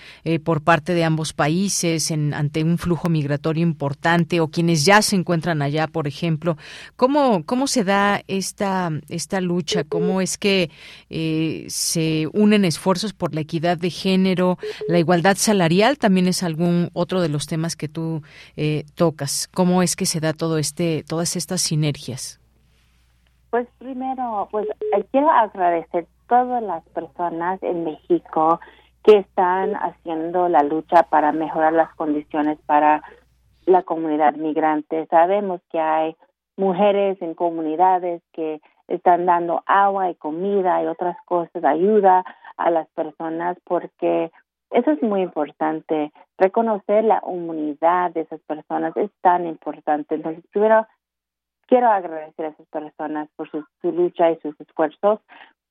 [0.44, 5.16] por parte de ambos países en, ante un flujo migratorio importante o quienes ya se
[5.16, 6.58] encuentran allá, por ejemplo.
[6.96, 9.84] ¿Cómo, cómo se da esta, esta lucha?
[9.84, 10.70] ¿Cómo es que
[11.10, 14.58] eh, se unen esfuerzos por la equidad de género?
[14.88, 18.22] La igualdad salarial también es algún otro de los temas que tú
[18.56, 19.48] eh, tocas.
[19.54, 22.40] ¿Cómo es que se da todo este, todas estas sinergias?
[23.50, 28.60] Pues primero, pues eh, quiero agradecer todas las personas en México
[29.04, 33.02] que están haciendo la lucha para mejorar las condiciones para
[33.66, 35.06] la comunidad migrante.
[35.08, 36.16] Sabemos que hay
[36.58, 42.24] mujeres en comunidades que están dando agua y comida y otras cosas, ayuda
[42.58, 44.32] a las personas porque
[44.72, 46.12] eso es muy importante.
[46.38, 50.16] Reconocer la humanidad de esas personas es tan importante.
[50.16, 50.86] Entonces, primero,
[51.68, 55.20] quiero agradecer a esas personas por su, su lucha y sus esfuerzos,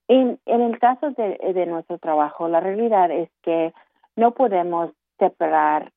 [0.09, 3.75] en, en el caso de, nuestro trabajo, la realidad es que
[4.17, 5.93] no podemos separar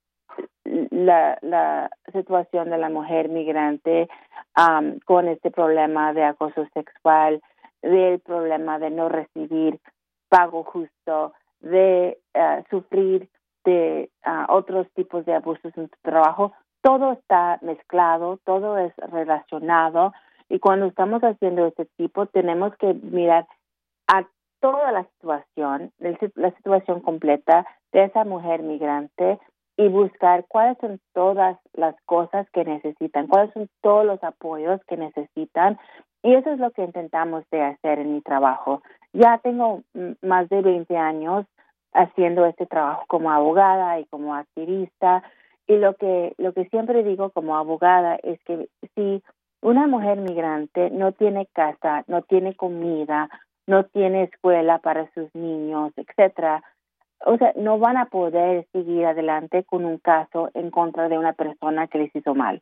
[0.65, 4.09] la, situación de la mujer migrante
[4.57, 7.41] um, con este problema de acoso sexual,
[7.81, 9.79] del problema de no recibir
[10.27, 13.29] pago justo, de uh, sufrir
[13.63, 16.51] de uh, otros tipos de abusos en su trabajo.
[16.81, 20.13] Todo está mezclado, todo es relacionado
[20.49, 23.47] y cuando estamos haciendo este tipo tenemos que mirar
[24.07, 24.27] a
[24.59, 25.91] toda la situación,
[26.35, 29.39] la situación completa de esa mujer migrante
[29.77, 34.97] y buscar cuáles son todas las cosas que necesitan, cuáles son todos los apoyos que
[34.97, 35.79] necesitan.
[36.21, 38.83] Y eso es lo que intentamos de hacer en mi trabajo.
[39.13, 39.81] Ya tengo
[40.21, 41.45] más de 20 años
[41.93, 45.23] haciendo este trabajo como abogada y como activista
[45.67, 49.23] y lo que lo que siempre digo como abogada es que si
[49.61, 53.29] una mujer migrante no tiene casa, no tiene comida,
[53.67, 56.63] no tiene escuela para sus niños, etcétera.
[57.25, 61.33] O sea, no van a poder seguir adelante con un caso en contra de una
[61.33, 62.61] persona que les hizo mal.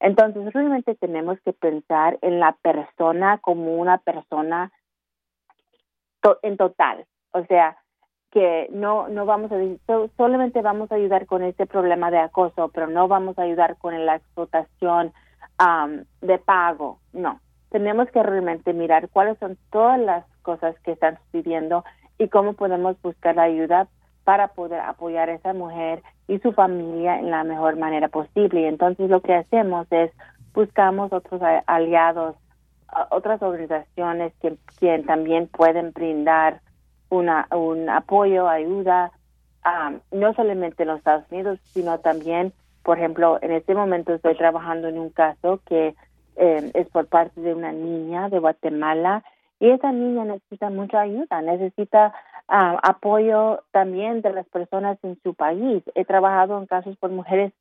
[0.00, 4.72] Entonces, realmente tenemos que pensar en la persona como una persona
[6.42, 7.06] en total.
[7.32, 7.76] O sea,
[8.30, 9.56] que no no vamos a
[10.16, 14.06] solamente vamos a ayudar con este problema de acoso, pero no vamos a ayudar con
[14.06, 15.12] la explotación
[16.22, 17.00] de pago.
[17.12, 17.40] No,
[17.70, 21.84] tenemos que realmente mirar cuáles son todas las cosas que están sucediendo
[22.18, 23.88] y cómo podemos buscar ayuda
[24.24, 28.68] para poder apoyar a esa mujer y su familia en la mejor manera posible.
[28.68, 30.12] Entonces lo que hacemos es
[30.52, 32.36] buscamos otros aliados,
[33.10, 36.60] otras organizaciones que, también pueden brindar
[37.08, 39.12] una, un apoyo, ayuda,
[40.10, 42.52] no solamente en los Estados Unidos, sino también,
[42.82, 45.94] por ejemplo, en este momento estoy trabajando en un caso que
[46.36, 49.24] eh, es por parte de una niña de Guatemala
[49.60, 52.12] y esa niña necesita mucha ayuda, necesita
[52.48, 55.82] ah, apoyo también de las personas en su país.
[55.94, 57.52] He trabajado en casos por mujeres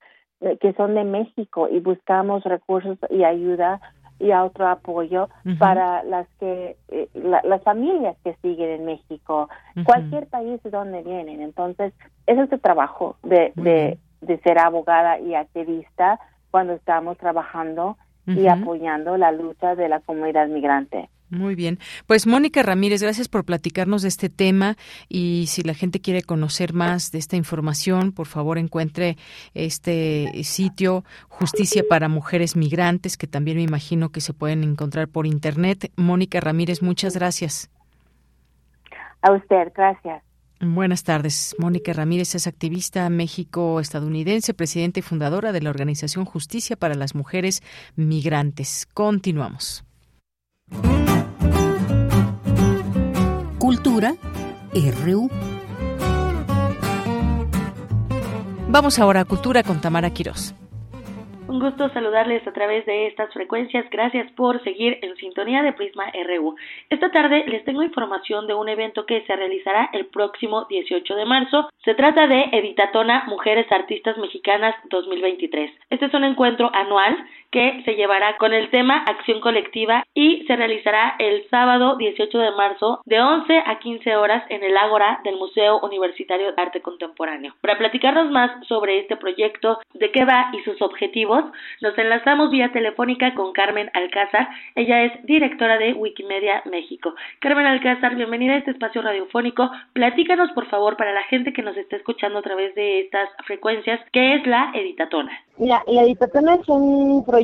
[0.41, 3.81] eh, que son de México y buscamos recursos y ayuda
[4.17, 9.49] y otro apoyo para las que eh, las familias que siguen en México,
[9.85, 11.41] cualquier país de donde vienen.
[11.41, 11.93] Entonces,
[12.27, 16.19] ese es el trabajo de, de, de ser abogada y activista
[16.51, 17.97] cuando estamos trabajando
[18.27, 21.09] y apoyando la lucha de la comunidad migrante.
[21.29, 21.77] Muy bien.
[22.07, 24.77] Pues Mónica Ramírez, gracias por platicarnos de este tema
[25.07, 29.15] y si la gente quiere conocer más de esta información, por favor encuentre
[29.53, 35.27] este sitio Justicia para Mujeres Migrantes, que también me imagino que se pueden encontrar por
[35.27, 35.91] internet.
[35.95, 37.69] Mónica Ramírez, muchas gracias.
[39.21, 40.23] A usted, gracias.
[40.61, 41.55] Buenas tardes.
[41.57, 47.61] Mónica Ramírez es activista México-estadounidense, presidenta y fundadora de la organización Justicia para las Mujeres
[47.95, 48.87] Migrantes.
[48.93, 49.85] Continuamos.
[53.57, 54.13] Cultura
[54.73, 55.29] RU.
[58.67, 60.55] Vamos ahora a Cultura con Tamara Quirós.
[61.49, 63.83] Un gusto saludarles a través de estas frecuencias.
[63.89, 66.55] Gracias por seguir en sintonía de Prisma RU.
[66.91, 71.25] Esta tarde les tengo información de un evento que se realizará el próximo 18 de
[71.25, 71.71] marzo.
[71.83, 75.71] Se trata de Editatona Mujeres Artistas Mexicanas 2023.
[75.89, 77.17] Este es un encuentro anual
[77.51, 82.51] que se llevará con el tema Acción Colectiva y se realizará el sábado 18 de
[82.51, 87.55] marzo de 11 a 15 horas en el Ágora del Museo Universitario de Arte Contemporáneo.
[87.61, 91.43] Para platicarnos más sobre este proyecto, de qué va y sus objetivos,
[91.81, 94.49] nos enlazamos vía telefónica con Carmen Alcázar.
[94.75, 97.15] Ella es directora de Wikimedia México.
[97.39, 99.71] Carmen Alcázar, bienvenida a este espacio radiofónico.
[99.93, 103.99] Platícanos, por favor, para la gente que nos está escuchando a través de estas frecuencias,
[104.11, 105.31] ¿qué es la Editatona?
[105.57, 107.38] Mira, la Editatona es un proyecto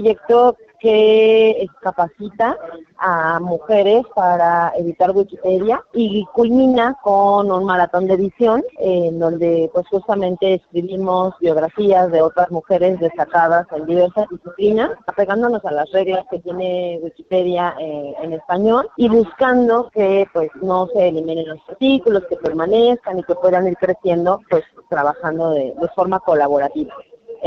[0.79, 2.57] que capacita
[2.97, 9.87] a mujeres para editar Wikipedia y culmina con un maratón de edición en donde pues
[9.87, 16.39] justamente escribimos biografías de otras mujeres destacadas en diversas disciplinas, apegándonos a las reglas que
[16.39, 22.37] tiene Wikipedia eh, en español y buscando que pues no se eliminen los artículos, que
[22.37, 26.93] permanezcan y que puedan ir creciendo pues trabajando de forma colaborativa.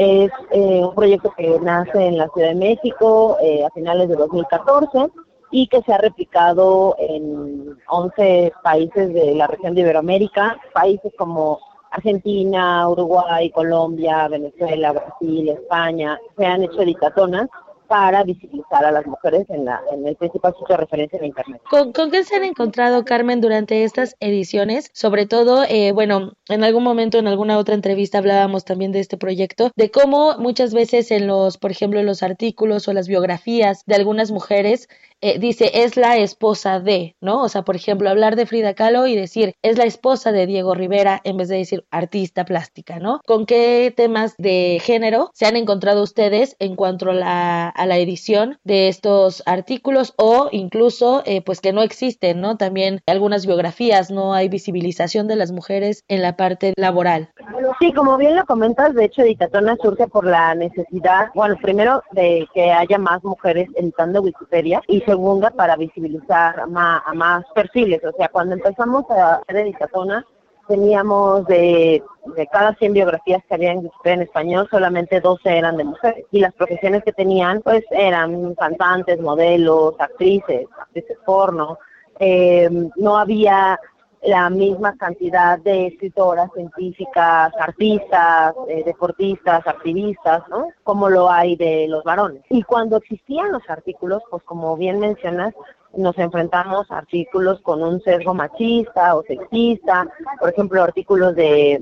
[0.00, 4.14] Es eh, un proyecto que nace en la Ciudad de México eh, a finales de
[4.14, 5.08] 2014
[5.50, 11.58] y que se ha replicado en 11 países de la región de Iberoamérica, países como
[11.90, 17.48] Argentina, Uruguay, Colombia, Venezuela, Brasil, España, se han hecho editatonas
[17.88, 21.62] para visibilizar a las mujeres en, la, en el principal sitio de referencia en Internet.
[21.70, 24.90] ¿Con, qué se han encontrado, Carmen, durante estas ediciones?
[24.92, 29.16] Sobre todo, eh, bueno, en algún momento, en alguna otra entrevista hablábamos también de este
[29.16, 33.82] proyecto, de cómo muchas veces en los, por ejemplo, en los artículos o las biografías
[33.86, 34.88] de algunas mujeres,
[35.20, 37.42] eh, dice es la esposa de, ¿no?
[37.42, 40.74] O sea, por ejemplo, hablar de Frida Kahlo y decir es la esposa de Diego
[40.74, 43.20] Rivera en vez de decir artista plástica, ¿no?
[43.26, 47.98] ¿Con qué temas de género se han encontrado ustedes en cuanto a la, a la
[47.98, 52.56] edición de estos artículos o incluso eh, pues que no existen, ¿no?
[52.56, 57.30] También algunas biografías, no hay visibilización de las mujeres en la parte laboral.
[57.80, 62.48] Sí, como bien lo comentas, de hecho Editatona surge por la necesidad, bueno, primero de
[62.52, 68.02] que haya más mujeres editando Wikipedia y segunda para visibilizar a más, perfiles.
[68.04, 70.26] O sea, cuando empezamos a hacer Editatona,
[70.66, 72.02] teníamos de,
[72.34, 76.24] de, cada 100 biografías que había en, en español, solamente 12 eran de mujeres.
[76.32, 81.78] Y las profesiones que tenían, pues eran cantantes, modelos, actrices, actrices porno.
[82.18, 83.78] Eh, no había
[84.22, 90.68] la misma cantidad de escritoras, científicas, artistas, eh, deportistas, activistas, ¿no?
[90.82, 92.42] Como lo hay de los varones.
[92.50, 95.54] Y cuando existían los artículos, pues como bien mencionas,
[95.96, 100.06] nos enfrentamos a artículos con un sesgo machista o sexista,
[100.38, 101.80] por ejemplo, artículos de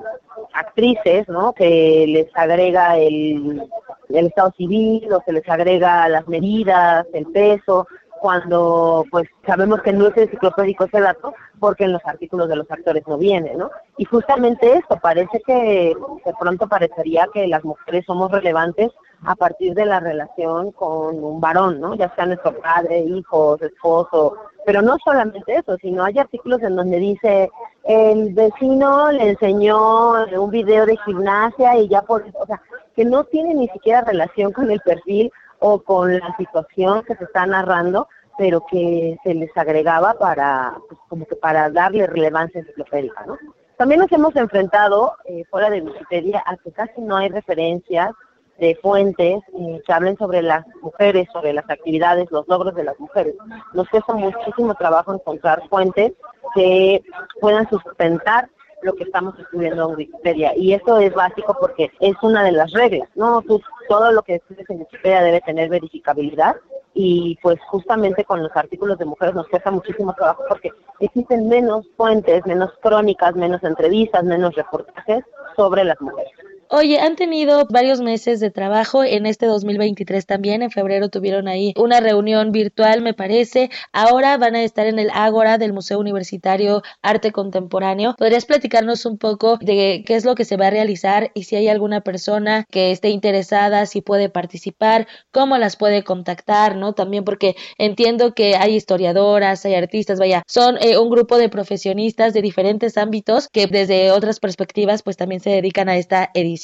[0.52, 1.52] actrices, ¿no?
[1.52, 3.62] Que les agrega el,
[4.08, 7.86] estado civil o se les agrega las medidas, el peso,
[8.20, 12.70] cuando pues sabemos que no es enciclopédico ese dato porque en los artículos de los
[12.70, 13.70] actores no viene, ¿no?
[13.96, 15.94] Y justamente esto, parece que
[16.24, 18.92] de pronto parecería que las mujeres somos relevantes
[19.24, 21.94] a partir de la relación con un varón, ¿no?
[21.94, 24.36] Ya sea nuestro padre, hijos, esposo,
[24.66, 27.50] pero no solamente eso, sino hay artículos en donde dice
[27.84, 32.60] el vecino le enseñó un video de gimnasia y ya por, o sea,
[32.96, 37.24] que no tiene ni siquiera relación con el perfil o con la situación que se
[37.24, 38.08] está narrando,
[38.38, 43.38] pero que se les agregaba para, pues, como que para darle relevancia enciclopédica, ¿no?
[43.76, 48.10] También nos hemos enfrentado, eh, fuera de Wikipedia, a que casi no hay referencias
[48.58, 52.98] de fuentes eh, que hablen sobre las mujeres, sobre las actividades, los logros de las
[52.98, 53.34] mujeres.
[53.74, 56.12] Nos cuesta muchísimo trabajo encontrar fuentes
[56.54, 57.02] que
[57.38, 58.48] puedan sustentar
[58.82, 60.52] lo que estamos estudiando en Wikipedia.
[60.56, 63.42] Y eso es básico porque es una de las reglas, ¿no?
[63.88, 66.56] todo lo que estudias en Wikipedia debe tener verificabilidad
[66.94, 70.70] y pues justamente con los artículos de mujeres nos cuesta muchísimo trabajo porque
[71.00, 75.22] existen menos fuentes, menos crónicas, menos entrevistas, menos reportajes
[75.56, 76.32] sobre las mujeres.
[76.68, 80.62] Oye, han tenido varios meses de trabajo en este 2023 también.
[80.62, 83.70] En febrero tuvieron ahí una reunión virtual, me parece.
[83.92, 88.16] Ahora van a estar en el Ágora del Museo Universitario Arte Contemporáneo.
[88.18, 91.54] ¿Podrías platicarnos un poco de qué es lo que se va a realizar y si
[91.54, 96.94] hay alguna persona que esté interesada, si puede participar, cómo las puede contactar, ¿no?
[96.94, 102.34] También porque entiendo que hay historiadoras, hay artistas, vaya, son eh, un grupo de profesionistas
[102.34, 106.55] de diferentes ámbitos que desde otras perspectivas pues también se dedican a esta edición.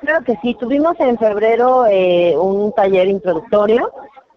[0.00, 3.92] Claro que sí, tuvimos en febrero eh, un taller introductorio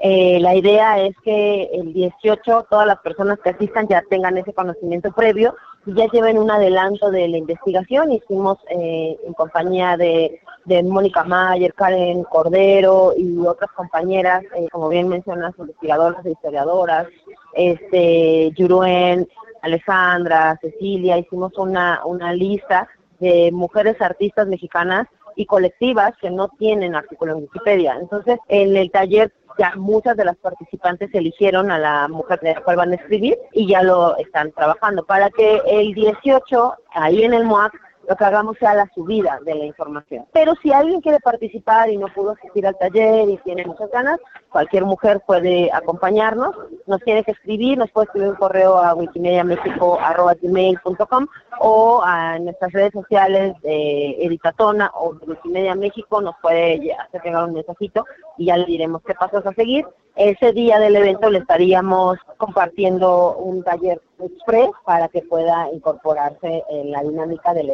[0.06, 4.52] eh, la idea es que el 18 todas las personas que asistan ya tengan ese
[4.53, 8.11] conocimiento previo y ya lleven un adelanto de la investigación.
[8.11, 14.90] Hicimos eh, en compañía de, de Mónica Mayer, Karen Cordero y otras compañeras, eh, como
[14.90, 17.07] bien mencionas, investigadoras e historiadoras,
[17.53, 19.26] este, Yuruen,
[19.61, 26.95] Alejandra, Cecilia, hicimos una, una lista de mujeres artistas mexicanas y colectivas que no tienen
[26.95, 27.98] artículo en Wikipedia.
[27.99, 32.61] Entonces, en el taller ya muchas de las participantes eligieron a la mujer de la
[32.61, 37.34] cual van a escribir y ya lo están trabajando para que el 18 ahí en
[37.34, 37.73] el MOAC
[38.07, 40.25] lo que hagamos sea la subida de la información.
[40.34, 44.19] Pero si alguien quiere participar y no pudo asistir al taller y tiene muchas ganas,
[44.49, 46.55] cualquier mujer puede acompañarnos,
[46.85, 51.27] nos tiene que escribir, nos puede escribir un correo a wikimediamexico.com
[51.59, 57.45] o a nuestras redes sociales de Editatona o de Wikimedia México, nos puede hacer llegar
[57.45, 58.05] un mensajito
[58.38, 59.85] y ya le diremos qué pasos a seguir.
[60.15, 66.91] Ese día del evento le estaríamos compartiendo un taller express para que pueda incorporarse en
[66.91, 67.73] la dinámica de la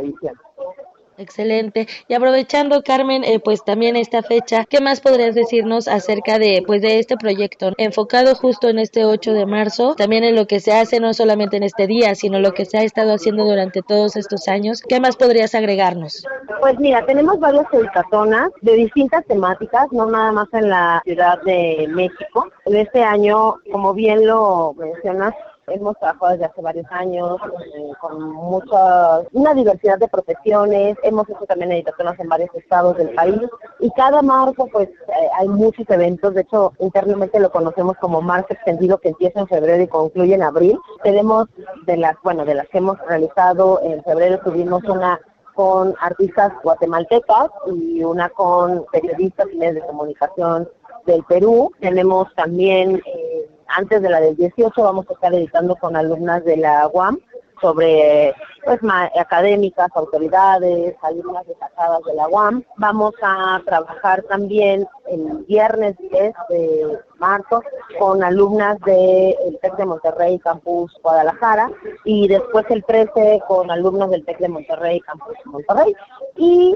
[1.19, 1.85] Excelente.
[2.07, 6.81] Y aprovechando, Carmen, eh, pues también esta fecha, ¿qué más podrías decirnos acerca de, pues,
[6.81, 10.71] de este proyecto enfocado justo en este 8 de marzo, también en lo que se
[10.71, 14.15] hace no solamente en este día, sino lo que se ha estado haciendo durante todos
[14.15, 14.81] estos años?
[14.81, 16.25] ¿Qué más podrías agregarnos?
[16.61, 21.85] Pues mira, tenemos varias editatonas de distintas temáticas, no nada más en la Ciudad de
[21.89, 22.47] México.
[22.65, 25.33] En este año, como bien lo mencionas,
[25.71, 27.37] hemos trabajado desde hace varios años
[27.75, 33.13] eh, con mucha, una diversidad de profesiones, hemos hecho también editaciones en varios estados del
[33.13, 33.39] país
[33.79, 38.53] y cada marzo pues eh, hay muchos eventos, de hecho internamente lo conocemos como marzo
[38.53, 40.79] extendido que empieza en febrero y concluye en abril.
[41.03, 41.47] Tenemos
[41.85, 45.19] de las, bueno, de las que hemos realizado en febrero tuvimos una
[45.59, 50.69] con artistas guatemaltecas y una con periodistas y medios de comunicación
[51.05, 51.71] del Perú.
[51.81, 53.38] Tenemos también eh,
[53.69, 57.19] antes de la del 18 vamos a estar editando con alumnas de la UAM
[57.61, 58.33] sobre
[58.63, 58.79] pues
[59.17, 62.63] académicas, autoridades, alumnas destacadas de la UAM.
[62.77, 67.63] Vamos a trabajar también el viernes 10 de marzo
[67.97, 71.71] con alumnas del TEC de Monterrey, Campus Guadalajara,
[72.05, 75.95] y después el 13 con alumnos del TEC de Monterrey, Campus Monterrey.
[76.37, 76.75] Y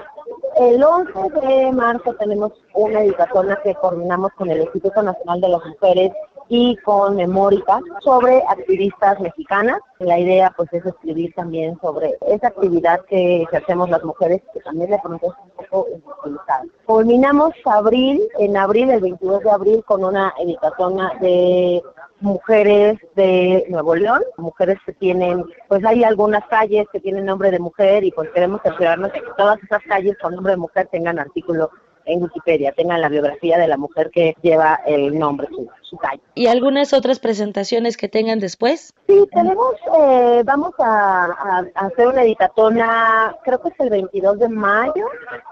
[0.57, 1.11] el 11
[1.41, 6.11] de marzo tenemos una editación que coordinamos con el Instituto Nacional de las Mujeres
[6.55, 9.80] y con Memórica sobre activistas mexicanas.
[9.97, 14.91] La idea pues es escribir también sobre esa actividad que hacemos las mujeres, que también
[15.01, 15.88] pronto es un poco
[16.21, 16.63] utilizada.
[16.85, 21.81] Culminamos abril, en abril, el 22 de abril, con una editatona de
[22.19, 27.57] mujeres de Nuevo León, mujeres que tienen, pues hay algunas calles que tienen nombre de
[27.57, 31.71] mujer y pues queremos asegurarnos que todas esas calles con nombre de mujer tengan artículo
[32.05, 36.21] en Wikipedia tengan la biografía de la mujer que lleva el nombre, su, su calle.
[36.35, 38.93] ¿Y algunas otras presentaciones que tengan después?
[39.07, 45.05] Sí, tenemos, eh, vamos a, hacer una editatona, creo que es el 22 de mayo,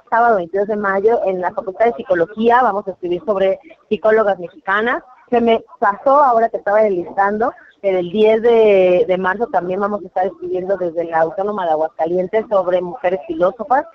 [0.09, 3.59] sábado 22 de mayo, en la Facultad de Psicología, vamos a escribir sobre
[3.89, 5.03] psicólogas mexicanas.
[5.29, 10.07] Se me pasó ahora que estaba listando, que el 10 de, marzo también vamos a
[10.07, 13.85] estar escribiendo desde la Autónoma de Aguascalientes sobre mujeres filósofas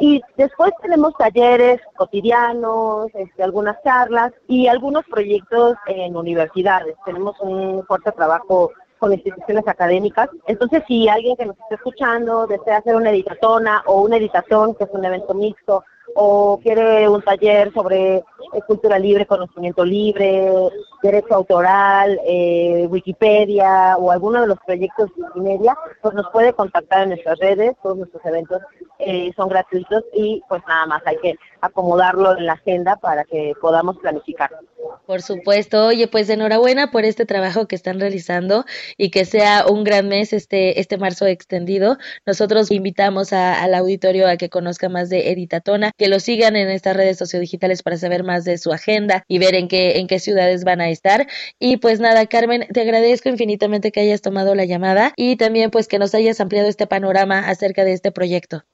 [0.00, 6.96] y después tenemos talleres cotidianos, este, algunas charlas y algunos proyectos en universidades.
[7.04, 10.28] Tenemos un fuerte trabajo con instituciones académicas.
[10.46, 14.84] Entonces, si alguien que nos está escuchando desea hacer una editatona o una editación, que
[14.84, 15.84] es un evento mixto,
[16.14, 18.22] o quiere un taller sobre eh,
[18.66, 20.50] cultura libre, conocimiento libre,
[21.02, 27.02] derecho autoral, eh, Wikipedia o alguno de los proyectos de Wikimedia, pues nos puede contactar
[27.02, 28.62] en nuestras redes, todos nuestros eventos
[28.98, 33.52] eh, son gratuitos y pues nada más hay que acomodarlo en la agenda para que
[33.60, 34.50] podamos planificar.
[35.06, 38.64] Por supuesto, oye, pues enhorabuena por este trabajo que están realizando
[38.96, 41.98] y que sea un gran mes este, este marzo extendido.
[42.24, 46.96] Nosotros invitamos al auditorio a que conozca más de Editatona, que lo sigan en estas
[46.96, 50.64] redes sociodigitales para saber más de su agenda y ver en qué, en qué ciudades
[50.64, 51.26] van a estar.
[51.58, 55.88] Y pues nada, Carmen, te agradezco infinitamente que hayas tomado la llamada y también pues
[55.88, 58.64] que nos hayas ampliado este panorama acerca de este proyecto.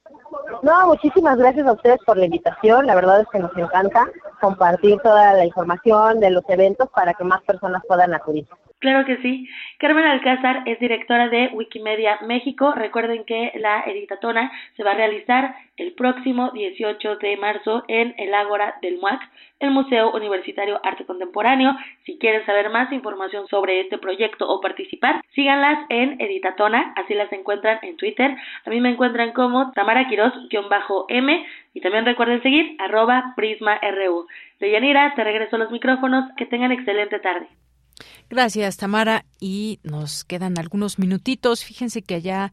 [0.63, 2.87] No, muchísimas gracias a ustedes por la invitación.
[2.87, 4.09] La verdad es que nos encanta
[4.41, 8.47] compartir toda la información de los eventos para que más personas puedan acudir.
[8.83, 9.49] Claro que sí.
[9.79, 12.73] Carmen Alcázar es directora de Wikimedia México.
[12.73, 18.35] Recuerden que la editatona se va a realizar el próximo 18 de marzo en el
[18.35, 19.21] Ágora del MUAC,
[19.61, 21.77] el Museo Universitario Arte Contemporáneo.
[22.05, 27.33] Si quieren saber más información sobre este proyecto o participar, síganlas en Editatona, así las
[27.33, 28.37] encuentran en Twitter.
[28.67, 34.27] A mí me encuentran como Tamara Quiroz-M y también recuerden seguir arroba PrismaRU.
[34.59, 36.25] Deyanira, te regreso los micrófonos.
[36.37, 37.47] Que tengan excelente tarde.
[38.33, 39.27] Gracias, Tamara.
[39.41, 41.65] Y nos quedan algunos minutitos.
[41.65, 42.53] Fíjense que allá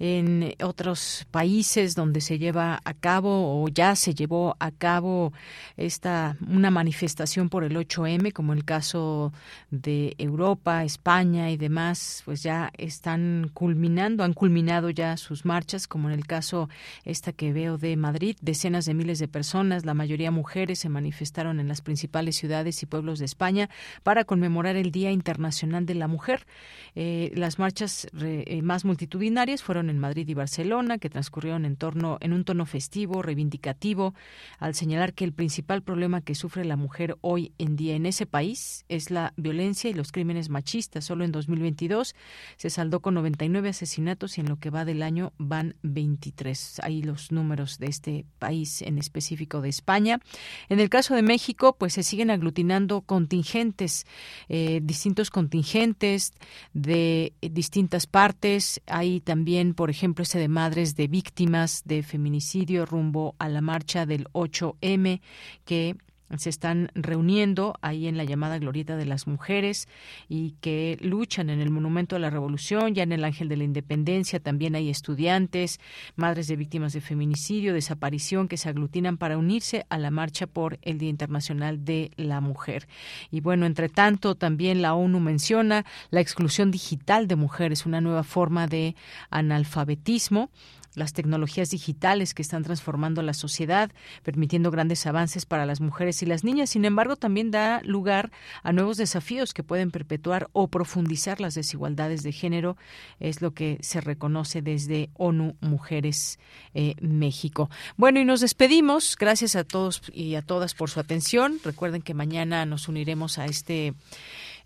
[0.00, 5.32] en otros países donde se lleva a cabo o ya se llevó a cabo
[5.76, 9.32] esta una manifestación por el 8M, como el caso
[9.70, 16.08] de Europa, España y demás, pues ya están culminando, han culminado ya sus marchas, como
[16.08, 16.68] en el caso
[17.04, 21.60] esta que veo de Madrid, decenas de miles de personas, la mayoría mujeres, se manifestaron
[21.60, 23.68] en las principales ciudades y pueblos de España
[24.02, 26.46] para conmemorar el Día Internacional de la Mujer.
[26.94, 32.18] Eh, las marchas eh, más multitudinarias fueron en Madrid y Barcelona, que transcurrieron en, torno,
[32.20, 34.14] en un tono festivo, reivindicativo,
[34.58, 38.26] al señalar que el principal problema que sufre la mujer hoy en día en ese
[38.26, 41.04] país es la violencia y los crímenes machistas.
[41.04, 42.14] Solo en 2022
[42.56, 46.80] se saldó con 99 asesinatos y en lo que va del año van 23.
[46.82, 50.20] Ahí los números de este país en específico de España.
[50.68, 54.06] En el caso de México, pues se siguen aglutinando contingentes
[54.48, 56.34] eh, distintos contingentes
[56.74, 58.82] de distintas partes.
[58.86, 64.04] Hay también, por ejemplo, ese de madres de víctimas de feminicidio rumbo a la marcha
[64.04, 65.22] del 8M
[65.64, 65.96] que
[66.36, 69.88] se están reuniendo ahí en la llamada Glorieta de las Mujeres
[70.28, 73.64] y que luchan en el Monumento a la Revolución, ya en el Ángel de la
[73.64, 75.80] Independencia también hay estudiantes,
[76.16, 80.78] madres de víctimas de feminicidio, desaparición, que se aglutinan para unirse a la marcha por
[80.82, 82.88] el Día Internacional de la Mujer.
[83.30, 88.22] Y bueno, entre tanto, también la ONU menciona la exclusión digital de mujeres, una nueva
[88.22, 88.94] forma de
[89.30, 90.50] analfabetismo
[90.94, 93.90] las tecnologías digitales que están transformando la sociedad,
[94.22, 96.70] permitiendo grandes avances para las mujeres y las niñas.
[96.70, 98.30] Sin embargo, también da lugar
[98.62, 102.76] a nuevos desafíos que pueden perpetuar o profundizar las desigualdades de género,
[103.18, 106.38] es lo que se reconoce desde ONU Mujeres
[106.74, 107.70] eh, México.
[107.96, 109.16] Bueno, y nos despedimos.
[109.18, 111.58] Gracias a todos y a todas por su atención.
[111.64, 113.94] Recuerden que mañana nos uniremos a este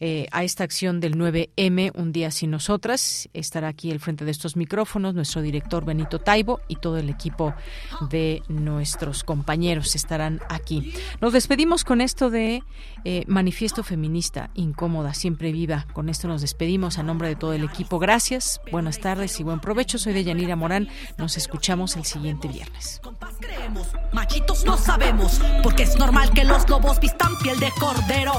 [0.01, 3.29] eh, a esta acción del 9M, Un día sin nosotras.
[3.33, 7.55] Estará aquí al frente de estos micrófonos nuestro director Benito Taibo y todo el equipo
[8.11, 10.93] de nuestros compañeros estarán aquí.
[11.21, 12.63] Nos despedimos con esto de
[13.05, 15.87] eh, Manifiesto Feminista, incómoda, siempre viva.
[15.93, 17.99] Con esto nos despedimos a nombre de todo el equipo.
[17.99, 19.99] Gracias, buenas tardes y buen provecho.
[19.99, 20.89] Soy de Yanira Morán.
[21.19, 23.01] Nos escuchamos el siguiente viernes.
[24.13, 28.33] Machitos no sabemos, porque es normal que los lobos vistan piel de cordero.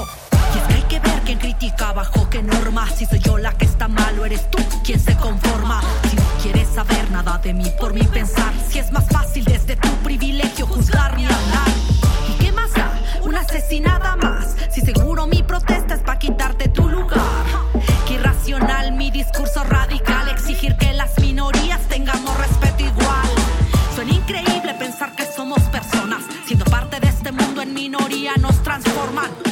[1.26, 2.88] Que critica bajo qué norma.
[2.90, 5.80] Si soy yo la que está mal o eres tú quien se conforma.
[6.10, 9.76] Si no quieres saber nada de mí por mi pensar, si es más fácil desde
[9.76, 11.70] tu privilegio juzgar y hablar.
[12.28, 12.90] ¿Y qué más da?
[13.22, 14.56] Una asesinada más.
[14.72, 17.44] Si seguro mi protesta es para quitarte tu lugar.
[18.08, 23.30] Qué irracional mi discurso radical, exigir que las minorías tengamos respeto igual.
[23.94, 29.45] Suena increíble pensar que somos personas, siendo parte de este mundo en minoría nos transforman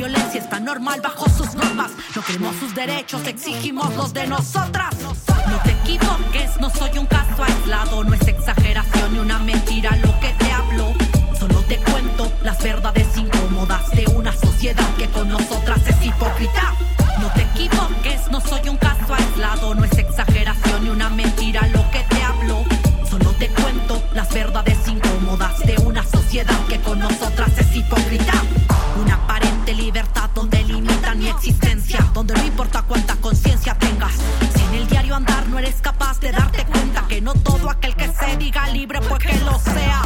[0.00, 1.90] violencia está normal bajo sus normas.
[2.16, 4.94] No queremos sus derechos, exigimos los de nosotras.
[5.50, 10.18] No te equivoques, no soy un caso aislado, no es exageración ni una mentira lo
[10.20, 10.94] que te hablo.
[11.38, 16.74] Solo te cuento las verdades incómodas de una sociedad que con nosotras es hipócrita.
[17.20, 21.90] No te equivoques, no soy un caso aislado, no es exageración ni una mentira lo
[21.90, 22.64] que te hablo.
[23.08, 27.39] Solo te cuento las verdades incómodas de una sociedad que con nosotras
[32.20, 34.12] donde no importa cuánta conciencia tengas.
[34.54, 37.96] Si en el diario andar no eres capaz de darte cuenta que no todo aquel
[37.96, 40.02] que se diga libre pues que lo sea.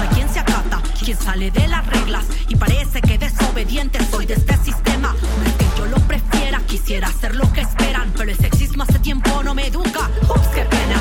[0.00, 4.34] Hay quien se acata, quien sale de las reglas y parece que desobediente soy de
[4.34, 5.14] este sistema.
[5.38, 8.98] No es que yo lo prefiera, quisiera hacer lo que esperan, pero el sexismo hace
[8.98, 10.10] tiempo no me educa.
[10.28, 11.00] Ups, qué pena.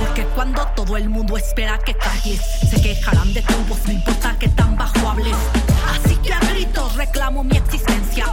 [0.00, 2.40] Porque cuando todo el mundo espera que calles,
[2.70, 3.52] se quejarán de tu
[3.86, 5.36] no importa que tan bajo hables.
[5.94, 8.24] Así que a gritos reclamo mi existencia.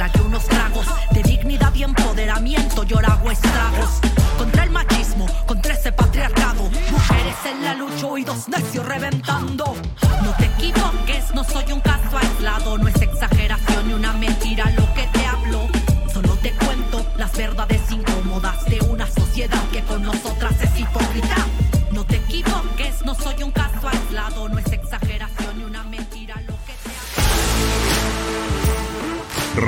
[0.00, 2.84] Tragué unos tragos de dignidad y empoderamiento.
[2.84, 4.00] Yo hago estragos
[4.38, 6.70] contra el machismo, contra ese patriarcado.
[6.90, 9.76] Mujeres en la lucha, oídos necios reventando.
[10.24, 12.88] No te equivoques, no soy un caso aislado, no